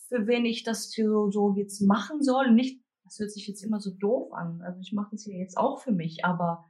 für 0.07 0.27
wen 0.27 0.45
ich 0.45 0.63
das 0.63 0.91
so, 0.91 1.29
so 1.31 1.53
jetzt 1.55 1.81
machen 1.81 2.21
soll. 2.21 2.51
Nicht, 2.51 2.81
das 3.03 3.19
hört 3.19 3.31
sich 3.31 3.47
jetzt 3.47 3.63
immer 3.63 3.79
so 3.79 3.91
doof 3.91 4.33
an. 4.33 4.61
Also 4.61 4.79
ich 4.81 4.93
mache 4.93 5.09
das 5.11 5.25
ja 5.25 5.33
jetzt 5.37 5.57
auch 5.57 5.81
für 5.81 5.91
mich, 5.91 6.25
aber 6.25 6.65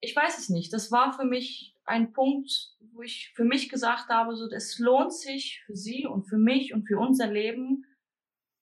ich 0.00 0.16
weiß 0.16 0.38
es 0.38 0.48
nicht. 0.48 0.72
Das 0.72 0.90
war 0.90 1.12
für 1.12 1.24
mich 1.24 1.76
ein 1.84 2.12
Punkt, 2.12 2.50
wo 2.92 3.02
ich 3.02 3.32
für 3.34 3.44
mich 3.44 3.68
gesagt 3.68 4.08
habe, 4.08 4.34
so, 4.36 4.48
es 4.50 4.78
lohnt 4.78 5.12
sich 5.12 5.62
für 5.66 5.76
Sie 5.76 6.06
und 6.06 6.24
für 6.28 6.38
mich 6.38 6.72
und 6.74 6.86
für 6.86 6.98
unser 6.98 7.26
Leben, 7.26 7.84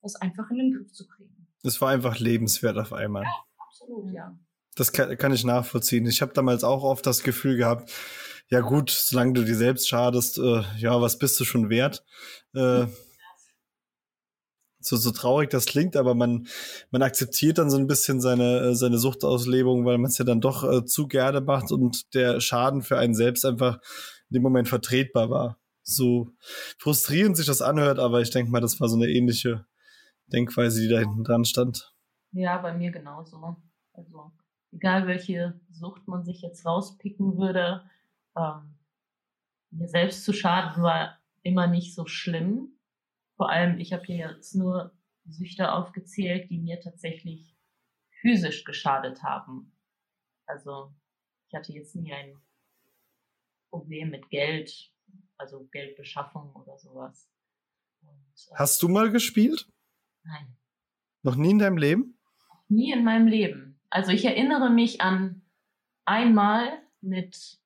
das 0.02 0.16
einfach 0.16 0.50
in 0.50 0.58
den 0.58 0.72
Griff 0.74 0.92
zu 0.92 1.06
kriegen. 1.06 1.48
Es 1.62 1.80
war 1.80 1.90
einfach 1.90 2.18
lebenswert 2.18 2.78
auf 2.78 2.92
einmal. 2.92 3.24
Ja, 3.24 3.44
absolut, 3.58 4.12
ja. 4.12 4.38
Das 4.74 4.92
kann, 4.92 5.16
kann 5.18 5.32
ich 5.32 5.44
nachvollziehen. 5.44 6.06
Ich 6.06 6.22
habe 6.22 6.32
damals 6.32 6.62
auch 6.62 6.84
oft 6.84 7.04
das 7.04 7.22
Gefühl 7.22 7.56
gehabt, 7.56 7.92
ja 8.48 8.60
gut, 8.60 8.90
solange 8.90 9.34
du 9.34 9.44
dir 9.44 9.56
selbst 9.56 9.88
schadest, 9.88 10.38
äh, 10.38 10.62
ja, 10.78 11.00
was 11.00 11.18
bist 11.18 11.38
du 11.38 11.44
schon 11.44 11.68
wert? 11.68 12.04
Äh, 12.54 12.86
so, 14.80 14.96
so 14.96 15.10
traurig 15.10 15.50
das 15.50 15.66
klingt, 15.66 15.96
aber 15.96 16.14
man, 16.14 16.46
man 16.90 17.02
akzeptiert 17.02 17.58
dann 17.58 17.70
so 17.70 17.76
ein 17.76 17.86
bisschen 17.86 18.20
seine, 18.20 18.60
äh, 18.60 18.74
seine 18.74 18.98
Suchtauslebung, 18.98 19.84
weil 19.84 19.98
man 19.98 20.10
es 20.10 20.18
ja 20.18 20.24
dann 20.24 20.40
doch 20.40 20.64
äh, 20.64 20.84
zu 20.84 21.08
gerne 21.08 21.40
macht 21.40 21.72
und 21.72 22.14
der 22.14 22.40
Schaden 22.40 22.82
für 22.82 22.98
einen 22.98 23.14
selbst 23.14 23.44
einfach 23.44 23.80
in 24.30 24.34
dem 24.34 24.42
Moment 24.42 24.68
vertretbar 24.68 25.30
war. 25.30 25.58
So 25.82 26.30
frustrierend 26.78 27.36
sich 27.36 27.46
das 27.46 27.62
anhört, 27.62 27.98
aber 27.98 28.20
ich 28.20 28.30
denke 28.30 28.50
mal, 28.50 28.60
das 28.60 28.78
war 28.80 28.88
so 28.88 28.96
eine 28.96 29.08
ähnliche 29.08 29.66
Denkweise, 30.26 30.80
die 30.80 30.88
da 30.88 30.98
hinten 30.98 31.24
dran 31.24 31.44
stand. 31.44 31.94
Ja, 32.32 32.58
bei 32.58 32.74
mir 32.74 32.90
genauso. 32.90 33.56
Also 33.94 34.32
egal 34.72 35.06
welche 35.06 35.58
Sucht 35.70 36.06
man 36.06 36.24
sich 36.24 36.42
jetzt 36.42 36.66
rauspicken 36.66 37.38
würde, 37.38 37.82
ähm, 38.36 38.74
mir 39.70 39.88
selbst 39.88 40.24
zu 40.24 40.32
schaden 40.32 40.82
war 40.82 41.18
immer 41.42 41.66
nicht 41.66 41.94
so 41.94 42.06
schlimm. 42.06 42.77
Vor 43.38 43.50
allem, 43.50 43.78
ich 43.78 43.92
habe 43.92 44.04
hier 44.04 44.16
jetzt 44.16 44.56
nur 44.56 44.92
Süchte 45.24 45.72
aufgezählt, 45.72 46.50
die 46.50 46.58
mir 46.58 46.80
tatsächlich 46.80 47.56
physisch 48.20 48.64
geschadet 48.64 49.22
haben. 49.22 49.72
Also 50.46 50.92
ich 51.46 51.54
hatte 51.54 51.72
jetzt 51.72 51.94
nie 51.94 52.12
ein 52.12 52.36
Problem 53.70 54.10
mit 54.10 54.28
Geld, 54.28 54.92
also 55.36 55.68
Geldbeschaffung 55.70 56.52
oder 56.56 56.76
sowas. 56.78 57.30
Und, 58.00 58.48
äh, 58.50 58.54
Hast 58.56 58.82
du 58.82 58.88
mal 58.88 59.12
gespielt? 59.12 59.70
Nein. 60.24 60.56
Noch 61.22 61.36
nie 61.36 61.52
in 61.52 61.60
deinem 61.60 61.78
Leben? 61.78 62.18
Nie 62.68 62.92
in 62.92 63.04
meinem 63.04 63.28
Leben. 63.28 63.80
Also 63.88 64.10
ich 64.10 64.24
erinnere 64.24 64.68
mich 64.68 65.00
an 65.00 65.42
einmal 66.04 66.82
mit 67.00 67.60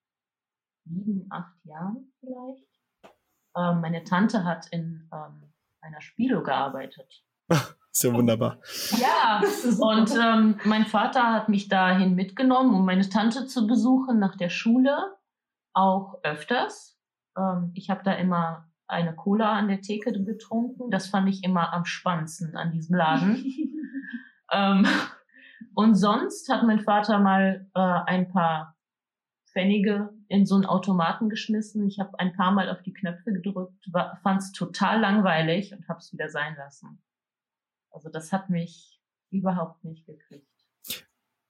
sieben, 0.85 1.27
acht 1.31 1.65
Jahren 1.65 2.13
vielleicht. 2.21 2.69
Ähm, 3.57 3.81
meine 3.81 4.05
Tante 4.05 4.45
hat 4.45 4.69
in 4.69 5.09
ähm, 5.13 5.52
einer 5.83 6.01
Spielo 6.01 6.43
gearbeitet. 6.43 7.23
Ist 7.93 8.05
ja 8.05 8.15
wunderbar. 8.15 8.59
Ja, 8.99 9.43
und 9.81 10.11
ähm, 10.17 10.59
mein 10.65 10.87
Vater 10.87 11.31
hat 11.35 11.51
mich 11.51 11.69
dahin 11.69 12.15
mitgenommen, 12.15 12.75
um 12.75 12.87
meine 12.87 13.07
Tante 13.07 13.47
zu 13.47 13.67
besuchen 13.67 14.19
nach 14.19 14.35
der 14.37 14.49
Schule, 14.49 15.15
auch 15.75 16.15
öfters. 16.23 16.99
Ähm, 17.37 17.73
ich 17.75 17.91
habe 17.91 18.01
da 18.03 18.15
immer 18.15 18.71
eine 18.87 19.15
Cola 19.15 19.53
an 19.53 19.69
der 19.69 19.83
Theke 19.83 20.13
getrunken. 20.25 20.91
Das 20.91 21.09
fand 21.09 21.29
ich 21.29 21.45
immer 21.45 21.75
am 21.75 21.85
spannendsten 21.85 22.57
an 22.57 22.73
diesem 22.73 22.97
Laden. 22.97 23.45
ähm, 24.53 24.87
und 25.75 25.95
sonst 25.95 26.49
hat 26.49 26.63
mein 26.63 26.81
Vater 26.81 27.19
mal 27.19 27.69
äh, 27.75 27.81
ein 27.81 28.31
paar 28.31 28.77
Pfennige 29.51 30.11
in 30.33 30.47
so 30.47 30.55
einen 30.55 30.65
Automaten 30.65 31.29
geschmissen. 31.29 31.87
Ich 31.87 31.99
habe 32.01 32.19
ein 32.19 32.33
paar 32.33 32.53
Mal 32.53 32.71
auf 32.71 32.83
die 32.83 32.95
Knöpfe 32.95 33.33
gedrückt, 33.33 33.85
fand 34.23 34.41
es 34.41 34.53
total 34.53 34.99
langweilig 34.99 35.75
und 35.75 35.87
habe 35.89 35.99
es 35.99 36.11
wieder 36.11 36.31
sein 36.31 36.57
lassen. 36.57 37.03
Also 37.91 38.09
das 38.09 38.33
hat 38.33 38.49
mich 38.49 38.99
überhaupt 39.31 39.85
nicht 39.85 40.07
gekriegt. 40.07 40.49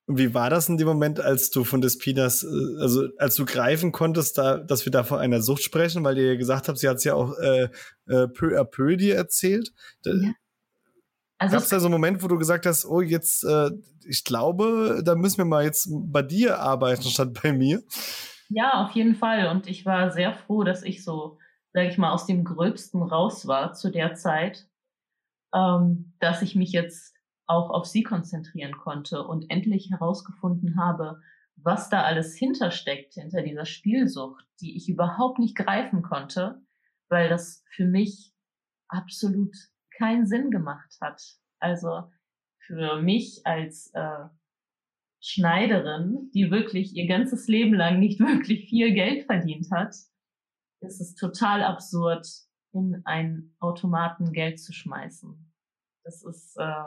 Wie 0.08 0.34
war 0.34 0.50
das 0.50 0.68
in 0.68 0.78
dem 0.78 0.88
Moment, 0.88 1.20
als 1.20 1.50
du 1.50 1.62
von 1.62 1.80
Despinas, 1.80 2.42
äh, 2.42 2.80
also 2.80 3.06
als 3.18 3.36
du 3.36 3.44
greifen 3.44 3.92
konntest, 3.92 4.36
da, 4.36 4.58
dass 4.58 4.84
wir 4.84 4.90
da 4.90 5.04
von 5.04 5.20
einer 5.20 5.40
Sucht 5.40 5.62
sprechen, 5.62 6.02
weil 6.02 6.18
ihr 6.18 6.32
ja 6.32 6.36
gesagt 6.36 6.66
habt, 6.66 6.78
sie 6.78 6.88
hat 6.88 6.96
es 6.96 7.04
ja 7.04 7.14
auch 7.14 7.38
äh, 7.38 7.68
äh, 8.08 8.26
peu 8.26 8.58
à 8.60 8.64
peu 8.64 8.96
dir 8.96 9.14
erzählt. 9.14 9.72
Ja. 10.04 10.12
Also 11.38 11.54
Gab 11.54 11.62
es 11.62 11.68
da 11.68 11.78
so 11.78 11.86
einen 11.86 11.92
Moment, 11.92 12.22
wo 12.22 12.26
du 12.26 12.36
gesagt 12.36 12.66
hast, 12.66 12.84
oh, 12.84 13.00
jetzt, 13.00 13.44
äh, 13.44 13.70
ich 14.04 14.24
glaube, 14.24 15.02
da 15.04 15.14
müssen 15.14 15.38
wir 15.38 15.44
mal 15.44 15.64
jetzt 15.64 15.88
bei 15.90 16.22
dir 16.22 16.58
arbeiten 16.58 17.04
statt 17.04 17.38
bei 17.40 17.52
mir? 17.52 17.82
Ja, 18.54 18.84
auf 18.84 18.92
jeden 18.92 19.14
Fall. 19.14 19.48
Und 19.48 19.66
ich 19.66 19.86
war 19.86 20.10
sehr 20.10 20.34
froh, 20.34 20.62
dass 20.62 20.82
ich 20.82 21.02
so, 21.04 21.38
sage 21.72 21.88
ich 21.88 21.96
mal, 21.98 22.12
aus 22.12 22.26
dem 22.26 22.44
Gröbsten 22.44 23.02
raus 23.02 23.46
war 23.46 23.72
zu 23.72 23.90
der 23.90 24.14
Zeit, 24.14 24.68
ähm, 25.54 26.14
dass 26.20 26.42
ich 26.42 26.54
mich 26.54 26.72
jetzt 26.72 27.16
auch 27.46 27.70
auf 27.70 27.86
sie 27.86 28.02
konzentrieren 28.02 28.72
konnte 28.76 29.26
und 29.26 29.50
endlich 29.50 29.90
herausgefunden 29.90 30.78
habe, 30.78 31.20
was 31.56 31.88
da 31.88 32.02
alles 32.02 32.36
hintersteckt, 32.36 33.14
hinter 33.14 33.42
dieser 33.42 33.64
Spielsucht, 33.64 34.44
die 34.60 34.76
ich 34.76 34.88
überhaupt 34.88 35.38
nicht 35.38 35.56
greifen 35.56 36.02
konnte, 36.02 36.60
weil 37.08 37.28
das 37.28 37.64
für 37.70 37.86
mich 37.86 38.32
absolut 38.88 39.54
keinen 39.96 40.26
Sinn 40.26 40.50
gemacht 40.50 40.96
hat. 41.00 41.22
Also 41.58 42.10
für 42.58 43.00
mich 43.00 43.46
als 43.46 43.90
äh, 43.94 44.24
Schneiderin, 45.22 46.30
die 46.34 46.50
wirklich 46.50 46.94
ihr 46.94 47.06
ganzes 47.06 47.46
Leben 47.48 47.74
lang 47.74 47.98
nicht 47.98 48.20
wirklich 48.20 48.68
viel 48.68 48.92
Geld 48.92 49.26
verdient 49.26 49.70
hat, 49.70 49.94
ist 50.80 51.00
es 51.00 51.14
total 51.14 51.62
absurd, 51.62 52.26
in 52.72 53.02
einen 53.04 53.54
Automaten 53.60 54.32
Geld 54.32 54.60
zu 54.60 54.72
schmeißen. 54.72 55.52
Das 56.04 56.24
ist 56.24 56.56
äh, 56.58 56.84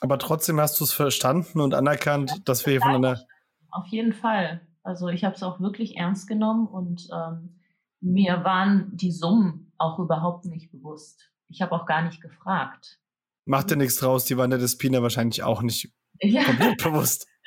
aber 0.00 0.18
trotzdem 0.18 0.60
hast 0.60 0.78
du 0.80 0.84
es 0.84 0.92
verstanden 0.92 1.60
und 1.60 1.74
anerkannt, 1.74 2.48
dass 2.48 2.66
wir 2.66 2.72
hier 2.72 2.80
voneinander. 2.80 3.26
Auf 3.70 3.86
jeden 3.86 4.12
Fall. 4.12 4.60
Also 4.82 5.08
ich 5.08 5.24
habe 5.24 5.34
es 5.34 5.42
auch 5.42 5.60
wirklich 5.60 5.96
ernst 5.96 6.28
genommen 6.28 6.66
und 6.66 7.08
ähm, 7.12 7.60
mir 8.00 8.44
waren 8.44 8.96
die 8.96 9.10
Summen 9.10 9.72
auch 9.78 9.98
überhaupt 9.98 10.44
nicht 10.44 10.70
bewusst. 10.70 11.32
Ich 11.48 11.62
habe 11.62 11.72
auch 11.72 11.86
gar 11.86 12.02
nicht 12.02 12.20
gefragt. 12.20 13.00
Macht 13.46 13.70
dir 13.70 13.76
nichts 13.76 13.96
draus, 13.96 14.24
die 14.24 14.36
waren 14.36 14.50
der 14.50 14.58
Despina 14.58 15.02
wahrscheinlich 15.02 15.42
auch 15.42 15.62
nicht 15.62 15.92
ja. 16.20 16.44
komplett 16.44 16.82
bewusst. 16.82 17.26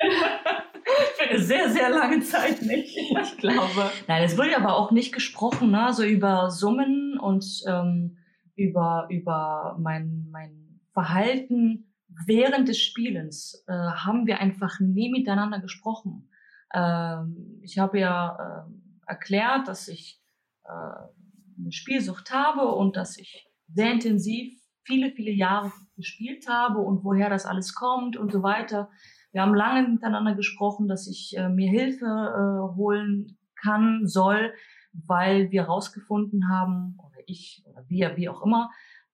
Für 1.16 1.30
eine 1.30 1.38
sehr, 1.38 1.70
sehr 1.70 1.90
lange 1.90 2.20
Zeit 2.20 2.62
nicht, 2.62 2.96
ich 2.96 3.36
glaube. 3.36 3.90
Nein, 4.08 4.24
es 4.24 4.36
wurde 4.36 4.56
aber 4.56 4.76
auch 4.76 4.90
nicht 4.90 5.12
gesprochen, 5.12 5.70
ne? 5.70 5.92
so 5.92 6.02
über 6.02 6.50
Summen 6.50 7.18
und 7.18 7.44
ähm, 7.68 8.18
über, 8.56 9.06
über 9.10 9.76
mein, 9.78 10.28
mein 10.30 10.80
Verhalten 10.92 11.92
während 12.26 12.68
des 12.68 12.80
Spielens 12.80 13.64
äh, 13.68 13.72
haben 13.72 14.26
wir 14.26 14.40
einfach 14.40 14.80
nie 14.80 15.10
miteinander 15.10 15.60
gesprochen. 15.60 16.30
Ähm, 16.74 17.60
ich 17.62 17.78
habe 17.78 18.00
ja 18.00 18.66
äh, 18.66 19.10
erklärt, 19.10 19.68
dass 19.68 19.88
ich 19.88 20.20
äh, 20.64 20.70
eine 20.70 21.72
Spielsucht 21.72 22.32
habe 22.32 22.66
und 22.66 22.96
dass 22.96 23.18
ich 23.18 23.46
sehr 23.68 23.92
intensiv 23.92 24.59
viele, 24.84 25.12
viele 25.12 25.30
Jahre 25.30 25.72
gespielt 25.96 26.48
habe 26.48 26.78
und 26.78 27.04
woher 27.04 27.30
das 27.30 27.46
alles 27.46 27.74
kommt 27.74 28.16
und 28.16 28.32
so 28.32 28.42
weiter. 28.42 28.90
Wir 29.32 29.42
haben 29.42 29.54
lange 29.54 29.88
miteinander 29.88 30.34
gesprochen, 30.34 30.88
dass 30.88 31.06
ich 31.06 31.36
äh, 31.36 31.48
mir 31.48 31.70
Hilfe 31.70 32.06
äh, 32.06 32.76
holen 32.76 33.38
kann, 33.54 34.06
soll, 34.06 34.52
weil 34.92 35.50
wir 35.50 35.62
herausgefunden 35.62 36.48
haben, 36.48 36.96
oder 36.98 37.18
ich, 37.26 37.62
oder 37.66 37.84
wir, 37.88 38.16
wie 38.16 38.28
auch 38.28 38.42
immer, 38.42 38.70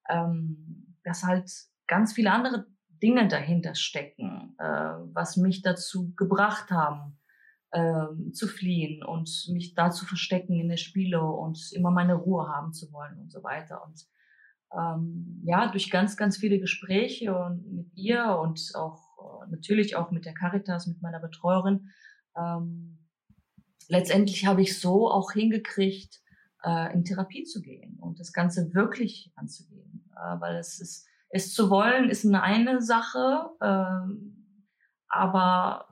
ähm, 0.09 0.97
dass 1.05 1.25
halt 1.25 1.51
ganz 1.87 2.15
viele 2.15 2.33
andere 2.33 2.67
Dinge 3.03 3.29
dahinter 3.29 3.75
stecken, 3.75 4.55
äh, 4.59 4.65
was 5.13 5.37
mich 5.37 5.63
dazu 5.63 6.15
gebracht 6.15 6.71
haben, 6.71 7.19
ähm, 7.73 8.33
zu 8.33 8.47
fliehen 8.47 9.05
und 9.05 9.49
mich 9.53 9.75
da 9.75 9.91
zu 9.91 10.07
verstecken 10.07 10.55
in 10.55 10.69
der 10.69 10.77
Spiele 10.79 11.23
und 11.23 11.73
immer 11.73 11.91
meine 11.91 12.15
Ruhe 12.15 12.49
haben 12.49 12.73
zu 12.73 12.91
wollen 12.93 13.19
und 13.19 13.31
so 13.31 13.43
weiter. 13.43 13.85
Und 13.85 14.07
ähm, 14.73 15.41
ja, 15.45 15.69
durch 15.69 15.91
ganz, 15.91 16.17
ganz 16.17 16.37
viele 16.37 16.59
Gespräche 16.59 17.37
und 17.37 17.73
mit 17.73 17.95
ihr 17.95 18.39
und 18.41 18.73
auch 18.75 19.01
äh, 19.19 19.51
natürlich 19.51 19.97
auch 19.97 20.11
mit 20.11 20.25
der 20.25 20.35
Caritas, 20.35 20.87
mit 20.87 21.03
meiner 21.03 21.21
Betreuerin, 21.21 21.91
ähm, 22.37 22.99
letztendlich 23.89 24.47
habe 24.47 24.63
ich 24.63 24.79
so 24.81 25.11
auch 25.11 25.33
hingekriegt, 25.33 26.21
äh, 26.65 26.93
in 26.93 27.05
Therapie 27.05 27.45
zu 27.45 27.63
gehen 27.63 27.99
und 28.01 28.19
das 28.19 28.33
Ganze 28.33 28.75
wirklich 28.75 29.33
anzugehen. 29.37 30.11
Äh, 30.17 30.41
weil 30.41 30.57
es 30.57 30.81
ist, 30.81 31.07
es 31.31 31.55
zu 31.55 31.71
wollen 31.71 32.11
ist 32.11 32.25
eine, 32.25 32.43
eine 32.43 32.83
Sache, 32.83 33.51
äh, 33.61 34.15
aber 35.09 35.89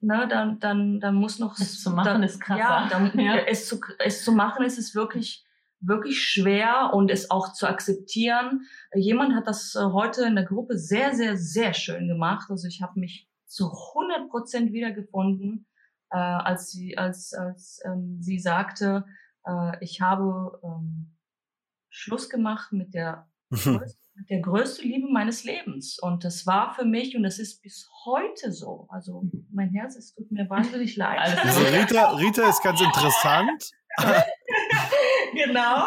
ne, 0.00 0.28
dann, 0.28 0.60
dann, 0.60 1.00
dann 1.00 1.14
muss 1.14 1.38
noch 1.38 1.58
es 1.58 1.82
zu 1.82 1.90
machen 1.90 2.06
dann, 2.06 2.22
ist 2.22 2.40
krasser. 2.40 2.60
Ja, 2.60 2.88
dann, 2.88 3.18
Ja. 3.18 3.36
Es, 3.36 3.66
zu, 3.66 3.80
es 3.98 4.24
zu 4.24 4.32
machen 4.32 4.64
ist 4.64 4.78
es 4.78 4.94
wirklich 4.94 5.44
wirklich 5.80 6.22
schwer 6.22 6.90
und 6.92 7.10
es 7.10 7.30
auch 7.30 7.52
zu 7.52 7.66
akzeptieren. 7.66 8.62
Jemand 8.94 9.34
hat 9.34 9.46
das 9.46 9.74
äh, 9.74 9.84
heute 9.92 10.24
in 10.24 10.34
der 10.34 10.44
Gruppe 10.44 10.76
sehr, 10.76 11.14
sehr, 11.14 11.36
sehr 11.36 11.74
schön 11.74 12.08
gemacht. 12.08 12.50
Also 12.50 12.66
ich 12.66 12.82
habe 12.82 12.98
mich 12.98 13.28
zu 13.46 13.70
100 13.94 14.28
Prozent 14.30 14.72
wiedergefunden, 14.72 15.66
äh, 16.10 16.16
als 16.16 16.70
sie, 16.70 16.98
als, 16.98 17.32
als 17.32 17.80
ähm, 17.84 18.18
sie 18.20 18.38
sagte, 18.38 19.04
äh, 19.46 19.72
ich 19.80 20.00
habe 20.00 20.60
ähm, 20.64 21.16
Schluss 21.90 22.28
gemacht 22.28 22.72
mit 22.72 22.94
der, 22.94 23.28
größten, 23.50 24.12
mit 24.14 24.30
der 24.30 24.40
größten 24.40 24.88
Liebe 24.88 25.08
meines 25.10 25.44
Lebens. 25.44 25.98
Und 26.00 26.24
das 26.24 26.46
war 26.46 26.74
für 26.74 26.84
mich, 26.84 27.16
und 27.16 27.22
das 27.22 27.38
ist 27.38 27.62
bis 27.62 27.88
heute 28.04 28.52
so. 28.52 28.86
Also 28.90 29.30
mein 29.50 29.70
Herz, 29.70 29.96
es 29.96 30.14
tut 30.14 30.30
mir 30.30 30.50
wahnsinnig 30.50 30.96
leid. 30.96 31.20
Also 31.20 31.60
Rita, 31.76 32.16
Rita 32.16 32.48
ist 32.48 32.62
ganz 32.62 32.80
interessant. 32.80 33.70
genau. 35.34 35.84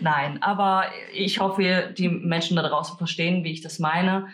Nein, 0.00 0.42
aber 0.42 0.86
ich 1.12 1.40
hoffe, 1.40 1.94
die 1.96 2.08
Menschen 2.08 2.56
da 2.56 2.62
draußen 2.62 2.96
verstehen, 2.98 3.44
wie 3.44 3.52
ich 3.52 3.62
das 3.62 3.78
meine. 3.78 4.28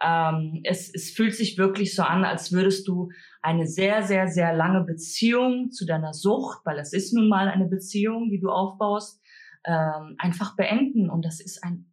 Ähm, 0.00 0.60
es, 0.64 0.92
es 0.94 1.10
fühlt 1.10 1.34
sich 1.34 1.58
wirklich 1.58 1.94
so 1.94 2.02
an, 2.02 2.24
als 2.24 2.52
würdest 2.52 2.86
du 2.86 3.10
eine 3.42 3.66
sehr, 3.66 4.02
sehr, 4.04 4.28
sehr 4.28 4.54
lange 4.54 4.82
Beziehung 4.84 5.70
zu 5.70 5.86
deiner 5.86 6.14
Sucht, 6.14 6.60
weil 6.64 6.78
es 6.78 6.92
ist 6.92 7.12
nun 7.12 7.28
mal 7.28 7.48
eine 7.48 7.66
Beziehung, 7.66 8.30
die 8.30 8.40
du 8.40 8.50
aufbaust, 8.50 9.20
ähm, 9.64 10.14
einfach 10.18 10.54
beenden. 10.56 11.10
Und 11.10 11.24
das 11.24 11.40
ist 11.40 11.64
ein 11.64 11.92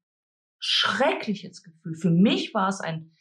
schreckliches 0.59 1.63
Gefühl. 1.63 1.95
Für 1.95 2.11
mich 2.11 2.53
war 2.53 2.69
es 2.69 2.79
ein, 2.79 3.11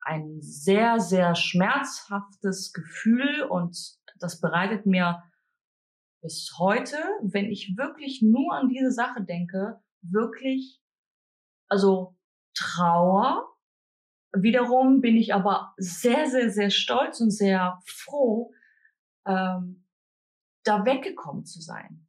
ein 0.00 0.38
sehr, 0.40 0.98
sehr 0.98 1.36
schmerzhaftes 1.36 2.72
Gefühl 2.72 3.42
und 3.48 3.76
das 4.18 4.40
bereitet 4.40 4.86
mir 4.86 5.22
bis 6.22 6.54
heute, 6.58 6.96
wenn 7.20 7.50
ich 7.50 7.76
wirklich 7.76 8.22
nur 8.22 8.54
an 8.54 8.68
diese 8.68 8.92
Sache 8.92 9.22
denke, 9.22 9.80
wirklich, 10.02 10.80
also 11.68 12.16
Trauer. 12.54 13.48
Wiederum 14.34 15.00
bin 15.00 15.16
ich 15.16 15.34
aber 15.34 15.74
sehr, 15.76 16.30
sehr, 16.30 16.50
sehr 16.50 16.70
stolz 16.70 17.20
und 17.20 17.30
sehr 17.30 17.80
froh, 17.84 18.52
ähm, 19.26 19.84
da 20.64 20.86
weggekommen 20.86 21.44
zu 21.44 21.60
sein. 21.60 22.06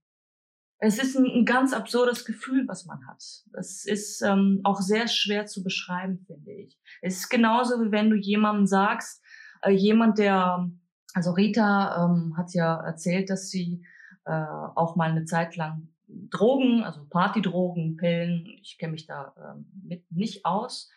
Es 0.78 1.02
ist 1.02 1.16
ein, 1.16 1.26
ein 1.26 1.46
ganz 1.46 1.74
absurdes 1.74 2.24
Gefühl, 2.24 2.68
was 2.68 2.86
man 2.86 3.08
hat. 3.08 3.24
Es 3.54 3.86
ist 3.86 4.22
ähm, 4.22 4.62
auch 4.64 4.82
sehr 4.82 5.08
schwer 5.08 5.46
zu 5.46 5.64
beschreiben, 5.64 6.20
finde 6.28 6.52
ich. 6.52 6.78
Es 7.02 7.18
ist 7.18 7.30
genauso, 7.30 7.82
wie 7.82 7.92
wenn 7.92 8.10
du 8.10 8.16
jemandem 8.16 8.68
sagst, 8.68 9.24
äh, 9.62 9.72
jemand, 9.72 10.18
der, 10.18 10.70
also 11.14 11.32
Rita 11.32 12.06
ähm, 12.06 12.36
hat 12.38 12.54
ja 12.54 12.76
erzählt, 12.82 13.30
dass 13.30 13.50
sie 13.50 13.86
äh, 14.26 14.32
auch 14.32 14.96
mal 14.96 15.12
eine 15.12 15.26
Zeit 15.26 15.56
lang 15.56 15.90
Drogen, 16.08 16.84
also 16.84 17.06
Partydrogen, 17.06 17.98
Pillen, 17.98 18.46
ich 18.62 18.78
kenne 18.78 18.94
mich 18.94 19.06
da 19.06 19.34
ähm, 19.38 19.66
mit 19.84 20.12
nicht 20.12 20.46
aus. 20.46 20.92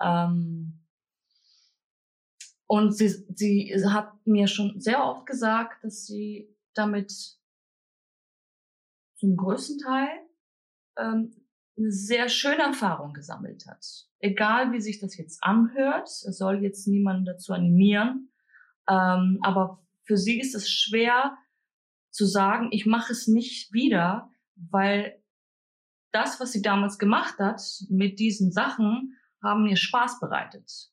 Ähm, 0.00 0.80
und 2.66 2.96
sie, 2.96 3.08
sie 3.08 3.84
hat 3.86 4.12
mir 4.26 4.48
schon 4.48 4.80
sehr 4.80 5.04
oft 5.04 5.26
gesagt, 5.26 5.84
dass 5.84 6.06
sie 6.06 6.48
damit 6.74 7.38
zum 9.14 9.36
größten 9.36 9.78
Teil 9.78 10.08
ähm, 10.98 11.32
eine 11.78 11.92
sehr 11.92 12.28
schöne 12.28 12.62
Erfahrung 12.62 13.12
gesammelt 13.12 13.66
hat. 13.66 14.08
Egal 14.18 14.72
wie 14.72 14.80
sich 14.80 14.98
das 14.98 15.16
jetzt 15.16 15.42
anhört, 15.44 16.08
es 16.08 16.38
soll 16.38 16.62
jetzt 16.62 16.86
niemanden 16.86 17.24
dazu 17.24 17.52
animieren, 17.52 18.30
ähm, 18.88 19.38
aber 19.42 19.82
für 20.02 20.16
sie 20.16 20.40
ist 20.40 20.54
es 20.54 20.70
schwer 20.70 21.36
zu 22.16 22.26
sagen, 22.26 22.68
ich 22.72 22.86
mache 22.86 23.12
es 23.12 23.28
nicht 23.28 23.72
wieder, 23.72 24.30
weil 24.56 25.22
das, 26.12 26.40
was 26.40 26.52
sie 26.52 26.62
damals 26.62 26.98
gemacht 26.98 27.38
hat 27.38 27.60
mit 27.88 28.18
diesen 28.18 28.50
Sachen, 28.50 29.16
haben 29.42 29.64
mir 29.64 29.76
Spaß 29.76 30.18
bereitet. 30.18 30.90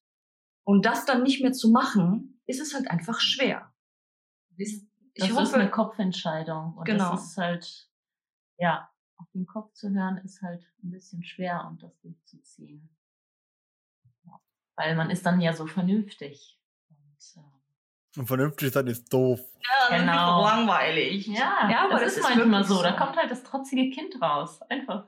Und 0.66 0.86
das 0.86 1.06
dann 1.06 1.24
nicht 1.24 1.42
mehr 1.42 1.54
zu 1.54 1.70
machen, 1.72 2.42
ist 2.46 2.62
es 2.62 2.74
halt 2.74 2.90
einfach 2.90 3.20
schwer. 3.20 3.74
Ich 4.58 4.88
Das 5.16 5.30
ist 5.30 5.36
hoffe, 5.36 5.56
eine 5.56 5.72
Kopfentscheidung. 5.72 6.76
Und 6.78 6.86
Genau. 6.86 7.12
das 7.12 7.32
ist 7.32 7.38
halt, 7.38 7.90
ja, 8.58 8.90
auf 9.18 9.30
den 9.32 9.46
Kopf 9.46 9.74
zu 9.74 9.90
hören, 9.92 10.18
ist 10.18 10.42
halt 10.42 10.64
ein 10.84 10.92
bisschen 10.92 11.24
schwer 11.24 11.66
und 11.70 11.82
das 11.82 11.98
durchzuziehen. 12.02 12.90
Ja. 14.26 14.42
Weil 14.76 14.96
man 14.96 15.10
ist 15.10 15.26
dann 15.26 15.40
ja 15.42 15.54
so 15.54 15.66
vernünftig. 15.68 16.60
Und, 16.90 17.42
äh, 17.42 17.63
Und 18.16 18.28
vernünftig 18.28 18.72
sein 18.72 18.88
ist 18.88 19.12
doof. 19.12 19.40
ja, 19.90 19.98
Genau. 19.98 20.44
langweilig. 20.44 21.28
ja, 21.28 21.68
Ja, 21.70 21.84
aber 21.86 21.94
das, 21.94 22.02
das 22.02 22.12
ist 22.14 22.18
ist 22.20 22.36
manchmal 22.36 22.64
so. 22.64 22.82
Da 22.82 22.92
kommt 22.92 23.16
halt 23.18 23.32
das 23.32 23.44
trotzige 23.44 23.90
Kind 23.90 24.22
raus. 24.22 24.60
Einfach. 24.70 25.06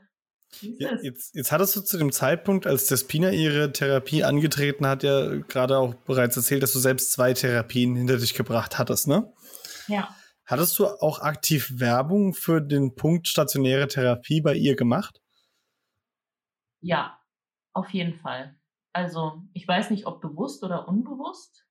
Ja, 0.61 0.91
ist. 0.91 1.03
jetzt, 1.03 1.35
jetzt 1.35 1.51
hattest 1.51 1.75
du 1.75 1.81
zu 1.81 1.97
dem 1.97 2.11
Zeitpunkt, 2.11 2.65
als 2.65 2.87
Despina 2.87 3.29
ihre 3.31 3.71
Therapie 3.73 4.23
angetreten 4.23 4.87
hat, 4.87 5.03
ja 5.03 5.35
gerade 5.47 5.77
auch 5.77 5.93
bereits 5.93 6.37
erzählt, 6.37 6.63
dass 6.63 6.73
du 6.73 6.79
selbst 6.79 7.11
zwei 7.11 7.33
Therapien 7.33 7.95
hinter 7.95 8.17
dich 8.17 8.33
gebracht 8.33 8.77
hattest, 8.77 9.07
ne? 9.07 9.31
ja. 9.87 10.15
Hattest 10.47 10.77
du 10.77 10.85
auch 10.85 11.21
aktiv 11.21 11.71
Werbung 11.79 12.35
für 12.35 12.61
den 12.61 12.93
Punkt 12.93 13.27
stationäre 13.27 13.87
Therapie 13.87 14.41
bei 14.41 14.53
ihr 14.53 14.75
gemacht? 14.75 15.19
Ja, 16.81 17.19
auf 17.73 17.89
jeden 17.89 18.13
Fall. 18.19 18.55
Also, 18.93 19.41
ich 19.53 19.67
weiß 19.67 19.89
nicht, 19.89 20.05
ob 20.05 20.21
bewusst 20.21 20.63
oder 20.63 20.87
unbewusst. 20.87 21.64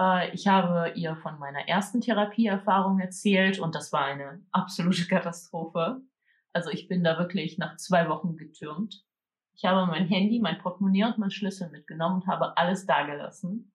Äh, 0.00 0.34
ich 0.34 0.46
habe 0.46 0.92
ihr 0.94 1.16
von 1.16 1.38
meiner 1.38 1.68
ersten 1.68 2.00
Therapieerfahrung 2.00 2.98
erzählt 3.00 3.58
und 3.58 3.74
das 3.74 3.92
war 3.92 4.04
eine 4.04 4.42
absolute 4.52 5.06
Katastrophe. 5.08 6.00
Also, 6.52 6.70
ich 6.70 6.88
bin 6.88 7.04
da 7.04 7.18
wirklich 7.18 7.58
nach 7.58 7.76
zwei 7.76 8.08
Wochen 8.08 8.36
getürmt. 8.36 9.04
Ich 9.54 9.64
habe 9.64 9.86
mein 9.90 10.06
Handy, 10.06 10.38
mein 10.40 10.58
Portemonnaie 10.58 11.04
und 11.04 11.18
meinen 11.18 11.30
Schlüssel 11.30 11.70
mitgenommen 11.70 12.16
und 12.22 12.26
habe 12.26 12.56
alles 12.56 12.86
dagelassen. 12.86 13.72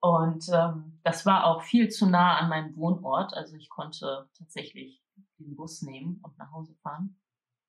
Und 0.00 0.48
ähm, 0.52 1.00
das 1.02 1.26
war 1.26 1.44
auch 1.44 1.62
viel 1.62 1.88
zu 1.88 2.06
nah 2.06 2.38
an 2.38 2.48
meinem 2.48 2.76
Wohnort. 2.76 3.34
Also 3.34 3.56
ich 3.56 3.68
konnte 3.68 4.28
tatsächlich 4.38 5.02
den 5.38 5.56
Bus 5.56 5.82
nehmen 5.82 6.20
und 6.22 6.38
nach 6.38 6.52
Hause 6.52 6.74
fahren. 6.82 7.20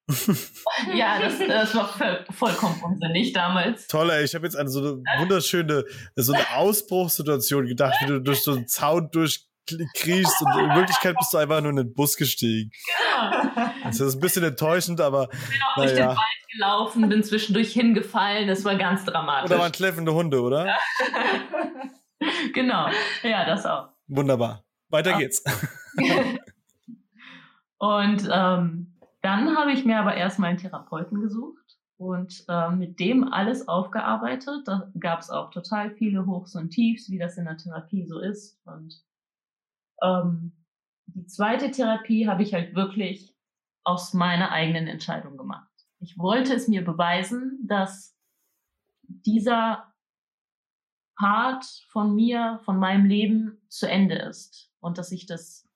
Ja, 0.93 1.19
das, 1.19 1.39
das 1.39 1.75
war 1.75 1.87
voll, 1.89 2.25
vollkommen 2.31 2.81
unsinnig 2.83 3.33
damals. 3.33 3.87
Toll, 3.87 4.09
ey. 4.09 4.23
Ich 4.23 4.33
habe 4.33 4.45
jetzt 4.45 4.55
an 4.55 4.67
so 4.67 4.79
eine 4.79 5.21
wunderschöne, 5.21 5.83
so 6.15 6.33
eine 6.33 6.49
Ausbruchssituation 6.55 7.65
gedacht, 7.67 7.95
wie 8.01 8.07
du 8.07 8.21
durch 8.21 8.41
so 8.43 8.53
einen 8.53 8.67
Zaun 8.67 9.09
durchkriechst 9.11 10.41
und 10.41 10.59
in 10.59 10.75
Wirklichkeit 10.75 11.15
bist 11.17 11.33
du 11.33 11.37
einfach 11.37 11.61
nur 11.61 11.71
in 11.71 11.75
den 11.75 11.93
Bus 11.93 12.15
gestiegen. 12.15 12.71
Ja. 13.13 13.73
Das 13.83 13.99
ist 13.99 14.15
ein 14.15 14.19
bisschen 14.21 14.43
enttäuschend, 14.43 15.01
aber 15.01 15.27
bin 15.27 15.37
auch 15.67 15.75
durch 15.75 15.89
den 15.89 15.97
naja. 15.97 16.09
Wald 16.09 16.51
gelaufen, 16.53 17.09
bin 17.09 17.23
zwischendurch 17.23 17.71
hingefallen. 17.73 18.47
Das 18.47 18.63
war 18.65 18.75
ganz 18.75 19.05
dramatisch. 19.05 19.51
Oder 19.51 19.59
waren 19.59 19.71
kläffende 19.71 20.13
Hunde, 20.13 20.41
oder? 20.41 20.75
genau. 22.53 22.89
Ja, 23.23 23.45
das 23.45 23.65
auch. 23.65 23.89
Wunderbar. 24.07 24.63
Weiter 24.89 25.13
Ah. 25.15 25.17
geht's. 25.19 25.43
Und 27.77 28.27
ähm, 28.31 28.88
dann 29.21 29.57
habe 29.57 29.71
ich 29.71 29.85
mir 29.85 29.99
aber 29.99 30.15
erstmal 30.15 30.51
einen 30.51 30.59
Therapeuten 30.59 31.21
gesucht 31.21 31.77
und 31.97 32.45
ähm, 32.47 32.79
mit 32.79 32.99
dem 32.99 33.25
alles 33.25 33.67
aufgearbeitet. 33.67 34.61
Da 34.65 34.91
gab 34.99 35.19
es 35.19 35.29
auch 35.29 35.51
total 35.51 35.91
viele 35.91 36.25
Hochs 36.25 36.55
und 36.55 36.69
Tiefs, 36.69 37.09
wie 37.09 37.19
das 37.19 37.37
in 37.37 37.45
der 37.45 37.57
Therapie 37.57 38.05
so 38.05 38.19
ist. 38.19 38.59
Und 38.65 39.03
ähm, 40.01 40.53
die 41.07 41.25
zweite 41.25 41.71
Therapie 41.71 42.27
habe 42.27 42.43
ich 42.43 42.53
halt 42.53 42.75
wirklich 42.75 43.35
aus 43.83 44.13
meiner 44.13 44.51
eigenen 44.51 44.87
Entscheidung 44.87 45.37
gemacht. 45.37 45.67
Ich 45.99 46.17
wollte 46.17 46.53
es 46.53 46.67
mir 46.67 46.85
beweisen, 46.85 47.59
dass 47.67 48.15
dieser 49.03 49.93
Part 51.17 51.65
von 51.89 52.15
mir, 52.15 52.61
von 52.63 52.79
meinem 52.79 53.05
Leben 53.05 53.61
zu 53.67 53.89
Ende 53.89 54.15
ist 54.15 54.71
und 54.79 54.97
dass 54.97 55.11
ich 55.11 55.25
das 55.25 55.67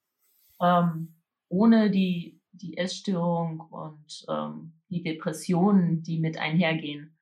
ähm, 0.61 1.15
ohne 1.49 1.91
die, 1.91 2.41
die 2.53 2.77
Essstörung 2.77 3.61
und 3.61 4.25
ähm, 4.29 4.73
die 4.89 5.03
Depressionen, 5.03 6.03
die 6.03 6.19
mit 6.19 6.37
einhergehen, 6.37 7.17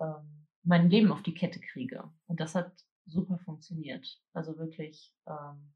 ähm, 0.00 0.46
mein 0.62 0.90
Leben 0.90 1.10
auf 1.10 1.22
die 1.22 1.34
Kette 1.34 1.58
kriege. 1.60 2.04
Und 2.26 2.40
das 2.40 2.54
hat 2.54 2.72
super 3.06 3.38
funktioniert. 3.38 4.20
Also 4.32 4.56
wirklich, 4.58 5.12
ähm, 5.26 5.72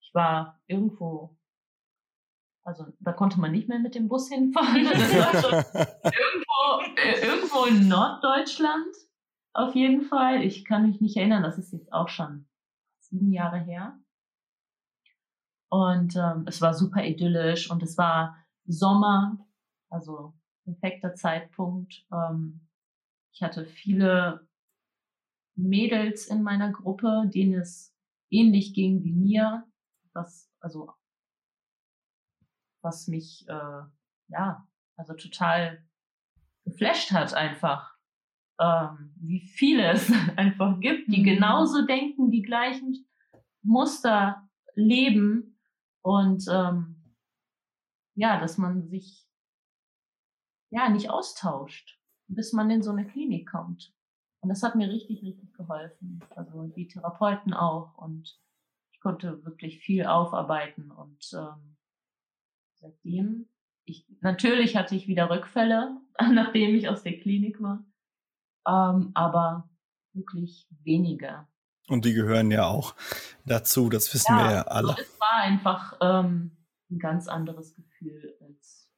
ich 0.00 0.12
war 0.14 0.60
irgendwo, 0.66 1.36
also 2.64 2.86
da 3.00 3.12
konnte 3.12 3.38
man 3.38 3.52
nicht 3.52 3.68
mehr 3.68 3.78
mit 3.78 3.94
dem 3.94 4.08
Bus 4.08 4.28
hinfahren. 4.28 4.76
irgendwo, 4.84 5.80
äh, 6.96 7.26
irgendwo 7.26 7.64
in 7.66 7.88
Norddeutschland 7.88 8.94
auf 9.52 9.74
jeden 9.74 10.02
Fall. 10.02 10.42
Ich 10.42 10.64
kann 10.64 10.86
mich 10.88 11.00
nicht 11.00 11.16
erinnern, 11.16 11.42
das 11.42 11.58
ist 11.58 11.72
jetzt 11.72 11.92
auch 11.92 12.08
schon 12.08 12.46
sieben 12.98 13.32
Jahre 13.32 13.58
her. 13.58 13.98
Und 15.74 16.14
ähm, 16.14 16.44
es 16.46 16.60
war 16.60 16.72
super 16.72 17.04
idyllisch 17.04 17.68
und 17.68 17.82
es 17.82 17.98
war 17.98 18.36
Sommer, 18.64 19.44
also 19.90 20.32
perfekter 20.62 21.16
Zeitpunkt. 21.16 22.06
Ähm, 22.12 22.60
ich 23.32 23.42
hatte 23.42 23.66
viele 23.66 24.46
Mädels 25.56 26.28
in 26.28 26.44
meiner 26.44 26.70
Gruppe, 26.70 27.28
denen 27.34 27.54
es 27.54 27.92
ähnlich 28.30 28.72
ging 28.72 29.02
wie 29.02 29.14
mir, 29.14 29.64
was 30.12 30.48
also 30.60 30.92
was 32.80 33.08
mich 33.08 33.44
äh, 33.48 33.82
ja 34.28 34.68
also 34.96 35.14
total 35.14 35.84
geflasht 36.64 37.10
hat 37.10 37.34
einfach, 37.34 37.96
ähm, 38.60 39.12
wie 39.16 39.40
viele 39.40 39.90
es 39.90 40.08
einfach 40.36 40.78
gibt, 40.78 41.08
die 41.08 41.22
mhm. 41.22 41.24
genauso 41.24 41.84
denken, 41.84 42.30
die 42.30 42.42
gleichen 42.42 43.08
Muster 43.62 44.48
leben 44.76 45.50
und 46.04 46.44
ähm, 46.50 46.96
ja, 48.14 48.38
dass 48.38 48.58
man 48.58 48.88
sich 48.88 49.26
ja 50.70 50.90
nicht 50.90 51.08
austauscht, 51.08 51.98
bis 52.28 52.52
man 52.52 52.70
in 52.70 52.82
so 52.82 52.90
eine 52.90 53.06
Klinik 53.06 53.50
kommt. 53.50 53.94
Und 54.40 54.50
das 54.50 54.62
hat 54.62 54.76
mir 54.76 54.90
richtig, 54.90 55.22
richtig 55.22 55.54
geholfen. 55.54 56.22
Also 56.36 56.66
die 56.66 56.88
Therapeuten 56.88 57.54
auch. 57.54 57.96
Und 57.96 58.38
ich 58.92 59.00
konnte 59.00 59.42
wirklich 59.46 59.78
viel 59.78 60.04
aufarbeiten. 60.04 60.90
Und 60.90 61.26
ähm, 61.32 61.76
seitdem, 62.74 63.48
ich, 63.84 64.06
natürlich 64.20 64.76
hatte 64.76 64.94
ich 64.94 65.08
wieder 65.08 65.30
Rückfälle, 65.30 65.98
nachdem 66.32 66.74
ich 66.74 66.86
aus 66.86 67.02
der 67.02 67.18
Klinik 67.18 67.62
war. 67.62 67.82
Ähm, 68.66 69.10
aber 69.14 69.70
wirklich 70.12 70.68
weniger. 70.82 71.48
Und 71.88 72.04
die 72.04 72.14
gehören 72.14 72.50
ja 72.50 72.66
auch 72.66 72.94
dazu, 73.44 73.90
das 73.90 74.12
wissen 74.14 74.36
ja, 74.36 74.44
wir 74.44 74.52
ja 74.52 74.62
alle. 74.62 74.96
Es 74.98 75.20
war 75.20 75.42
einfach 75.42 75.98
ähm, 76.00 76.56
ein 76.90 76.98
ganz 76.98 77.28
anderes 77.28 77.74
Gefühl 77.74 78.34
als, 78.40 78.88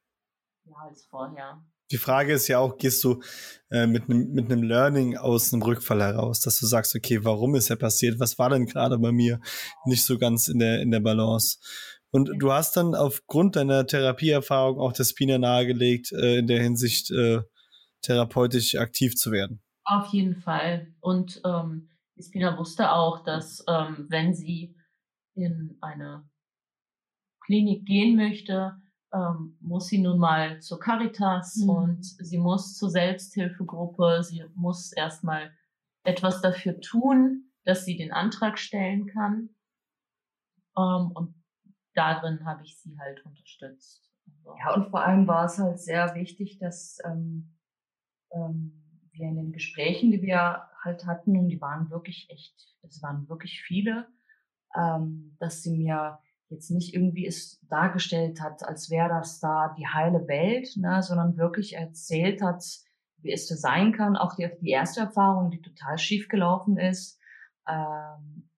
ja, 0.65 0.75
als 0.87 1.05
vorher. 1.05 1.61
Die 1.91 1.97
Frage 1.97 2.33
ist 2.33 2.47
ja 2.47 2.59
auch, 2.59 2.77
gehst 2.77 3.03
du 3.03 3.21
äh, 3.71 3.87
mit 3.87 4.09
einem 4.09 4.33
mit 4.33 4.51
einem 4.51 4.63
Learning 4.63 5.15
aus 5.15 5.53
einem 5.53 5.61
Rückfall 5.61 6.01
heraus, 6.01 6.41
dass 6.41 6.59
du 6.59 6.65
sagst, 6.65 6.95
okay, 6.95 7.23
warum 7.23 7.55
ist 7.55 7.69
er 7.69 7.77
passiert? 7.77 8.19
Was 8.19 8.37
war 8.37 8.49
denn 8.49 8.65
gerade 8.65 8.97
bei 8.97 9.11
mir 9.11 9.39
nicht 9.85 10.03
so 10.03 10.17
ganz 10.17 10.49
in 10.49 10.59
der 10.59 10.81
in 10.81 10.91
der 10.91 10.99
Balance? 10.99 11.59
Und 12.11 12.31
du 12.39 12.51
hast 12.51 12.75
dann 12.77 12.95
aufgrund 12.95 13.55
deiner 13.55 13.85
Therapieerfahrung 13.85 14.79
auch 14.79 14.93
das 14.93 15.11
Spina 15.11 15.37
nahegelegt, 15.37 16.11
äh, 16.11 16.39
in 16.39 16.47
der 16.47 16.61
Hinsicht 16.61 17.11
äh, 17.11 17.41
therapeutisch 18.01 18.75
aktiv 18.75 19.15
zu 19.15 19.31
werden. 19.31 19.61
Auf 19.83 20.07
jeden 20.13 20.35
Fall. 20.41 20.93
Und 20.99 21.41
ähm, 21.45 21.89
Spina 22.19 22.57
wusste 22.57 22.91
auch, 22.91 23.23
dass 23.23 23.63
ähm, 23.67 24.07
wenn 24.09 24.33
sie 24.33 24.75
in 25.35 25.77
eine 25.81 26.27
Klinik 27.45 27.85
gehen 27.85 28.15
möchte, 28.15 28.81
ähm, 29.13 29.57
muss 29.61 29.87
sie 29.87 29.99
nun 29.99 30.19
mal 30.19 30.61
zur 30.61 30.79
Caritas 30.79 31.57
mhm. 31.57 31.69
und 31.69 32.03
sie 32.03 32.37
muss 32.37 32.75
zur 32.75 32.89
Selbsthilfegruppe, 32.89 34.23
sie 34.23 34.43
muss 34.55 34.91
erstmal 34.91 35.51
etwas 36.03 36.41
dafür 36.41 36.79
tun, 36.81 37.51
dass 37.63 37.85
sie 37.85 37.97
den 37.97 38.11
Antrag 38.11 38.59
stellen 38.59 39.07
kann. 39.07 39.49
Ähm, 40.77 41.11
und 41.13 41.35
darin 41.93 42.45
habe 42.45 42.63
ich 42.63 42.77
sie 42.79 42.97
halt 42.99 43.25
unterstützt. 43.25 44.09
Also, 44.25 44.55
ja, 44.57 44.73
und 44.73 44.89
vor 44.89 45.03
allem 45.03 45.27
war 45.27 45.45
es 45.45 45.57
halt 45.57 45.79
sehr 45.79 46.13
wichtig, 46.15 46.59
dass 46.59 46.99
ähm, 47.05 47.57
ähm, 48.31 48.86
wir 49.17 49.27
in 49.27 49.35
den 49.35 49.51
Gesprächen, 49.51 50.11
die 50.11 50.21
wir 50.21 50.63
halt 50.83 51.05
hatten, 51.05 51.37
und 51.37 51.49
die 51.49 51.61
waren 51.61 51.89
wirklich 51.89 52.27
echt, 52.29 52.55
es 52.83 53.01
waren 53.01 53.27
wirklich 53.29 53.61
viele, 53.61 54.07
ähm, 54.75 55.35
dass 55.39 55.63
sie 55.63 55.75
mir 55.75 56.19
jetzt 56.49 56.71
nicht 56.71 56.93
irgendwie 56.93 57.25
es 57.25 57.59
dargestellt 57.67 58.41
hat, 58.41 58.63
als 58.63 58.89
wäre 58.89 59.09
das 59.09 59.39
da 59.39 59.75
die 59.77 59.87
heile 59.87 60.27
Welt, 60.27 60.69
ne, 60.77 61.03
sondern 61.03 61.37
wirklich 61.37 61.75
erzählt 61.75 62.41
hat, 62.41 62.63
wie 63.17 63.31
es 63.31 63.47
das 63.47 63.61
sein 63.61 63.91
kann. 63.91 64.15
Auch 64.15 64.35
die, 64.35 64.49
die 64.61 64.69
erste 64.69 65.01
Erfahrung, 65.01 65.51
die 65.51 65.61
total 65.61 65.97
schief 65.97 66.29
gelaufen 66.29 66.77
ist. 66.77 67.19
Ähm, 67.67 68.49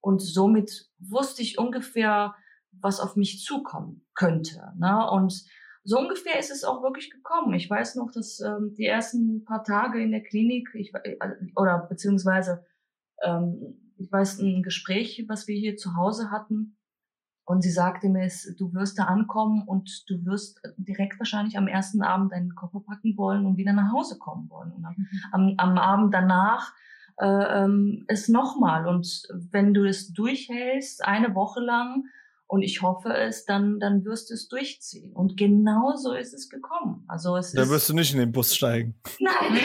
und 0.00 0.20
somit 0.20 0.90
wusste 0.98 1.42
ich 1.42 1.58
ungefähr, 1.58 2.34
was 2.72 3.00
auf 3.00 3.16
mich 3.16 3.42
zukommen 3.42 4.06
könnte. 4.14 4.72
Ne? 4.76 5.10
Und 5.10 5.44
so 5.88 5.98
ungefähr 5.98 6.38
ist 6.38 6.50
es 6.50 6.64
auch 6.64 6.82
wirklich 6.82 7.10
gekommen. 7.10 7.54
Ich 7.54 7.70
weiß 7.70 7.94
noch, 7.94 8.10
dass 8.10 8.40
ähm, 8.40 8.74
die 8.76 8.84
ersten 8.84 9.44
paar 9.44 9.64
Tage 9.64 10.02
in 10.02 10.10
der 10.10 10.22
Klinik, 10.22 10.68
ich, 10.74 10.92
äh, 10.94 11.16
oder 11.56 11.86
beziehungsweise 11.88 12.66
ähm, 13.22 13.94
ich 13.96 14.12
weiß 14.12 14.40
ein 14.40 14.62
Gespräch, 14.62 15.24
was 15.28 15.48
wir 15.48 15.56
hier 15.56 15.76
zu 15.76 15.96
Hause 15.96 16.30
hatten, 16.30 16.76
und 17.48 17.62
sie 17.62 17.70
sagte 17.70 18.10
mir, 18.10 18.28
du 18.58 18.74
wirst 18.74 18.98
da 18.98 19.04
ankommen 19.04 19.62
und 19.62 20.04
du 20.10 20.22
wirst 20.26 20.60
direkt 20.76 21.18
wahrscheinlich 21.18 21.56
am 21.56 21.66
ersten 21.66 22.02
Abend 22.02 22.32
deinen 22.32 22.54
Koffer 22.54 22.80
packen 22.80 23.16
wollen 23.16 23.46
und 23.46 23.56
wieder 23.56 23.72
nach 23.72 23.90
Hause 23.90 24.18
kommen 24.18 24.50
wollen. 24.50 24.70
Und 24.70 24.84
am, 24.84 24.94
mhm. 24.98 25.06
am, 25.32 25.54
am 25.56 25.78
Abend 25.78 26.12
danach 26.12 26.74
äh, 27.16 27.64
ähm, 27.64 28.04
es 28.06 28.28
nochmal. 28.28 28.86
Und 28.86 29.26
wenn 29.50 29.72
du 29.72 29.88
es 29.88 30.12
durchhältst, 30.12 31.02
eine 31.06 31.34
Woche 31.34 31.60
lang, 31.60 32.04
und 32.48 32.62
ich 32.62 32.80
hoffe 32.80 33.12
es, 33.14 33.44
dann, 33.44 33.78
dann 33.78 34.04
wirst 34.06 34.30
du 34.30 34.34
es 34.34 34.48
durchziehen. 34.48 35.12
Und 35.12 35.36
genau 35.36 35.94
so 35.96 36.14
ist 36.14 36.32
es 36.32 36.48
gekommen. 36.48 37.04
Also 37.06 37.36
es 37.36 37.52
da 37.52 37.68
wirst 37.68 37.90
du 37.90 37.94
nicht 37.94 38.12
in 38.14 38.20
den 38.20 38.32
Bus 38.32 38.56
steigen. 38.56 38.98
Nein. 39.20 39.60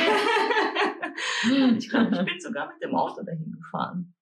ich 1.78 1.90
glaube, 1.90 2.12
ich 2.12 2.26
bin 2.26 2.40
sogar 2.40 2.68
mit 2.68 2.84
dem 2.84 2.94
Auto 2.94 3.24
dahin 3.24 3.54
gefahren. 3.54 4.14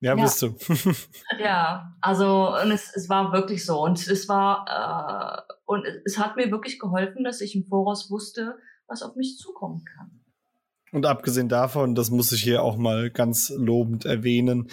Ja, 0.00 0.16
ja, 0.16 0.22
bist 0.22 0.40
du. 0.40 0.56
ja, 1.38 1.94
also 2.00 2.56
und 2.62 2.70
es, 2.70 2.90
es 2.94 3.10
war 3.10 3.32
wirklich 3.32 3.66
so. 3.66 3.82
Und 3.82 3.98
es 4.08 4.28
war, 4.30 5.44
äh, 5.46 5.52
und 5.66 5.84
es 6.06 6.18
hat 6.18 6.36
mir 6.36 6.50
wirklich 6.50 6.78
geholfen, 6.78 7.22
dass 7.22 7.42
ich 7.42 7.54
im 7.54 7.66
Voraus 7.66 8.10
wusste, 8.10 8.56
was 8.86 9.02
auf 9.02 9.14
mich 9.14 9.36
zukommen 9.36 9.84
kann. 9.84 10.24
Und 10.92 11.04
abgesehen 11.04 11.50
davon, 11.50 11.94
das 11.94 12.10
muss 12.10 12.32
ich 12.32 12.42
hier 12.42 12.62
auch 12.62 12.78
mal 12.78 13.10
ganz 13.10 13.52
lobend 13.54 14.06
erwähnen, 14.06 14.68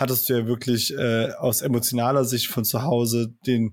hattest 0.00 0.28
du 0.28 0.34
ja 0.34 0.46
wirklich 0.46 0.94
äh, 0.96 1.32
aus 1.32 1.62
emotionaler 1.62 2.24
Sicht 2.24 2.48
von 2.48 2.64
zu 2.64 2.82
Hause 2.82 3.34
den 3.46 3.72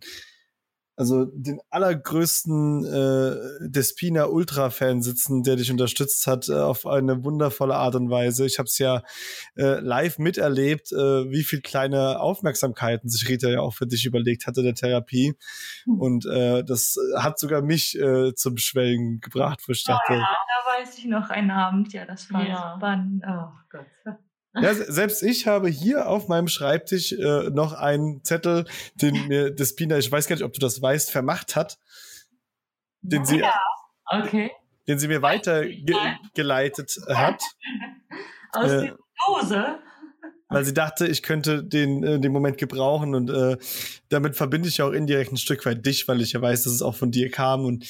also 0.98 1.26
den 1.26 1.60
allergrößten 1.70 2.84
äh, 2.86 3.70
Despina 3.70 4.26
Ultra-Fan 4.26 5.04
sitzen, 5.04 5.44
der 5.44 5.56
dich 5.56 5.70
unterstützt 5.70 6.26
hat 6.26 6.50
äh, 6.50 6.54
auf 6.54 6.88
eine 6.88 7.24
wundervolle 7.24 7.76
Art 7.76 7.94
und 7.94 8.10
Weise. 8.10 8.48
Ich 8.48 8.58
habe 8.58 8.66
es 8.66 8.80
ja 8.80 9.04
äh, 9.56 9.80
live 9.80 10.18
miterlebt, 10.18 10.92
äh, 10.92 11.30
wie 11.30 11.44
viel 11.44 11.62
kleine 11.62 12.20
Aufmerksamkeiten 12.20 13.10
sich 13.10 13.30
Rita 13.30 13.48
ja 13.48 13.60
auch 13.62 13.76
für 13.76 13.86
dich 13.86 14.06
überlegt 14.06 14.48
hatte 14.48 14.64
der 14.64 14.74
Therapie. 14.74 15.36
Mhm. 15.86 16.00
Und 16.00 16.26
äh, 16.26 16.64
das 16.64 16.96
hat 17.16 17.38
sogar 17.38 17.62
mich 17.62 17.98
äh, 18.00 18.34
zum 18.34 18.58
Schwelgen 18.58 19.20
gebracht, 19.20 19.62
wo 19.68 19.74
ich 19.74 19.84
dachte. 19.84 20.14
Oh 20.14 20.16
ja, 20.16 20.20
da 20.20 20.82
weiß 20.82 20.98
ich 20.98 21.06
noch 21.06 21.30
einen 21.30 21.52
Abend, 21.52 21.94
ja, 21.94 22.06
das 22.06 22.34
war 22.34 22.48
ja. 22.48 22.76
Wann, 22.80 23.22
oh 23.24 23.52
Gott. 23.70 24.18
Ja, 24.62 24.74
selbst 24.74 25.24
ich 25.24 25.48
habe 25.48 25.70
hier 25.70 26.08
auf 26.08 26.28
meinem 26.28 26.48
Schreibtisch 26.48 27.12
äh, 27.12 27.50
noch 27.50 27.74
einen 27.74 28.24
Zettel, 28.24 28.66
den 28.96 29.28
mir 29.28 29.52
Despina, 29.56 29.98
ich 29.98 30.12
weiß 30.12 30.28
gar 30.28 30.36
nicht, 30.36 30.46
ob 30.46 30.54
du 30.54 30.60
das 30.60 30.82
weißt, 30.82 31.12
vermacht 31.12 31.56
hat. 31.56 31.78
Den 33.02 33.26
sie, 33.26 33.40
ja, 33.40 33.60
okay. 34.06 34.52
Den 34.88 35.00
sie 35.00 35.08
mir 35.08 35.22
weitergeleitet 35.22 36.98
hat. 37.08 37.42
Aus 38.54 38.72
äh, 38.72 38.82
der 38.82 38.98
Dose. 39.26 39.80
Weil 40.50 40.64
sie 40.64 40.74
dachte, 40.74 41.08
ich 41.08 41.24
könnte 41.24 41.64
den, 41.64 42.04
äh, 42.04 42.20
den 42.20 42.32
Moment 42.32 42.58
gebrauchen 42.58 43.16
und 43.16 43.30
äh, 43.30 43.58
damit 44.10 44.36
verbinde 44.36 44.70
ich 44.70 44.82
auch 44.82 44.92
indirekt 44.92 45.32
ein 45.32 45.38
Stück 45.38 45.66
weit 45.66 45.86
dich, 45.86 46.08
weil 46.08 46.22
ich 46.22 46.32
ja 46.32 46.42
weiß, 46.42 46.64
dass 46.64 46.74
es 46.74 46.82
auch 46.82 46.96
von 46.96 47.12
dir 47.12 47.30
kam 47.30 47.66
und. 47.66 47.86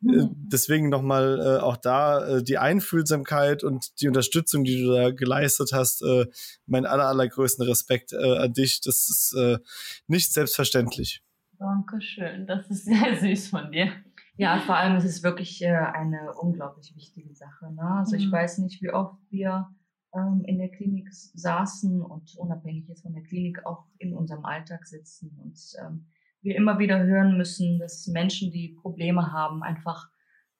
Deswegen 0.00 0.88
nochmal 0.88 1.40
äh, 1.40 1.60
auch 1.60 1.76
da 1.76 2.26
äh, 2.26 2.42
die 2.42 2.58
Einfühlsamkeit 2.58 3.64
und 3.64 4.00
die 4.00 4.08
Unterstützung, 4.08 4.64
die 4.64 4.82
du 4.82 4.92
da 4.92 5.10
geleistet 5.10 5.70
hast, 5.72 6.02
äh, 6.02 6.26
mein 6.66 6.86
aller, 6.86 7.06
allergrößten 7.06 7.64
Respekt 7.66 8.12
äh, 8.12 8.38
an 8.38 8.52
dich. 8.52 8.80
Das 8.80 9.08
ist 9.08 9.34
äh, 9.38 9.58
nicht 10.06 10.32
selbstverständlich. 10.32 11.22
Dankeschön, 11.58 12.46
das 12.46 12.68
ist 12.68 12.84
sehr 12.86 13.18
süß 13.18 13.48
von 13.48 13.72
dir. 13.72 13.92
Ja, 14.36 14.58
vor 14.60 14.76
allem 14.76 14.96
ist 14.96 15.04
es 15.04 15.22
wirklich 15.22 15.62
äh, 15.62 15.68
eine 15.68 16.34
unglaublich 16.34 16.94
wichtige 16.96 17.34
Sache. 17.34 17.72
Ne? 17.72 17.82
Also 17.82 18.16
mhm. 18.16 18.22
ich 18.22 18.32
weiß 18.32 18.58
nicht, 18.58 18.82
wie 18.82 18.90
oft 18.90 19.16
wir 19.30 19.68
ähm, 20.14 20.42
in 20.46 20.58
der 20.58 20.70
Klinik 20.70 21.08
saßen 21.12 22.02
und 22.02 22.36
unabhängig 22.36 22.88
jetzt 22.88 23.02
von 23.02 23.14
der 23.14 23.22
Klinik 23.22 23.64
auch 23.64 23.86
in 23.98 24.14
unserem 24.14 24.44
Alltag 24.44 24.86
sitzen 24.86 25.38
und 25.42 25.58
ähm, 25.80 26.06
wir 26.44 26.56
immer 26.56 26.78
wieder 26.78 27.02
hören 27.02 27.36
müssen, 27.36 27.78
dass 27.78 28.06
Menschen, 28.06 28.52
die 28.52 28.76
Probleme 28.80 29.32
haben, 29.32 29.62
einfach 29.62 30.08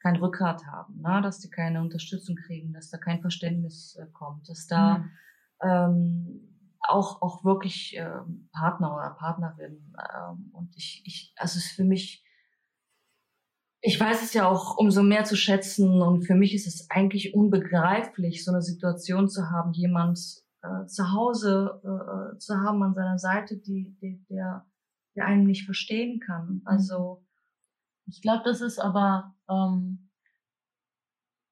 kein 0.01 0.17
Rückgrat 0.17 0.67
haben, 0.67 1.01
ne? 1.01 1.21
dass 1.23 1.39
die 1.39 1.51
keine 1.51 1.81
Unterstützung 1.81 2.37
kriegen, 2.37 2.73
dass 2.73 2.91
da 2.91 2.99
kein 2.99 3.21
Verständnis 3.21 3.97
äh, 3.97 4.07
kommt, 4.13 4.49
dass 4.49 4.67
da 4.67 4.99
mhm. 4.99 5.11
ähm, 5.63 6.55
auch, 6.81 7.23
auch 7.23 7.45
wirklich 7.45 7.97
äh, 7.97 8.21
Partner 8.53 8.95
oder 8.95 9.11
Partnerin. 9.11 9.95
Ähm, 9.99 10.51
und 10.53 10.77
ich, 10.77 11.03
ich, 11.07 11.33
also 11.37 11.59
es 11.59 11.67
ist 11.67 11.73
für 11.73 11.85
mich, 11.85 12.23
ich 13.81 13.99
weiß 13.99 14.23
es 14.23 14.35
ja 14.35 14.47
auch 14.47 14.77
umso 14.77 15.03
mehr 15.03 15.25
zu 15.25 15.37
schätzen 15.37 16.03
und 16.03 16.27
für 16.27 16.35
mich 16.35 16.55
ist 16.55 16.67
es 16.67 16.91
eigentlich 16.91 17.35
unbegreiflich, 17.35 18.45
so 18.45 18.53
eine 18.53 18.63
Situation 18.63 19.29
zu 19.29 19.51
haben, 19.51 19.73
jemand 19.73 20.19
äh, 20.63 20.87
zu 20.87 21.13
Hause 21.13 21.81
äh, 21.83 22.39
zu 22.39 22.57
haben 22.57 22.83
an 22.83 22.95
seiner 22.95 23.19
Seite, 23.19 23.57
die, 23.57 23.97
die, 24.01 24.25
der, 24.29 24.67
der 25.17 25.27
einen 25.27 25.45
nicht 25.45 25.65
verstehen 25.65 26.21
kann. 26.21 26.47
Mhm. 26.47 26.63
Also 26.65 27.25
ich 28.07 28.21
glaube, 28.23 28.43
das 28.45 28.61
ist 28.61 28.79
aber 28.79 29.35
ähm, 29.49 30.11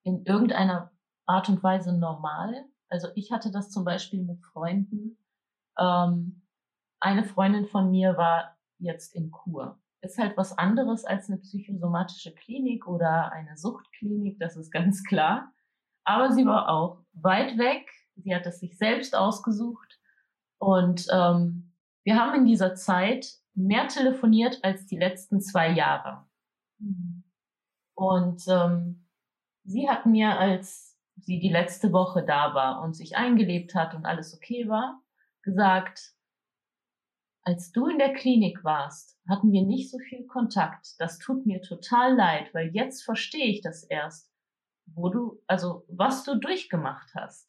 in 0.04 0.24
irgendeiner 0.24 0.90
Art 1.26 1.48
und 1.48 1.62
Weise 1.62 1.96
normal. 1.96 2.64
Also 2.88 3.08
ich 3.14 3.32
hatte 3.32 3.50
das 3.50 3.70
zum 3.70 3.84
Beispiel 3.84 4.22
mit 4.22 4.42
Freunden, 4.42 5.16
ähm, 5.78 6.42
eine 7.00 7.24
Freundin 7.24 7.66
von 7.66 7.90
mir 7.90 8.16
war 8.16 8.56
jetzt 8.78 9.14
in 9.14 9.30
Kur. 9.30 9.80
Ist 10.02 10.18
halt 10.18 10.36
was 10.36 10.56
anderes 10.58 11.04
als 11.04 11.28
eine 11.28 11.38
psychosomatische 11.38 12.34
Klinik 12.34 12.86
oder 12.86 13.32
eine 13.32 13.56
Suchtklinik, 13.56 14.38
das 14.38 14.56
ist 14.56 14.70
ganz 14.70 15.02
klar. 15.04 15.52
Aber 16.04 16.32
sie 16.32 16.44
war 16.44 16.68
auch 16.68 17.04
weit 17.12 17.58
weg. 17.58 17.88
Sie 18.16 18.34
hat 18.34 18.46
es 18.46 18.60
sich 18.60 18.76
selbst 18.76 19.16
ausgesucht. 19.16 20.00
Und 20.58 21.06
ähm, 21.12 21.72
wir 22.04 22.16
haben 22.16 22.34
in 22.34 22.44
dieser 22.44 22.74
Zeit 22.74 23.41
mehr 23.54 23.88
telefoniert 23.88 24.62
als 24.62 24.86
die 24.86 24.98
letzten 24.98 25.40
zwei 25.40 25.70
Jahre. 25.70 26.26
Und 27.94 28.42
ähm, 28.48 29.06
sie 29.64 29.88
hat 29.88 30.06
mir, 30.06 30.38
als 30.38 30.98
sie 31.16 31.38
die 31.38 31.50
letzte 31.50 31.92
Woche 31.92 32.24
da 32.24 32.54
war 32.54 32.82
und 32.82 32.94
sich 32.94 33.16
eingelebt 33.16 33.74
hat 33.74 33.94
und 33.94 34.06
alles 34.06 34.34
okay 34.34 34.68
war, 34.68 35.02
gesagt, 35.42 36.14
als 37.44 37.72
du 37.72 37.86
in 37.86 37.98
der 37.98 38.14
Klinik 38.14 38.62
warst, 38.62 39.18
hatten 39.28 39.52
wir 39.52 39.62
nicht 39.62 39.90
so 39.90 39.98
viel 39.98 40.26
Kontakt. 40.26 40.94
Das 40.98 41.18
tut 41.18 41.44
mir 41.44 41.60
total 41.60 42.14
leid, 42.14 42.54
weil 42.54 42.70
jetzt 42.72 43.02
verstehe 43.02 43.46
ich 43.46 43.60
das 43.60 43.82
erst, 43.82 44.30
wo 44.86 45.08
du, 45.08 45.42
also 45.46 45.84
was 45.88 46.24
du 46.24 46.36
durchgemacht 46.36 47.14
hast. 47.14 47.48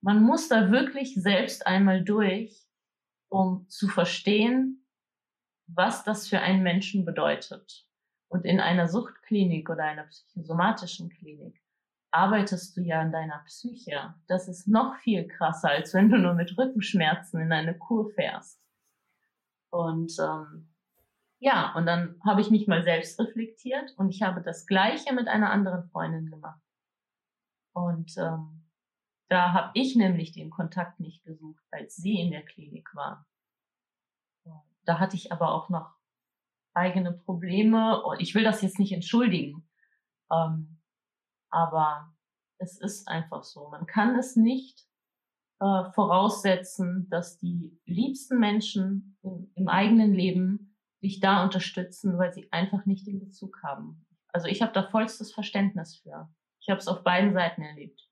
Man 0.00 0.22
muss 0.22 0.48
da 0.48 0.70
wirklich 0.70 1.14
selbst 1.14 1.66
einmal 1.66 2.04
durch, 2.04 2.64
um 3.28 3.68
zu 3.68 3.88
verstehen, 3.88 4.77
was 5.68 6.04
das 6.04 6.28
für 6.28 6.40
einen 6.40 6.62
Menschen 6.62 7.04
bedeutet. 7.04 7.86
Und 8.28 8.44
in 8.44 8.60
einer 8.60 8.88
Suchtklinik 8.88 9.70
oder 9.70 9.84
einer 9.84 10.04
psychosomatischen 10.04 11.10
Klinik 11.10 11.62
arbeitest 12.10 12.76
du 12.76 12.82
ja 12.82 13.00
an 13.00 13.12
deiner 13.12 13.38
Psyche. 13.46 14.14
Das 14.26 14.48
ist 14.48 14.66
noch 14.66 14.96
viel 14.96 15.28
krasser, 15.28 15.70
als 15.70 15.94
wenn 15.94 16.10
du 16.10 16.18
nur 16.18 16.34
mit 16.34 16.56
Rückenschmerzen 16.56 17.40
in 17.40 17.52
eine 17.52 17.76
Kur 17.76 18.10
fährst. 18.10 18.60
Und 19.70 20.12
ähm, 20.18 20.74
ja, 21.40 21.74
und 21.74 21.86
dann 21.86 22.20
habe 22.24 22.40
ich 22.40 22.50
mich 22.50 22.66
mal 22.66 22.82
selbst 22.82 23.20
reflektiert 23.20 23.94
und 23.96 24.08
ich 24.10 24.22
habe 24.22 24.42
das 24.42 24.66
Gleiche 24.66 25.14
mit 25.14 25.28
einer 25.28 25.50
anderen 25.50 25.84
Freundin 25.90 26.30
gemacht. 26.30 26.60
Und 27.72 28.16
ähm, 28.18 28.66
da 29.28 29.52
habe 29.52 29.70
ich 29.74 29.94
nämlich 29.94 30.32
den 30.32 30.50
Kontakt 30.50 31.00
nicht 31.00 31.22
gesucht, 31.24 31.62
als 31.70 31.96
sie 31.96 32.18
in 32.18 32.30
der 32.30 32.44
Klinik 32.44 32.88
war. 32.94 33.26
Da 34.88 34.98
hatte 34.98 35.16
ich 35.16 35.32
aber 35.32 35.52
auch 35.52 35.68
noch 35.68 35.94
eigene 36.72 37.12
Probleme. 37.12 38.02
Und 38.02 38.20
ich 38.20 38.34
will 38.34 38.42
das 38.42 38.62
jetzt 38.62 38.78
nicht 38.78 38.92
entschuldigen. 38.92 39.68
Ähm, 40.32 40.80
aber 41.50 42.14
es 42.56 42.80
ist 42.80 43.06
einfach 43.06 43.44
so. 43.44 43.68
Man 43.68 43.86
kann 43.86 44.18
es 44.18 44.34
nicht 44.34 44.86
äh, 45.60 45.84
voraussetzen, 45.92 47.06
dass 47.10 47.38
die 47.38 47.78
liebsten 47.84 48.38
Menschen 48.38 49.18
im, 49.22 49.52
im 49.56 49.68
eigenen 49.68 50.14
Leben 50.14 50.74
dich 51.02 51.20
da 51.20 51.44
unterstützen, 51.44 52.16
weil 52.18 52.32
sie 52.32 52.50
einfach 52.50 52.86
nicht 52.86 53.06
den 53.06 53.20
Bezug 53.20 53.62
haben. 53.62 54.06
Also 54.32 54.48
ich 54.48 54.62
habe 54.62 54.72
da 54.72 54.88
vollstes 54.88 55.34
Verständnis 55.34 55.96
für. 55.96 56.30
Ich 56.60 56.70
habe 56.70 56.78
es 56.78 56.88
auf 56.88 57.04
beiden 57.04 57.34
Seiten 57.34 57.60
erlebt. 57.60 58.07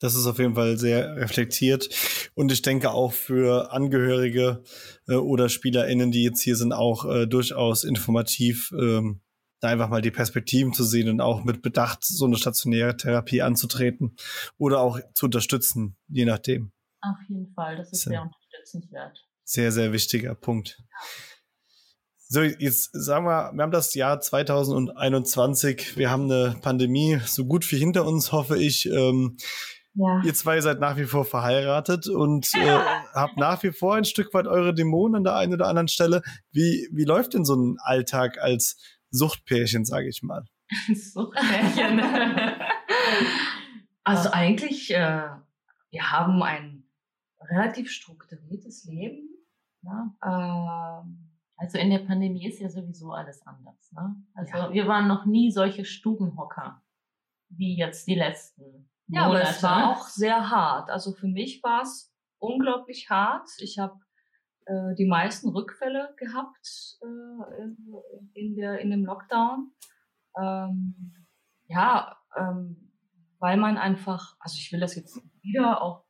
Das 0.00 0.14
ist 0.14 0.26
auf 0.26 0.38
jeden 0.38 0.54
Fall 0.54 0.76
sehr 0.76 1.16
reflektiert. 1.16 1.88
Und 2.34 2.52
ich 2.52 2.62
denke 2.62 2.90
auch 2.90 3.12
für 3.12 3.72
Angehörige 3.72 4.62
äh, 5.08 5.14
oder 5.14 5.48
SpielerInnen, 5.48 6.10
die 6.10 6.22
jetzt 6.22 6.42
hier 6.42 6.56
sind, 6.56 6.72
auch 6.72 7.04
äh, 7.04 7.26
durchaus 7.26 7.84
informativ, 7.84 8.72
ähm, 8.78 9.20
da 9.60 9.68
einfach 9.68 9.88
mal 9.88 10.02
die 10.02 10.10
Perspektiven 10.10 10.72
zu 10.72 10.84
sehen 10.84 11.08
und 11.08 11.20
auch 11.20 11.44
mit 11.44 11.62
Bedacht 11.62 12.04
so 12.04 12.26
eine 12.26 12.36
stationäre 12.36 12.96
Therapie 12.96 13.40
anzutreten 13.40 14.16
oder 14.58 14.80
auch 14.80 15.00
zu 15.14 15.26
unterstützen, 15.26 15.96
je 16.08 16.24
nachdem. 16.24 16.72
Auf 17.00 17.16
jeden 17.28 17.52
Fall, 17.54 17.76
das 17.76 17.92
ist 17.92 18.02
sehr 18.02 18.22
unterstützenswert. 18.22 19.24
Sehr, 19.44 19.72
sehr 19.72 19.92
wichtiger 19.92 20.34
Punkt. 20.34 20.82
So, 22.28 22.42
jetzt 22.42 22.90
sagen 22.92 23.26
wir, 23.26 23.52
wir 23.54 23.62
haben 23.62 23.70
das 23.70 23.94
Jahr 23.94 24.20
2021, 24.20 25.96
wir 25.96 26.10
haben 26.10 26.24
eine 26.24 26.56
Pandemie 26.60 27.20
so 27.24 27.44
gut 27.44 27.70
wie 27.70 27.76
hinter 27.76 28.06
uns, 28.06 28.32
hoffe 28.32 28.58
ich. 28.58 28.86
Ähm, 28.86 29.36
ja. 29.94 30.22
Ihr 30.24 30.34
zwei 30.34 30.60
seid 30.60 30.80
nach 30.80 30.96
wie 30.96 31.04
vor 31.04 31.24
verheiratet 31.24 32.08
und 32.08 32.52
äh, 32.54 32.58
habt 33.14 33.36
nach 33.36 33.62
wie 33.62 33.72
vor 33.72 33.94
ein 33.94 34.04
Stück 34.04 34.34
weit 34.34 34.46
eure 34.46 34.74
Dämonen 34.74 35.16
an 35.16 35.24
der 35.24 35.36
einen 35.36 35.54
oder 35.54 35.68
anderen 35.68 35.88
Stelle. 35.88 36.22
Wie, 36.50 36.88
wie 36.92 37.04
läuft 37.04 37.34
denn 37.34 37.44
so 37.44 37.54
ein 37.54 37.76
Alltag 37.80 38.38
als 38.40 38.76
Suchtpärchen, 39.10 39.84
sage 39.84 40.08
ich 40.08 40.22
mal. 40.22 40.44
Suchtpärchen. 40.94 42.00
also 44.04 44.30
eigentlich, 44.32 44.92
äh, 44.92 45.28
wir 45.90 46.10
haben 46.10 46.42
ein 46.42 46.84
relativ 47.40 47.90
strukturiertes 47.90 48.86
Leben. 48.86 49.28
Ne? 49.82 50.12
Ähm, 50.24 51.30
also 51.56 51.78
in 51.78 51.90
der 51.90 52.00
Pandemie 52.00 52.48
ist 52.48 52.60
ja 52.60 52.68
sowieso 52.68 53.12
alles 53.12 53.46
anders. 53.46 53.92
Ne? 53.92 54.16
Also 54.34 54.56
ja. 54.56 54.72
wir 54.72 54.88
waren 54.88 55.06
noch 55.06 55.24
nie 55.24 55.52
solche 55.52 55.84
Stubenhocker 55.84 56.82
wie 57.48 57.76
jetzt 57.76 58.08
die 58.08 58.16
letzten. 58.16 58.90
Ja, 59.08 59.26
Monate. 59.26 59.42
aber 59.42 59.50
es 59.50 59.62
war 59.62 59.90
auch 59.90 60.06
sehr 60.06 60.50
hart. 60.50 60.90
Also 60.90 61.12
für 61.12 61.26
mich 61.26 61.62
war 61.62 61.82
es 61.82 62.14
unglaublich 62.38 63.10
hart. 63.10 63.48
Ich 63.58 63.78
habe 63.78 63.98
äh, 64.66 64.94
die 64.96 65.06
meisten 65.06 65.50
Rückfälle 65.50 66.14
gehabt 66.16 66.98
äh, 67.02 67.62
in, 68.34 68.56
der, 68.56 68.80
in 68.80 68.90
dem 68.90 69.04
Lockdown. 69.04 69.72
Ähm, 70.40 71.14
ja, 71.66 72.16
ähm, 72.36 72.92
weil 73.38 73.56
man 73.56 73.76
einfach, 73.76 74.36
also 74.40 74.56
ich 74.58 74.72
will 74.72 74.80
das 74.80 74.94
jetzt 74.94 75.20
wieder 75.42 75.82
auch 75.82 76.04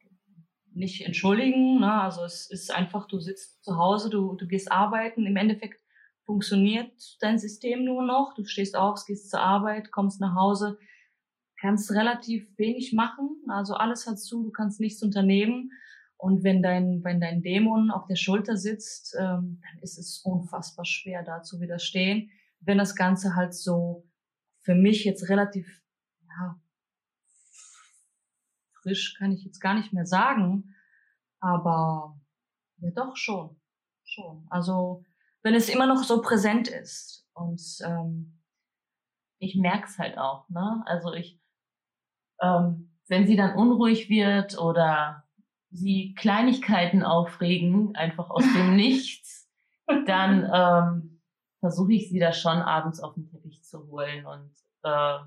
nicht 0.72 1.04
entschuldigen, 1.06 1.80
ne? 1.80 2.00
also 2.00 2.24
es 2.24 2.50
ist 2.50 2.74
einfach, 2.74 3.06
du 3.06 3.20
sitzt 3.20 3.64
zu 3.64 3.76
Hause, 3.76 4.10
du, 4.10 4.34
du 4.34 4.46
gehst 4.46 4.72
arbeiten, 4.72 5.24
im 5.24 5.36
Endeffekt 5.36 5.80
funktioniert 6.24 6.92
dein 7.20 7.38
System 7.38 7.84
nur 7.84 8.04
noch, 8.04 8.34
du 8.34 8.44
stehst 8.44 8.76
auf, 8.76 9.04
gehst 9.06 9.30
zur 9.30 9.40
Arbeit, 9.40 9.92
kommst 9.92 10.20
nach 10.20 10.34
Hause, 10.34 10.78
kannst 11.64 11.90
relativ 11.92 12.46
wenig 12.58 12.92
machen, 12.92 13.42
also 13.48 13.72
alles 13.72 14.06
hat 14.06 14.18
zu, 14.18 14.44
du 14.44 14.50
kannst 14.50 14.80
nichts 14.80 15.02
unternehmen 15.02 15.72
und 16.18 16.44
wenn 16.44 16.62
dein, 16.62 17.02
wenn 17.04 17.22
dein 17.22 17.40
Dämon 17.40 17.90
auf 17.90 18.06
der 18.06 18.16
Schulter 18.16 18.58
sitzt, 18.58 19.16
ähm, 19.18 19.62
dann 19.62 19.78
ist 19.80 19.96
es 19.96 20.18
unfassbar 20.18 20.84
schwer, 20.84 21.22
da 21.22 21.42
zu 21.42 21.62
widerstehen. 21.62 22.30
Wenn 22.60 22.76
das 22.76 22.94
Ganze 22.94 23.34
halt 23.34 23.54
so 23.54 24.06
für 24.60 24.74
mich 24.74 25.06
jetzt 25.06 25.30
relativ 25.30 25.82
ja, 26.28 26.60
frisch 28.82 29.16
kann 29.16 29.32
ich 29.32 29.42
jetzt 29.42 29.60
gar 29.60 29.72
nicht 29.72 29.94
mehr 29.94 30.04
sagen, 30.04 30.74
aber 31.40 32.20
ja 32.76 32.90
doch 32.90 33.16
schon, 33.16 33.56
schon. 34.04 34.46
Also 34.50 35.02
wenn 35.42 35.54
es 35.54 35.70
immer 35.70 35.86
noch 35.86 36.04
so 36.04 36.20
präsent 36.20 36.68
ist 36.68 37.26
und 37.32 37.62
ähm, 37.86 38.38
ich 39.38 39.56
merk's 39.56 39.98
halt 39.98 40.18
auch, 40.18 40.46
ne? 40.50 40.82
Also 40.84 41.14
ich, 41.14 41.40
ähm, 42.40 42.90
wenn 43.08 43.26
sie 43.26 43.36
dann 43.36 43.54
unruhig 43.54 44.08
wird 44.08 44.58
oder 44.58 45.24
sie 45.70 46.14
Kleinigkeiten 46.14 47.02
aufregen, 47.02 47.94
einfach 47.96 48.30
aus 48.30 48.44
dem 48.44 48.76
Nichts, 48.76 49.48
dann 50.06 50.50
ähm, 50.52 51.20
versuche 51.60 51.92
ich 51.92 52.08
sie 52.08 52.18
da 52.18 52.32
schon 52.32 52.58
abends 52.58 53.00
auf 53.00 53.14
den 53.14 53.28
Teppich 53.28 53.62
zu 53.62 53.86
holen 53.88 54.24
und 54.26 54.50
äh, 54.82 55.18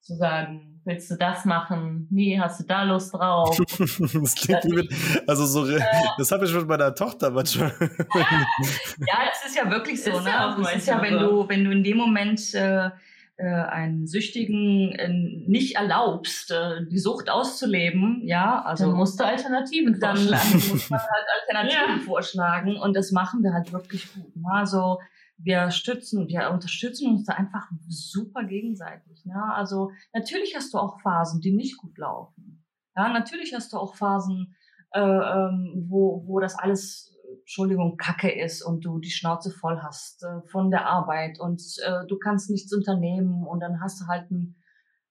zu 0.00 0.16
sagen, 0.16 0.80
willst 0.84 1.10
du 1.10 1.16
das 1.16 1.44
machen? 1.44 2.08
Nee, 2.10 2.38
hast 2.40 2.60
du 2.60 2.64
da 2.64 2.82
Lust 2.82 3.14
drauf? 3.14 3.56
das 3.56 4.34
klingt 4.34 4.64
wie 4.64 4.74
mit, 4.74 4.92
also 5.28 5.46
so, 5.46 5.66
äh, 5.66 5.80
das 6.18 6.32
habe 6.32 6.44
ich 6.44 6.52
mit 6.52 6.66
meiner 6.66 6.94
Tochter 6.94 7.30
manchmal. 7.30 7.72
ja, 7.80 9.18
das 9.30 9.46
ist 9.46 9.56
ja 9.56 9.70
wirklich 9.70 10.02
so, 10.02 10.10
ist 10.10 10.24
ne? 10.24 10.30
Ja 10.30 10.48
also 10.48 10.62
es 10.62 10.76
ist 10.76 10.88
ja, 10.88 11.00
wenn 11.00 11.18
du, 11.18 11.48
wenn 11.48 11.64
du 11.64 11.70
in 11.70 11.84
dem 11.84 11.96
Moment 11.96 12.52
äh, 12.54 12.90
äh, 13.36 13.46
einen 13.46 14.06
Süchtigen 14.06 14.92
äh, 14.92 15.08
nicht 15.08 15.76
erlaubst, 15.76 16.50
äh, 16.50 16.86
die 16.90 16.98
Sucht 16.98 17.30
auszuleben, 17.30 18.22
ja, 18.24 18.62
also 18.62 18.86
dann 18.86 18.94
musst 18.94 19.18
du 19.18 19.24
Alternativen 19.24 19.94
vorschlagen. 19.94 20.50
Dann 20.52 20.68
muss 20.70 20.90
man 20.90 21.00
halt 21.00 21.26
Alternativen 21.40 21.98
ja. 21.98 22.04
vorschlagen 22.04 22.76
und 22.76 22.94
das 22.94 23.12
machen 23.12 23.42
wir 23.42 23.52
halt 23.52 23.72
wirklich 23.72 24.12
gut. 24.12 24.36
Ne? 24.36 24.48
Also 24.50 24.98
wir 25.38 25.70
stützen, 25.70 26.28
wir 26.28 26.50
unterstützen 26.50 27.10
uns 27.10 27.24
da 27.24 27.34
einfach 27.34 27.68
super 27.88 28.44
gegenseitig. 28.44 29.24
Ne? 29.24 29.42
Also 29.54 29.90
natürlich 30.12 30.54
hast 30.54 30.72
du 30.74 30.78
auch 30.78 31.00
Phasen, 31.00 31.40
die 31.40 31.52
nicht 31.52 31.78
gut 31.78 31.98
laufen. 31.98 32.64
Ja, 32.96 33.08
natürlich 33.08 33.54
hast 33.54 33.72
du 33.72 33.78
auch 33.78 33.96
Phasen, 33.96 34.54
äh, 34.92 35.00
ähm, 35.00 35.86
wo, 35.88 36.22
wo 36.26 36.40
das 36.40 36.58
alles, 36.58 37.11
Entschuldigung, 37.40 37.96
Kacke 37.96 38.30
ist 38.30 38.62
und 38.62 38.84
du 38.84 38.98
die 38.98 39.10
Schnauze 39.10 39.50
voll 39.50 39.80
hast 39.82 40.22
äh, 40.22 40.42
von 40.50 40.70
der 40.70 40.86
Arbeit 40.86 41.38
und 41.40 41.62
äh, 41.84 42.06
du 42.06 42.18
kannst 42.18 42.50
nichts 42.50 42.72
unternehmen 42.72 43.46
und 43.46 43.60
dann 43.60 43.80
hast 43.80 44.00
du 44.00 44.06
halt 44.06 44.30
einen, 44.30 44.56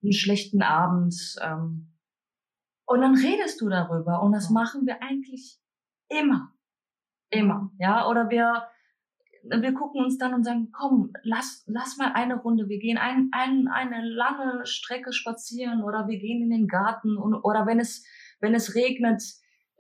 einen 0.04 0.14
schlechten 0.14 0.62
Abend. 0.62 1.16
Ähm, 1.42 1.94
und 2.86 3.02
dann 3.02 3.16
redest 3.16 3.62
du 3.62 3.70
darüber 3.70 4.22
und 4.22 4.34
das 4.34 4.50
machen 4.50 4.86
wir 4.86 5.02
eigentlich 5.02 5.60
immer. 6.10 6.54
Immer. 7.30 7.72
Ja, 7.80 8.10
oder 8.10 8.30
wir, 8.30 8.68
wir 9.44 9.74
gucken 9.74 10.04
uns 10.04 10.18
dann 10.18 10.34
und 10.34 10.44
sagen, 10.44 10.72
komm, 10.72 11.14
lass, 11.24 11.64
lass 11.68 11.98
mal 11.98 12.12
eine 12.14 12.36
Runde, 12.36 12.68
wir 12.68 12.80
gehen 12.80 12.98
ein, 12.98 13.30
ein, 13.32 13.68
eine 13.70 14.06
lange 14.06 14.66
Strecke 14.66 15.14
spazieren 15.14 15.84
oder 15.84 16.08
wir 16.08 16.20
gehen 16.20 16.44
in 16.44 16.50
den 16.50 16.68
Garten 16.68 17.18
und, 17.18 17.34
oder 17.36 17.66
wenn 17.66 17.80
es, 17.80 18.06
wenn 18.42 18.54
es 18.54 18.76
regnet, 18.76 19.24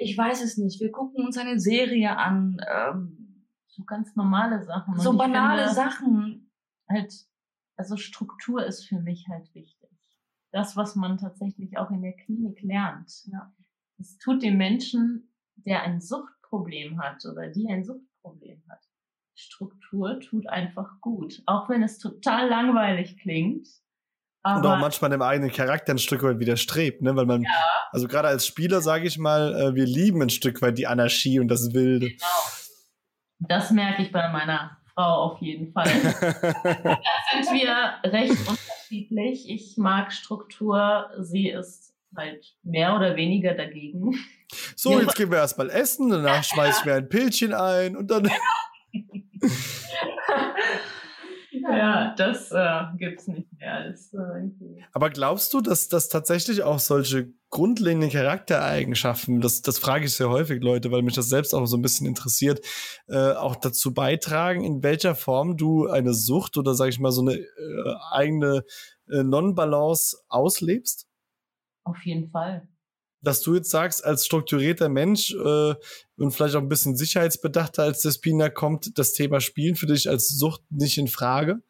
ich 0.02 0.18
weiß 0.18 0.44
es 0.44 0.58
nicht, 0.58 0.80
wir 0.82 0.92
gucken 0.92 1.26
uns 1.26 1.38
eine 1.38 1.60
Serie 1.60 2.18
an. 2.18 2.58
Ähm, 2.68 3.46
so 3.68 3.84
ganz 3.84 4.16
normale 4.16 4.64
Sachen. 4.64 5.00
so 5.00 5.18
banale 5.18 5.64
finde, 5.64 5.76
Sachen. 5.76 6.52
Halt, 6.90 7.14
also 7.78 7.96
Struktur 7.96 8.66
ist 8.66 8.86
für 8.86 9.00
mich 9.00 9.28
halt 9.30 9.54
wichtig. 9.56 9.90
Das, 10.52 10.76
was 10.76 10.96
man 10.96 11.18
tatsächlich 11.18 11.78
auch 11.78 11.90
in 11.92 12.02
der 12.02 12.14
Klinik 12.14 12.62
lernt. 12.62 13.26
Ja. 13.32 13.54
Es 13.98 14.18
tut 14.18 14.44
dem 14.44 14.58
Menschen, 14.58 15.34
der 15.56 15.84
ein 15.84 16.02
Suchtproblem 16.02 17.02
hat 17.02 17.24
oder 17.26 17.48
die 17.48 17.70
ein 17.70 17.86
Suchtproblem 17.86 18.62
hat, 18.68 18.82
Struktur 19.36 20.20
tut 20.20 20.48
einfach 20.48 21.00
gut. 21.00 21.42
Auch 21.46 21.70
wenn 21.70 21.84
es 21.84 21.98
total 22.00 22.50
langweilig 22.50 23.18
klingt. 23.18 23.68
Aber 24.44 24.60
und 24.60 24.66
auch 24.66 24.80
manchmal 24.80 25.12
dem 25.12 25.22
eigenen 25.22 25.52
Charakter 25.52 25.94
ein 25.94 26.00
Stück 26.00 26.24
weit 26.24 26.40
widerstrebt, 26.40 27.02
ne? 27.02 27.16
Weil 27.16 27.26
man, 27.26 27.44
ja. 27.44 27.50
also 27.92 28.08
gerade 28.08 28.28
als 28.28 28.48
Spieler, 28.48 28.82
sage 28.82 29.08
ich 29.08 29.18
mal, 29.18 29.56
äh, 29.56 29.76
wir 29.76 29.86
lieben 29.86 30.22
ein 30.22 30.30
Stück 30.30 30.62
weit 30.62 30.78
die 30.78 30.88
Anarchie 30.88 31.40
und 31.40 31.48
das 31.48 31.74
Wilde. 31.74 32.10
Genau. 32.10 32.26
Das 33.40 33.72
merke 33.72 34.02
ich 34.02 34.12
bei 34.12 34.30
meiner 34.30 34.78
Frau 34.94 35.32
auf 35.32 35.42
jeden 35.42 35.72
Fall. 35.72 35.86
da 35.92 37.44
sind 37.44 37.54
wir 37.54 38.12
recht 38.12 38.38
unterschiedlich. 38.48 39.50
Ich 39.50 39.78
mag 39.78 40.12
Struktur, 40.12 41.10
sie 41.20 41.50
ist 41.50 41.94
halt 42.16 42.56
mehr 42.64 42.96
oder 42.96 43.16
weniger 43.16 43.54
dagegen. 43.54 44.16
So, 44.76 45.00
jetzt 45.00 45.16
gehen 45.16 45.32
wir 45.32 45.38
erstmal 45.38 45.70
essen, 45.70 46.10
danach 46.10 46.44
schmeiße 46.44 46.80
ich 46.80 46.86
mir 46.86 46.96
ein 46.96 47.10
Pilzchen 47.10 47.54
ein 47.54 47.96
und 47.96 48.10
dann. 48.10 48.30
ja, 51.70 52.16
das 52.16 52.52
äh, 52.52 52.98
gibt 52.98 53.22
es 53.22 53.28
nicht 53.28 53.52
mehr. 53.54 53.90
Das, 53.90 54.14
äh, 54.14 54.84
Aber 54.94 55.10
glaubst 55.10 55.54
du, 55.54 55.62
dass 55.62 55.88
das 55.88 56.10
tatsächlich 56.10 56.64
auch 56.64 56.80
solche 56.80 57.34
grundlegenden 57.50 58.10
Charaktereigenschaften, 58.10 59.42
das, 59.42 59.62
das 59.62 59.80
frage 59.80 60.06
ich 60.06 60.14
sehr 60.14 60.30
häufig 60.30 60.62
Leute, 60.62 60.92
weil 60.92 61.02
mich 61.02 61.16
das 61.16 61.30
selbst 61.30 61.54
auch 61.54 61.66
so 61.66 61.78
ein 61.78 61.82
bisschen 61.82 62.08
interessiert, 62.08 62.66
äh, 63.08 63.34
auch 63.34 63.56
dazu 63.56 63.94
beitragen, 63.94 64.64
in 64.64 64.84
welcher 64.84 65.16
Form 65.16 65.58
du 65.58 65.88
eine 65.88 66.14
Sucht 66.14 66.58
oder 66.58 66.74
sage 66.74 66.90
ich 66.90 67.00
mal 67.00 67.12
so 67.12 67.22
eine 67.22 67.36
äh, 67.36 67.96
eigene 68.12 68.64
äh, 69.10 69.24
Non-Balance 69.24 70.18
auslebst? 70.30 71.08
Auf 71.84 72.02
jeden 72.06 72.30
Fall 72.30 72.68
dass 73.22 73.42
du 73.42 73.56
jetzt 73.56 73.70
sagst, 73.70 74.04
als 74.04 74.26
strukturierter 74.26 74.90
Mensch 74.90 75.34
äh, 75.34 75.76
und 76.18 76.32
vielleicht 76.32 76.56
auch 76.56 76.62
ein 76.62 76.70
bisschen 76.70 76.96
sicherheitsbedachter 76.96 77.84
als 77.84 78.02
Despina 78.02 78.50
kommt 78.50 78.98
das 78.98 79.14
Thema 79.14 79.40
Spielen 79.40 79.76
für 79.76 79.88
dich 79.88 80.10
als 80.10 80.28
Sucht 80.30 80.62
nicht 80.70 80.98
in 80.98 81.08
Frage? 81.08 81.62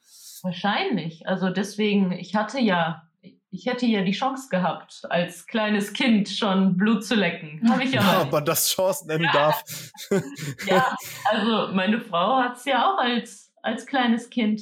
Wahrscheinlich. 0.44 1.28
Also 1.28 1.50
deswegen, 1.50 2.12
ich 2.14 2.36
hatte 2.36 2.60
ja, 2.60 3.04
ich 3.52 3.66
hätte 3.66 3.86
ja 3.86 4.02
die 4.02 4.14
Chance 4.14 4.48
gehabt, 4.50 5.02
als 5.10 5.46
kleines 5.46 5.94
Kind 5.94 6.30
schon 6.30 6.78
Blut 6.78 7.04
zu 7.04 7.16
lecken. 7.16 7.62
Habe 7.70 7.84
ich 7.84 8.00
aber. 8.00 8.22
Ob 8.28 8.32
man 8.32 8.46
das 8.46 8.70
Chance 8.70 9.08
nennen 9.08 9.26
ja. 9.26 9.34
darf. 9.34 9.64
ja, 10.66 10.96
also 11.30 11.74
meine 11.74 12.00
Frau 12.00 12.38
hat 12.38 12.58
es 12.58 12.66
ja 12.66 12.90
auch 12.90 12.98
als, 12.98 13.52
als 13.62 13.86
kleines 13.86 14.30
Kind 14.30 14.62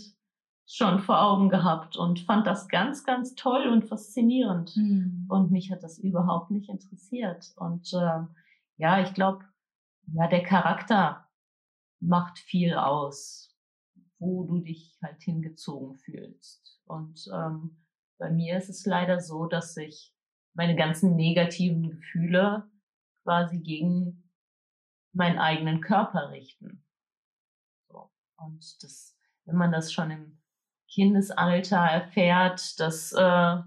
schon 0.72 1.00
vor 1.00 1.20
Augen 1.20 1.50
gehabt 1.50 1.98
und 1.98 2.20
fand 2.20 2.46
das 2.46 2.68
ganz, 2.68 3.04
ganz 3.04 3.34
toll 3.34 3.68
und 3.68 3.86
faszinierend. 3.86 4.78
Mhm. 4.78 5.26
Und 5.28 5.50
mich 5.52 5.72
hat 5.72 5.82
das 5.82 5.98
überhaupt 5.98 6.52
nicht 6.52 6.70
interessiert. 6.70 7.52
Und 7.56 7.92
äh, 7.94 8.22
ja, 8.78 9.02
ich 9.02 9.16
glaube, 9.16 9.46
ja, 10.14 10.28
der 10.28 10.44
Charakter 10.44 11.28
macht 12.00 12.38
viel 12.38 12.76
aus, 12.76 13.58
wo 14.20 14.44
du 14.44 14.60
dich 14.60 14.96
halt 15.02 15.20
hingezogen 15.24 15.96
fühlst. 15.96 16.80
Und 16.86 17.28
ähm, 17.34 17.84
bei 18.20 18.30
mir 18.30 18.56
ist 18.56 18.70
es 18.70 18.86
leider 18.86 19.20
so, 19.20 19.48
dass 19.48 19.74
sich 19.74 20.14
meine 20.54 20.76
ganzen 20.76 21.16
negativen 21.16 21.90
Gefühle 21.90 22.70
quasi 23.24 23.60
gegen 23.60 24.30
meinen 25.14 25.40
eigenen 25.40 25.82
Körper 25.82 26.30
richten. 26.30 26.86
So. 27.88 28.12
Und 28.38 28.84
das, 28.84 29.18
wenn 29.46 29.56
man 29.56 29.72
das 29.72 29.92
schon 29.92 30.12
im 30.12 30.39
Kindesalter 30.90 31.78
erfährt, 31.78 32.80
dass 32.80 33.12
äh, 33.14 33.58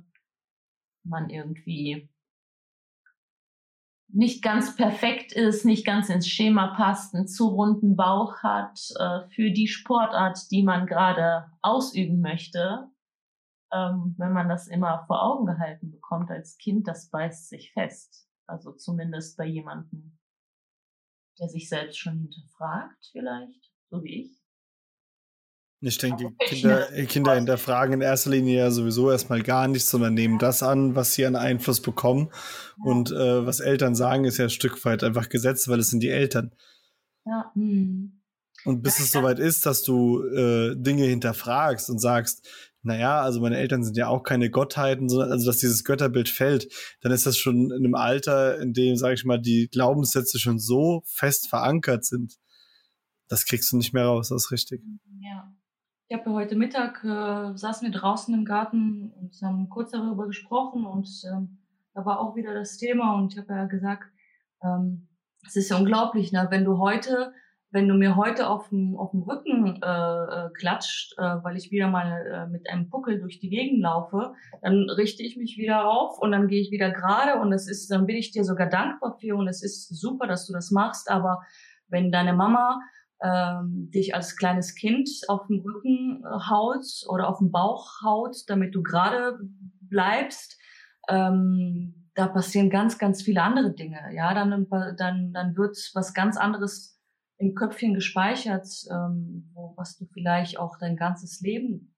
man 1.05 1.31
irgendwie 1.31 2.09
nicht 4.09 4.43
ganz 4.43 4.77
perfekt 4.77 5.33
ist, 5.33 5.65
nicht 5.65 5.87
ganz 5.87 6.11
ins 6.11 6.29
Schema 6.29 6.75
passt, 6.77 7.15
einen 7.15 7.27
zu 7.27 7.49
runden 7.49 7.97
Bauch 7.97 8.43
hat 8.43 8.79
äh, 8.99 9.27
für 9.31 9.51
die 9.51 9.69
Sportart, 9.69 10.51
die 10.51 10.63
man 10.63 10.87
gerade 10.87 11.51
ausüben 11.63 12.21
möchte. 12.21 12.91
Ähm, 13.73 14.15
wenn 14.19 14.33
man 14.33 14.51
das 14.51 14.69
immer 14.69 15.05
vor 15.07 15.23
Augen 15.23 15.47
gehalten 15.47 15.91
bekommt 15.91 16.31
als 16.31 16.59
Kind, 16.59 16.87
das 16.87 17.09
beißt 17.09 17.49
sich 17.49 17.73
fest. 17.73 18.29
Also 18.47 18.73
zumindest 18.73 19.39
bei 19.39 19.47
jemandem, 19.47 20.19
der 21.39 21.49
sich 21.49 21.71
selbst 21.71 21.99
schon 21.99 22.19
hinterfragt, 22.19 23.09
vielleicht, 23.13 23.73
so 23.89 24.03
wie 24.03 24.25
ich. 24.25 24.42
Ich 25.85 25.99
denke, 25.99 26.31
Kinder, 26.39 26.87
Kinder 27.09 27.35
hinterfragen 27.35 27.95
in 27.95 28.01
erster 28.03 28.31
Linie 28.31 28.59
ja 28.59 28.71
sowieso 28.71 29.11
erstmal 29.11 29.43
gar 29.43 29.67
nichts, 29.67 29.91
sondern 29.91 30.15
nehmen 30.15 30.39
das 30.39 30.63
an, 30.63 30.95
was 30.95 31.15
sie 31.15 31.27
an 31.27 31.35
Einfluss 31.35 31.81
bekommen. 31.81 32.31
Und 32.85 33.11
äh, 33.11 33.45
was 33.45 33.59
Eltern 33.59 33.97
sagen, 33.97 34.25
ist 34.25 34.39
ja 34.39 34.45
ein 34.45 34.51
Stück 34.51 34.85
weit 34.85 35.03
einfach 35.03 35.29
Gesetz, 35.29 35.67
weil 35.67 35.81
es 35.81 35.91
sind 35.91 36.01
die 36.01 36.11
Eltern. 36.11 36.53
Ja. 37.27 37.51
Hm. 37.55 38.23
Und 38.65 38.83
bis 38.83 39.01
es 39.01 39.11
soweit 39.11 39.41
ist, 39.41 39.67
dass 39.67 39.83
du 39.83 40.23
äh, 40.23 40.77
Dinge 40.77 41.05
hinterfragst 41.05 41.91
und 41.91 41.99
sagst, 41.99 42.49
naja, 42.85 43.21
also 43.21 43.41
meine 43.41 43.57
Eltern 43.59 43.83
sind 43.83 43.97
ja 43.97 44.07
auch 44.07 44.23
keine 44.23 44.51
Gottheiten, 44.51 45.09
sondern 45.09 45.33
also 45.33 45.47
dass 45.47 45.59
dieses 45.59 45.83
Götterbild 45.83 46.29
fällt, 46.29 46.73
dann 47.01 47.11
ist 47.11 47.27
das 47.27 47.37
schon 47.37 47.73
in 47.73 47.73
einem 47.73 47.97
Alter, 47.97 48.61
in 48.61 48.73
dem, 48.73 48.97
sage 48.97 49.15
ich 49.15 49.25
mal, 49.25 49.41
die 49.41 49.69
Glaubenssätze 49.69 50.39
schon 50.39 50.61
so 50.61 51.03
fest 51.07 51.49
verankert 51.49 52.05
sind. 52.05 52.37
Das 53.27 53.47
kriegst 53.47 53.73
du 53.73 53.77
nicht 53.77 53.95
mehr 53.95 54.05
raus, 54.05 54.29
das 54.29 54.45
ist 54.45 54.51
richtig. 54.53 54.81
Ja. 55.21 55.53
Ich 56.13 56.19
habe 56.19 56.31
heute 56.33 56.57
Mittag, 56.57 57.03
äh, 57.05 57.57
saßen 57.57 57.91
wir 57.91 57.99
draußen 57.99 58.35
im 58.35 58.45
Garten 58.45 59.15
und 59.19 59.35
haben 59.41 59.71
kurz 59.71 59.93
darüber 59.93 60.27
gesprochen 60.27 60.85
und 60.85 61.09
ähm, 61.33 61.57
da 61.95 62.05
war 62.05 62.21
auch 62.21 62.37
wieder 62.37 62.53
das 62.53 62.77
Thema 62.77 63.15
und 63.15 63.33
ich 63.33 63.39
habe 63.39 63.55
ja 63.55 63.65
gesagt, 63.65 64.05
ähm, 64.63 65.09
es 65.47 65.57
ist 65.57 65.71
ja 65.71 65.79
unglaublich, 65.79 66.31
ne? 66.31 66.49
wenn 66.51 66.67
du 66.67 66.77
heute, 66.77 67.33
wenn 67.71 67.89
du 67.89 67.95
mir 67.95 68.15
heute 68.15 68.51
auf 68.51 68.69
dem, 68.69 68.95
auf 68.95 69.13
dem 69.13 69.23
Rücken 69.23 69.83
äh, 69.83 69.87
äh, 69.87 70.51
klatscht, 70.53 71.15
äh, 71.17 71.23
weil 71.43 71.57
ich 71.57 71.71
wieder 71.71 71.89
mal 71.89 72.27
äh, 72.27 72.47
mit 72.47 72.69
einem 72.69 72.91
Puckel 72.91 73.19
durch 73.19 73.41
die 73.41 73.49
Gegend 73.49 73.81
laufe, 73.81 74.35
dann 74.61 74.91
richte 74.91 75.23
ich 75.23 75.39
mich 75.39 75.57
wieder 75.57 75.89
auf 75.89 76.19
und 76.19 76.31
dann 76.31 76.47
gehe 76.47 76.61
ich 76.61 76.71
wieder 76.71 76.91
gerade 76.91 77.41
und 77.41 77.51
das 77.51 77.67
ist, 77.67 77.91
dann 77.91 78.05
bin 78.05 78.17
ich 78.17 78.33
dir 78.33 78.45
sogar 78.45 78.69
dankbar 78.69 79.17
für 79.19 79.35
und 79.35 79.49
es 79.49 79.63
ist 79.63 79.89
super, 79.89 80.27
dass 80.27 80.47
du 80.47 80.53
das 80.53 80.73
machst, 80.73 81.11
aber 81.11 81.41
wenn 81.89 82.13
deine 82.13 82.35
Mama 82.35 82.83
ähm, 83.23 83.91
dich 83.91 84.15
als 84.15 84.37
kleines 84.37 84.75
Kind 84.75 85.09
auf 85.29 85.47
den 85.47 85.61
Rücken 85.61 86.25
äh, 86.25 86.51
haut 86.51 86.85
oder 87.09 87.29
auf 87.29 87.39
den 87.39 87.53
Bauch 87.53 88.03
haut, 88.03 88.37
damit 88.49 88.75
du 88.75 88.83
gerade 88.83 89.39
bleibst, 89.81 90.59
ähm, 91.09 92.11
da 92.15 92.27
passieren 92.27 92.69
ganz, 92.69 92.99
ganz 92.99 93.23
viele 93.23 93.43
andere 93.43 93.73
Dinge. 93.75 94.01
Ja, 94.15 94.35
dann, 94.35 94.67
dann, 94.97 95.33
dann 95.33 95.57
wird 95.57 95.77
was 95.95 96.15
ganz 96.15 96.37
anderes 96.37 97.01
im 97.39 97.55
Köpfchen 97.55 97.95
gespeichert, 97.95 98.69
ähm, 98.91 99.51
wo, 99.55 99.75
was 99.77 99.97
du 99.97 100.07
vielleicht 100.07 100.59
auch 100.59 100.77
dein 100.79 100.97
ganzes 100.97 101.41
Leben 101.41 101.95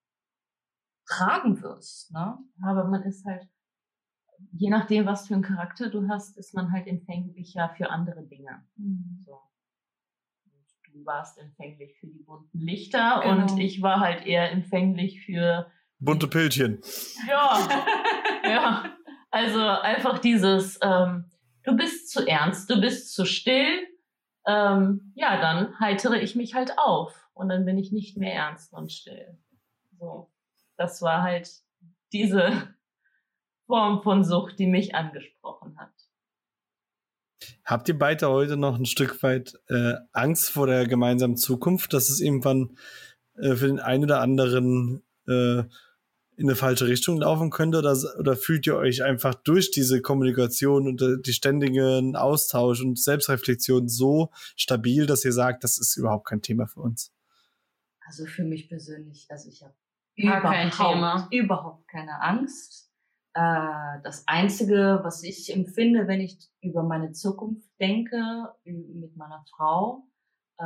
tragen 1.06 1.60
wirst. 1.62 2.12
Ne? 2.12 2.38
Aber 2.62 2.84
man 2.84 3.02
ist 3.02 3.24
halt, 3.26 3.46
je 4.52 4.70
nachdem, 4.70 5.06
was 5.06 5.26
für 5.26 5.34
einen 5.34 5.42
Charakter 5.42 5.90
du 5.90 6.08
hast, 6.08 6.36
ist 6.38 6.54
man 6.54 6.72
halt 6.72 6.86
empfänglicher 6.86 7.70
für 7.76 7.90
andere 7.90 8.24
Dinge. 8.26 8.64
Mhm. 8.76 9.24
So 9.26 9.40
du 10.94 11.04
warst 11.04 11.38
empfänglich 11.38 11.98
für 11.98 12.06
die 12.06 12.22
bunten 12.22 12.60
Lichter 12.60 13.20
genau. 13.22 13.42
und 13.42 13.58
ich 13.58 13.82
war 13.82 14.00
halt 14.00 14.24
eher 14.26 14.50
empfänglich 14.52 15.24
für 15.24 15.70
bunte 15.98 16.28
Pildchen. 16.28 16.80
Ja, 17.28 17.68
ja. 18.44 18.96
Also 19.30 19.60
einfach 19.60 20.20
dieses, 20.20 20.78
ähm, 20.82 21.30
du 21.64 21.76
bist 21.76 22.10
zu 22.10 22.26
ernst, 22.26 22.70
du 22.70 22.80
bist 22.80 23.12
zu 23.12 23.24
still. 23.24 23.88
Ähm, 24.46 25.12
ja, 25.16 25.40
dann 25.40 25.78
heitere 25.80 26.20
ich 26.20 26.36
mich 26.36 26.54
halt 26.54 26.78
auf. 26.78 27.28
und 27.32 27.48
dann 27.48 27.64
bin 27.64 27.78
ich 27.78 27.90
nicht 27.90 28.16
mehr 28.16 28.34
ernst 28.34 28.72
und 28.72 28.92
still. 28.92 29.38
So, 29.98 30.30
das 30.76 31.02
war 31.02 31.22
halt 31.22 31.50
diese 32.12 32.74
Form 33.66 34.02
von 34.02 34.22
Sucht, 34.22 34.58
die 34.60 34.68
mich 34.68 34.94
angesprochen 34.94 35.76
hat. 35.78 35.90
Habt 37.64 37.88
ihr 37.88 37.98
beide 37.98 38.28
heute 38.28 38.56
noch 38.56 38.78
ein 38.78 38.86
Stück 38.86 39.22
weit 39.22 39.54
äh, 39.68 39.94
Angst 40.12 40.50
vor 40.50 40.66
der 40.66 40.86
gemeinsamen 40.86 41.36
Zukunft, 41.36 41.92
dass 41.92 42.10
es 42.10 42.20
irgendwann 42.20 42.76
äh, 43.36 43.54
für 43.54 43.66
den 43.66 43.80
einen 43.80 44.04
oder 44.04 44.20
anderen 44.20 45.02
äh, 45.26 45.62
in 46.36 46.48
eine 46.48 46.56
falsche 46.56 46.86
Richtung 46.86 47.18
laufen 47.18 47.50
könnte? 47.50 47.78
Oder, 47.78 47.96
oder 48.18 48.36
fühlt 48.36 48.66
ihr 48.66 48.76
euch 48.76 49.02
einfach 49.02 49.34
durch 49.34 49.70
diese 49.70 50.02
Kommunikation 50.02 50.86
und 50.86 51.02
äh, 51.02 51.16
die 51.24 51.32
ständigen 51.32 52.16
Austausch 52.16 52.82
und 52.82 52.98
Selbstreflexion 52.98 53.88
so 53.88 54.30
stabil, 54.56 55.06
dass 55.06 55.24
ihr 55.24 55.32
sagt, 55.32 55.64
das 55.64 55.78
ist 55.78 55.96
überhaupt 55.96 56.26
kein 56.26 56.42
Thema 56.42 56.66
für 56.66 56.80
uns? 56.80 57.12
Also 58.06 58.26
für 58.26 58.44
mich 58.44 58.68
persönlich, 58.68 59.26
also 59.30 59.48
ich 59.48 59.62
habe 59.62 59.74
überhaupt, 60.16 61.32
überhaupt 61.32 61.88
keine 61.88 62.20
Angst. 62.20 62.83
Äh, 63.34 64.00
das 64.04 64.26
Einzige, 64.28 65.00
was 65.02 65.24
ich 65.24 65.52
empfinde, 65.52 66.06
wenn 66.06 66.20
ich 66.20 66.38
über 66.60 66.84
meine 66.84 67.12
Zukunft 67.12 67.68
denke, 67.80 68.54
mit 68.64 69.16
meiner 69.16 69.44
Frau 69.50 70.06
äh, 70.58 70.64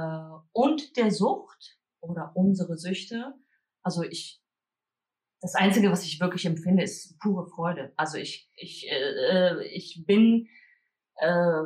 und 0.52 0.96
der 0.98 1.10
Sucht 1.10 1.78
oder 2.00 2.32
unsere 2.34 2.76
Süchte, 2.76 3.34
also 3.82 4.02
ich, 4.02 4.42
das 5.40 5.54
Einzige, 5.54 5.90
was 5.90 6.04
ich 6.04 6.20
wirklich 6.20 6.44
empfinde, 6.44 6.82
ist 6.82 7.18
pure 7.20 7.46
Freude. 7.46 7.92
Also 7.96 8.18
ich, 8.18 8.50
ich, 8.54 8.86
äh, 8.90 9.64
ich 9.68 10.04
bin, 10.06 10.48
äh, 11.16 11.62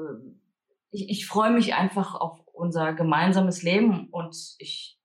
ich, 0.92 1.10
ich 1.10 1.26
freue 1.26 1.50
mich 1.50 1.74
einfach 1.74 2.14
auf 2.14 2.46
unser 2.52 2.92
gemeinsames 2.92 3.62
Leben 3.62 4.08
und 4.10 4.36
ich 4.58 5.00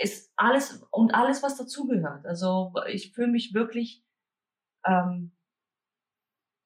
ist 0.00 0.32
alles 0.36 0.82
und 0.90 1.14
alles, 1.14 1.42
was 1.42 1.56
dazugehört. 1.56 2.26
Also 2.26 2.72
ich 2.88 3.12
fühle 3.12 3.28
mich 3.28 3.52
wirklich 3.54 4.01
ähm, 4.86 5.36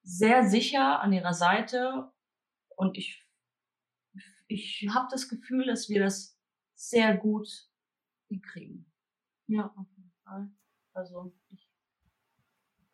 sehr 0.02 0.48
sicher 0.48 1.00
an 1.00 1.12
ihrer 1.12 1.34
Seite 1.34 2.10
und 2.76 2.96
ich 2.96 3.26
ich 4.48 4.86
habe 4.94 5.08
das 5.10 5.28
Gefühl, 5.28 5.66
dass 5.66 5.88
wir 5.88 6.00
das 6.00 6.38
sehr 6.74 7.16
gut 7.16 7.48
hinkriegen. 8.28 8.92
Ja, 9.48 9.72
auf 9.76 9.86
jeden 9.96 10.12
Fall. 10.24 10.50
Also 10.92 11.34
ich 11.48 11.68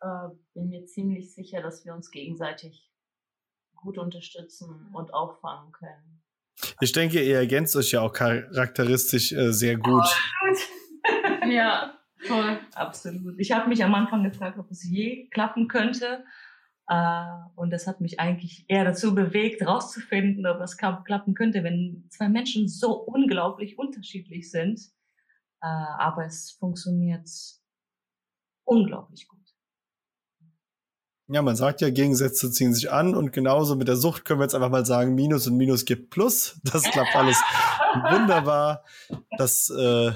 äh, 0.01 0.29
bin 0.53 0.69
mir 0.69 0.85
ziemlich 0.85 1.33
sicher, 1.33 1.61
dass 1.61 1.85
wir 1.85 1.93
uns 1.93 2.11
gegenseitig 2.11 2.91
gut 3.75 3.97
unterstützen 3.97 4.89
und 4.93 5.13
auffangen 5.13 5.71
können. 5.71 6.23
Ich 6.81 6.91
denke, 6.91 7.21
ihr 7.21 7.37
ergänzt 7.37 7.75
euch 7.75 7.91
ja 7.91 8.01
auch 8.01 8.13
charakteristisch 8.13 9.31
äh, 9.31 9.51
sehr 9.51 9.77
gut. 9.77 10.03
Oh, 10.03 11.47
ja, 11.49 11.99
voll. 12.27 12.59
Absolut. 12.75 13.39
Ich 13.39 13.51
habe 13.51 13.69
mich 13.69 13.83
am 13.83 13.93
Anfang 13.93 14.23
gefragt, 14.23 14.57
ob 14.59 14.69
es 14.71 14.83
je 14.83 15.27
klappen 15.29 15.67
könnte. 15.67 16.23
Äh, 16.87 17.25
und 17.55 17.71
das 17.71 17.87
hat 17.87 18.01
mich 18.01 18.19
eigentlich 18.19 18.65
eher 18.67 18.83
dazu 18.83 19.15
bewegt, 19.15 19.65
rauszufinden, 19.65 20.45
ob 20.45 20.59
es 20.61 20.77
klappen 20.77 21.33
könnte, 21.33 21.63
wenn 21.63 22.05
zwei 22.09 22.29
Menschen 22.29 22.67
so 22.67 22.93
unglaublich 22.93 23.77
unterschiedlich 23.77 24.51
sind. 24.51 24.79
Äh, 25.61 25.67
aber 25.67 26.25
es 26.25 26.51
funktioniert 26.51 27.29
unglaublich 28.65 29.27
gut. 29.27 29.39
Ja, 31.29 31.41
man 31.41 31.55
sagt 31.55 31.79
ja, 31.79 31.89
Gegensätze 31.89 32.51
ziehen 32.51 32.73
sich 32.73 32.91
an 32.91 33.15
und 33.15 33.31
genauso 33.31 33.75
mit 33.75 33.87
der 33.87 33.95
Sucht 33.95 34.25
können 34.25 34.41
wir 34.41 34.43
jetzt 34.43 34.55
einfach 34.55 34.69
mal 34.69 34.85
sagen, 34.85 35.15
Minus 35.15 35.47
und 35.47 35.55
Minus 35.55 35.85
gibt 35.85 36.09
Plus. 36.09 36.59
Das 36.63 36.83
klappt 36.83 37.15
alles 37.15 37.37
wunderbar. 38.11 38.83
Das 39.37 39.69
äh, 39.69 40.11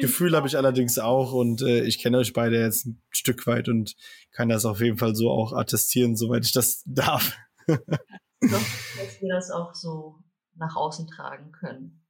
Gefühl 0.00 0.36
habe 0.36 0.46
ich 0.46 0.56
allerdings 0.56 0.98
auch 0.98 1.32
und 1.32 1.62
äh, 1.62 1.82
ich 1.82 1.98
kenne 1.98 2.18
euch 2.18 2.32
beide 2.32 2.60
jetzt 2.60 2.86
ein 2.86 3.02
Stück 3.10 3.46
weit 3.46 3.68
und 3.68 3.96
kann 4.32 4.48
das 4.48 4.64
auf 4.64 4.80
jeden 4.80 4.98
Fall 4.98 5.14
so 5.14 5.30
auch 5.30 5.52
attestieren, 5.52 6.16
soweit 6.16 6.44
ich 6.44 6.52
das 6.52 6.82
darf. 6.86 7.36
Doch, 7.66 7.78
dass 8.40 9.20
wir 9.20 9.34
das 9.34 9.50
auch 9.50 9.74
so 9.74 10.16
nach 10.56 10.76
außen 10.76 11.06
tragen 11.06 11.52
können. 11.52 12.04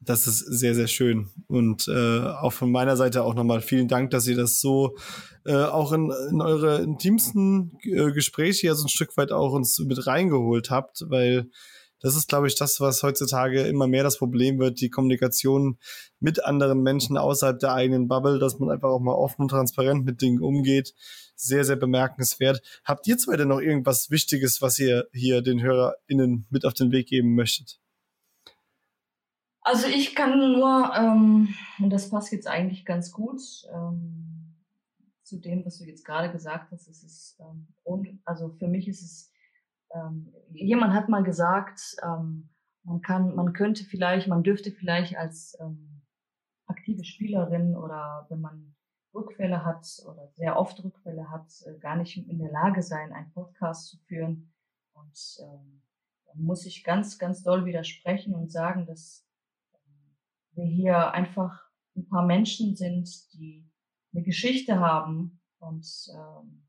Das 0.00 0.26
ist 0.26 0.40
sehr, 0.40 0.74
sehr 0.74 0.86
schön. 0.86 1.30
Und 1.46 1.88
äh, 1.88 2.20
auch 2.20 2.52
von 2.52 2.70
meiner 2.70 2.96
Seite 2.96 3.24
auch 3.24 3.34
nochmal 3.34 3.60
vielen 3.60 3.88
Dank, 3.88 4.10
dass 4.10 4.26
ihr 4.26 4.36
das 4.36 4.60
so 4.60 4.96
äh, 5.44 5.54
auch 5.54 5.92
in, 5.92 6.12
in 6.30 6.42
eure 6.42 6.82
intimsten 6.82 7.78
äh, 7.82 8.12
Gespräche 8.12 8.68
ja 8.68 8.74
so 8.74 8.84
ein 8.84 8.88
Stück 8.90 9.16
weit 9.16 9.32
auch 9.32 9.52
uns 9.52 9.78
mit 9.78 10.06
reingeholt 10.06 10.70
habt, 10.70 11.04
weil 11.08 11.50
das 12.00 12.14
ist, 12.14 12.28
glaube 12.28 12.46
ich, 12.46 12.56
das, 12.56 12.80
was 12.80 13.02
heutzutage 13.02 13.62
immer 13.62 13.86
mehr 13.86 14.02
das 14.02 14.18
Problem 14.18 14.58
wird, 14.58 14.80
die 14.80 14.90
Kommunikation 14.90 15.78
mit 16.20 16.44
anderen 16.44 16.82
Menschen 16.82 17.16
außerhalb 17.16 17.58
der 17.58 17.72
eigenen 17.72 18.08
Bubble, 18.08 18.38
dass 18.38 18.58
man 18.58 18.70
einfach 18.70 18.90
auch 18.90 19.00
mal 19.00 19.14
offen 19.14 19.42
und 19.42 19.48
transparent 19.48 20.04
mit 20.04 20.20
Dingen 20.20 20.40
umgeht. 20.40 20.94
Sehr, 21.34 21.64
sehr 21.64 21.76
bemerkenswert. 21.76 22.62
Habt 22.84 23.06
ihr 23.06 23.18
zwei 23.18 23.36
denn 23.36 23.48
noch 23.48 23.60
irgendwas 23.60 24.10
Wichtiges, 24.10 24.62
was 24.62 24.78
ihr 24.78 25.08
hier 25.12 25.42
den 25.42 25.60
HörerInnen 25.62 26.46
mit 26.50 26.64
auf 26.64 26.74
den 26.74 26.92
Weg 26.92 27.08
geben 27.08 27.34
möchtet? 27.34 27.78
Also 29.66 29.88
ich 29.88 30.14
kann 30.14 30.38
nur, 30.38 30.92
ähm, 30.96 31.48
und 31.80 31.90
das 31.90 32.08
passt 32.08 32.30
jetzt 32.30 32.46
eigentlich 32.46 32.84
ganz 32.84 33.10
gut 33.10 33.40
ähm, 33.74 34.54
zu 35.24 35.40
dem, 35.40 35.64
was 35.66 35.78
du 35.78 35.84
jetzt 35.84 36.04
gerade 36.04 36.30
gesagt 36.30 36.70
hast, 36.70 36.86
es 36.88 37.02
ist, 37.02 37.36
ähm, 37.40 37.66
und, 37.82 38.20
also 38.24 38.54
für 38.60 38.68
mich 38.68 38.86
ist 38.86 39.02
es, 39.02 39.32
ähm, 39.94 40.32
jemand 40.52 40.92
hat 40.92 41.08
mal 41.08 41.22
gesagt, 41.22 41.96
ähm, 42.02 42.50
man 42.82 43.00
kann, 43.02 43.34
man 43.34 43.52
könnte 43.52 43.84
vielleicht, 43.84 44.28
man 44.28 44.42
dürfte 44.42 44.70
vielleicht 44.70 45.16
als 45.16 45.56
ähm, 45.60 46.02
aktive 46.66 47.04
Spielerin 47.04 47.76
oder 47.76 48.26
wenn 48.28 48.40
man 48.40 48.76
Rückfälle 49.14 49.64
hat 49.64 49.86
oder 50.06 50.28
sehr 50.34 50.58
oft 50.58 50.82
Rückfälle 50.82 51.30
hat, 51.30 51.50
äh, 51.66 51.78
gar 51.78 51.96
nicht 51.96 52.16
in 52.16 52.38
der 52.38 52.50
Lage 52.50 52.82
sein, 52.82 53.12
einen 53.12 53.32
Podcast 53.32 53.88
zu 53.88 53.98
führen. 54.06 54.52
Und 54.92 55.18
ähm, 55.40 55.82
da 56.26 56.32
muss 56.34 56.66
ich 56.66 56.84
ganz, 56.84 57.18
ganz 57.18 57.42
doll 57.42 57.64
widersprechen 57.64 58.34
und 58.34 58.52
sagen, 58.52 58.86
dass 58.86 59.26
wir 60.52 60.64
hier 60.64 61.12
einfach 61.12 61.66
ein 61.96 62.08
paar 62.08 62.24
Menschen 62.24 62.76
sind, 62.76 63.08
die 63.34 63.70
eine 64.12 64.22
Geschichte 64.22 64.80
haben 64.80 65.40
und 65.58 65.86
ähm, 66.14 66.65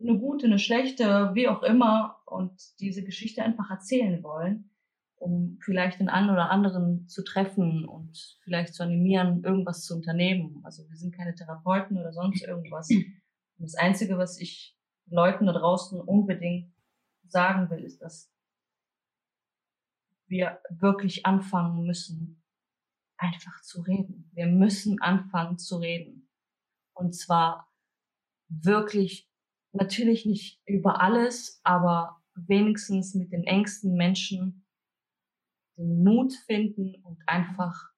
eine 0.00 0.18
gute, 0.18 0.46
eine 0.46 0.58
schlechte, 0.58 1.30
wie 1.34 1.48
auch 1.48 1.62
immer, 1.62 2.20
und 2.26 2.52
diese 2.80 3.04
Geschichte 3.04 3.42
einfach 3.42 3.70
erzählen 3.70 4.22
wollen, 4.22 4.70
um 5.16 5.58
vielleicht 5.62 6.00
den 6.00 6.08
einen 6.08 6.30
oder 6.30 6.50
anderen 6.50 7.08
zu 7.08 7.24
treffen 7.24 7.86
und 7.86 8.38
vielleicht 8.42 8.74
zu 8.74 8.82
animieren, 8.82 9.42
irgendwas 9.42 9.84
zu 9.84 9.94
unternehmen. 9.94 10.60
Also 10.64 10.88
wir 10.88 10.96
sind 10.96 11.14
keine 11.14 11.34
Therapeuten 11.34 11.96
oder 11.96 12.12
sonst 12.12 12.42
irgendwas. 12.46 12.90
Und 12.90 13.64
das 13.64 13.74
Einzige, 13.74 14.18
was 14.18 14.38
ich 14.38 14.76
Leuten 15.06 15.46
da 15.46 15.52
draußen 15.52 16.00
unbedingt 16.00 16.72
sagen 17.26 17.70
will, 17.70 17.82
ist, 17.82 18.02
dass 18.02 18.30
wir 20.26 20.60
wirklich 20.70 21.24
anfangen 21.24 21.86
müssen, 21.86 22.42
einfach 23.16 23.62
zu 23.62 23.80
reden. 23.82 24.30
Wir 24.34 24.46
müssen 24.46 25.00
anfangen 25.00 25.58
zu 25.58 25.76
reden. 25.78 26.28
Und 26.92 27.14
zwar 27.14 27.72
wirklich, 28.48 29.25
natürlich 29.76 30.26
nicht 30.26 30.60
über 30.66 31.00
alles, 31.00 31.60
aber 31.64 32.22
wenigstens 32.34 33.14
mit 33.14 33.32
den 33.32 33.44
engsten 33.44 33.94
Menschen 33.94 34.66
den 35.76 36.02
Mut 36.02 36.32
finden 36.32 36.94
und 37.02 37.22
einfach 37.26 37.90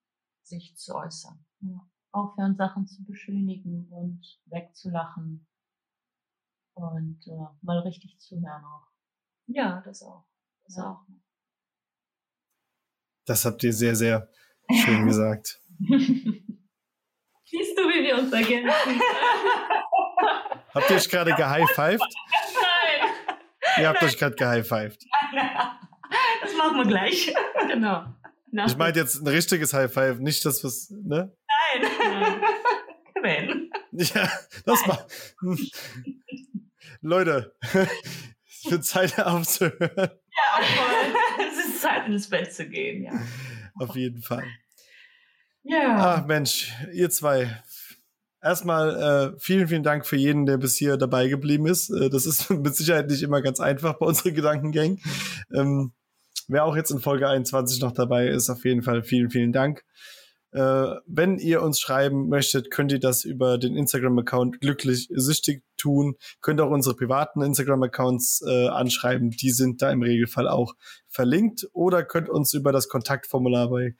sich 0.42 0.76
zu 0.76 0.94
äußern. 0.94 1.44
Ja. 1.60 1.88
Aufhören, 2.10 2.56
Sachen 2.56 2.86
zu 2.86 3.04
beschönigen 3.04 3.88
und 3.90 4.40
wegzulachen 4.46 5.46
und 6.74 7.26
äh, 7.26 7.46
mal 7.60 7.78
richtig 7.80 8.18
zuhören 8.18 8.64
auch. 8.64 8.88
Ja, 9.46 9.82
das 9.82 10.02
auch. 10.02 10.26
Das 10.64 10.76
ja. 10.76 10.92
auch. 10.92 11.06
Das 13.26 13.44
habt 13.44 13.62
ihr 13.62 13.72
sehr, 13.72 13.94
sehr 13.94 14.30
Schön 14.70 15.06
gesagt. 15.06 15.60
Siehst 17.50 17.78
du, 17.78 17.82
wie 17.88 18.02
wir 18.02 18.18
uns 18.18 18.32
ergänzen? 18.32 18.70
Habt 20.74 20.90
ihr 20.90 20.96
euch 20.96 21.08
gerade 21.08 21.34
gehighfived? 21.34 22.00
Nein. 22.54 23.10
Ihr 23.78 23.88
habt 23.88 24.02
euch 24.02 24.18
gerade 24.18 24.34
gehighfived. 24.36 25.04
Das 26.40 26.54
machen 26.56 26.78
wir 26.78 26.86
gleich. 26.86 27.34
Genau. 27.68 28.06
Nach 28.50 28.66
ich 28.66 28.76
meine 28.78 28.96
jetzt 28.96 29.16
ein 29.16 29.26
richtiges 29.26 29.74
High 29.74 29.92
Five, 29.92 30.20
nicht 30.20 30.42
das, 30.46 30.64
was, 30.64 30.88
ne? 30.90 31.36
Nein. 31.74 31.90
Nein. 33.22 33.70
Ja, 33.92 34.30
das 34.64 34.86
war. 34.86 35.06
Leute, 37.00 37.54
es 38.46 38.70
wird 38.70 38.84
Zeit 38.84 39.18
aufzuhören. 39.18 39.90
Ja, 39.96 40.62
voll. 40.62 41.46
Es 41.46 41.58
ist 41.58 41.82
Zeit, 41.82 42.06
ins 42.06 42.30
Bett 42.30 42.54
zu 42.54 42.68
gehen, 42.68 43.04
ja. 43.04 43.12
Auf 43.80 43.96
jeden 43.96 44.22
Fall. 44.22 44.44
Ja. 45.68 46.16
Ach 46.16 46.26
Mensch, 46.26 46.72
ihr 46.92 47.10
zwei. 47.10 47.62
Erstmal 48.42 49.34
äh, 49.34 49.38
vielen, 49.38 49.68
vielen 49.68 49.82
Dank 49.82 50.06
für 50.06 50.16
jeden, 50.16 50.46
der 50.46 50.56
bis 50.56 50.76
hier 50.76 50.96
dabei 50.96 51.28
geblieben 51.28 51.66
ist. 51.66 51.90
Äh, 51.90 52.08
das 52.08 52.24
ist 52.24 52.48
mit 52.50 52.74
Sicherheit 52.74 53.10
nicht 53.10 53.22
immer 53.22 53.42
ganz 53.42 53.60
einfach 53.60 53.98
bei 53.98 54.06
unseren 54.06 54.34
Gedankengängen. 54.34 55.00
Ähm, 55.52 55.92
wer 56.46 56.64
auch 56.64 56.74
jetzt 56.74 56.90
in 56.90 57.00
Folge 57.00 57.28
21 57.28 57.82
noch 57.82 57.92
dabei 57.92 58.28
ist, 58.28 58.48
auf 58.48 58.64
jeden 58.64 58.82
Fall 58.82 59.02
vielen, 59.02 59.30
vielen 59.30 59.52
Dank. 59.52 59.84
Äh, 60.52 60.94
wenn 61.06 61.38
ihr 61.38 61.60
uns 61.60 61.78
schreiben 61.78 62.28
möchtet, 62.28 62.70
könnt 62.70 62.90
ihr 62.90 63.00
das 63.00 63.24
über 63.24 63.58
den 63.58 63.76
Instagram-Account 63.76 64.60
glücklich 64.60 65.08
süchtig 65.10 65.62
tun. 65.76 66.16
Könnt 66.40 66.62
auch 66.62 66.70
unsere 66.70 66.96
privaten 66.96 67.42
Instagram-Accounts 67.42 68.42
äh, 68.48 68.68
anschreiben. 68.68 69.30
Die 69.30 69.50
sind 69.50 69.82
da 69.82 69.90
im 69.90 70.00
Regelfall 70.00 70.48
auch 70.48 70.74
verlinkt. 71.08 71.68
Oder 71.72 72.02
könnt 72.02 72.30
uns 72.30 72.54
über 72.54 72.72
das 72.72 72.88
Kontaktformular 72.88 73.68
bei 73.68 73.94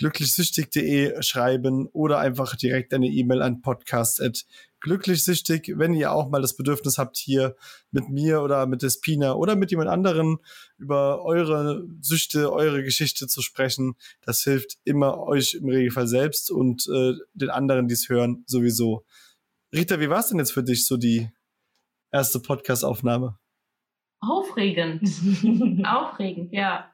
glücklichsüchtig.de 0.00 1.22
schreiben 1.22 1.86
oder 1.88 2.18
einfach 2.20 2.56
direkt 2.56 2.94
eine 2.94 3.08
E-Mail 3.08 3.42
an 3.42 3.60
podcast.glücklichsüchtig, 3.60 5.74
wenn 5.76 5.92
ihr 5.92 6.10
auch 6.10 6.30
mal 6.30 6.40
das 6.40 6.56
Bedürfnis 6.56 6.96
habt, 6.96 7.18
hier 7.18 7.54
mit 7.90 8.08
mir 8.08 8.40
oder 8.40 8.66
mit 8.66 8.80
Despina 8.80 9.34
oder 9.34 9.56
mit 9.56 9.70
jemand 9.70 9.90
anderen 9.90 10.38
über 10.78 11.22
eure 11.22 11.86
Süchte, 12.00 12.50
eure 12.50 12.82
Geschichte 12.82 13.26
zu 13.26 13.42
sprechen. 13.42 13.94
Das 14.22 14.42
hilft 14.42 14.78
immer 14.84 15.18
euch 15.18 15.52
im 15.52 15.68
Regelfall 15.68 16.08
selbst 16.08 16.50
und 16.50 16.88
äh, 16.88 17.12
den 17.34 17.50
anderen, 17.50 17.86
die 17.86 17.94
es 17.94 18.08
hören, 18.08 18.44
sowieso. 18.46 19.04
Rita, 19.74 20.00
wie 20.00 20.08
war 20.08 20.20
es 20.20 20.28
denn 20.28 20.38
jetzt 20.38 20.52
für 20.52 20.64
dich, 20.64 20.86
so 20.86 20.96
die 20.96 21.28
erste 22.10 22.40
Podcast-Aufnahme? 22.40 23.38
Aufregend. 24.20 25.02
Aufregend, 25.86 26.54
ja. 26.54 26.90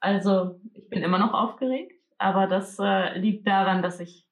Also, 0.00 0.58
ich 0.72 0.88
bin 0.88 1.02
immer 1.02 1.18
noch 1.18 1.34
aufgeregt 1.34 1.97
aber 2.18 2.46
das 2.46 2.78
äh, 2.78 3.18
liegt 3.18 3.46
daran, 3.46 3.82
dass 3.82 4.00
ich 4.00 4.26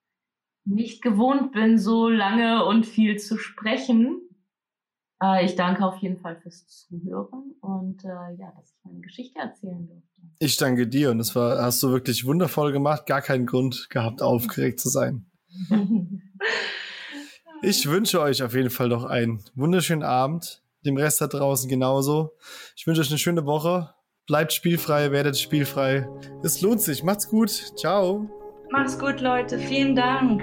nicht 0.64 1.02
gewohnt 1.02 1.52
bin, 1.52 1.78
so 1.78 2.08
lange 2.08 2.64
und 2.64 2.84
viel 2.84 3.16
zu 3.16 3.38
sprechen. 3.38 4.20
Äh, 5.22 5.44
ich 5.44 5.54
danke 5.54 5.86
auf 5.86 5.96
jeden 5.98 6.18
Fall 6.18 6.36
fürs 6.36 6.66
Zuhören 6.66 7.54
und 7.60 8.04
äh, 8.04 8.08
ja, 8.38 8.52
dass 8.56 8.72
ich 8.72 8.84
meine 8.84 9.00
Geschichte 9.00 9.38
erzählen 9.38 9.86
durfte. 9.86 10.20
Ich 10.38 10.56
danke 10.56 10.86
dir 10.86 11.10
und 11.10 11.18
das 11.18 11.34
war, 11.34 11.62
hast 11.62 11.82
du 11.82 11.90
wirklich 11.90 12.24
wundervoll 12.26 12.72
gemacht. 12.72 13.06
Gar 13.06 13.22
keinen 13.22 13.46
Grund 13.46 13.88
gehabt, 13.88 14.20
aufgeregt 14.20 14.80
zu 14.80 14.88
sein. 14.88 15.26
ich 17.62 17.88
wünsche 17.88 18.20
euch 18.20 18.42
auf 18.42 18.54
jeden 18.54 18.70
Fall 18.70 18.88
noch 18.88 19.04
einen 19.04 19.42
wunderschönen 19.54 20.02
Abend. 20.02 20.62
Dem 20.84 20.96
Rest 20.96 21.20
da 21.20 21.26
draußen 21.26 21.68
genauso. 21.68 22.32
Ich 22.76 22.86
wünsche 22.86 23.00
euch 23.00 23.08
eine 23.08 23.18
schöne 23.18 23.46
Woche. 23.46 23.95
Bleibt 24.26 24.52
spielfrei, 24.52 25.12
werdet 25.12 25.38
spielfrei. 25.38 26.08
Es 26.42 26.60
lohnt 26.60 26.80
sich. 26.80 27.04
Macht's 27.04 27.28
gut. 27.28 27.50
Ciao. 27.76 28.28
Macht's 28.70 28.98
gut, 28.98 29.20
Leute. 29.20 29.58
Vielen 29.58 29.94
Dank. 29.94 30.42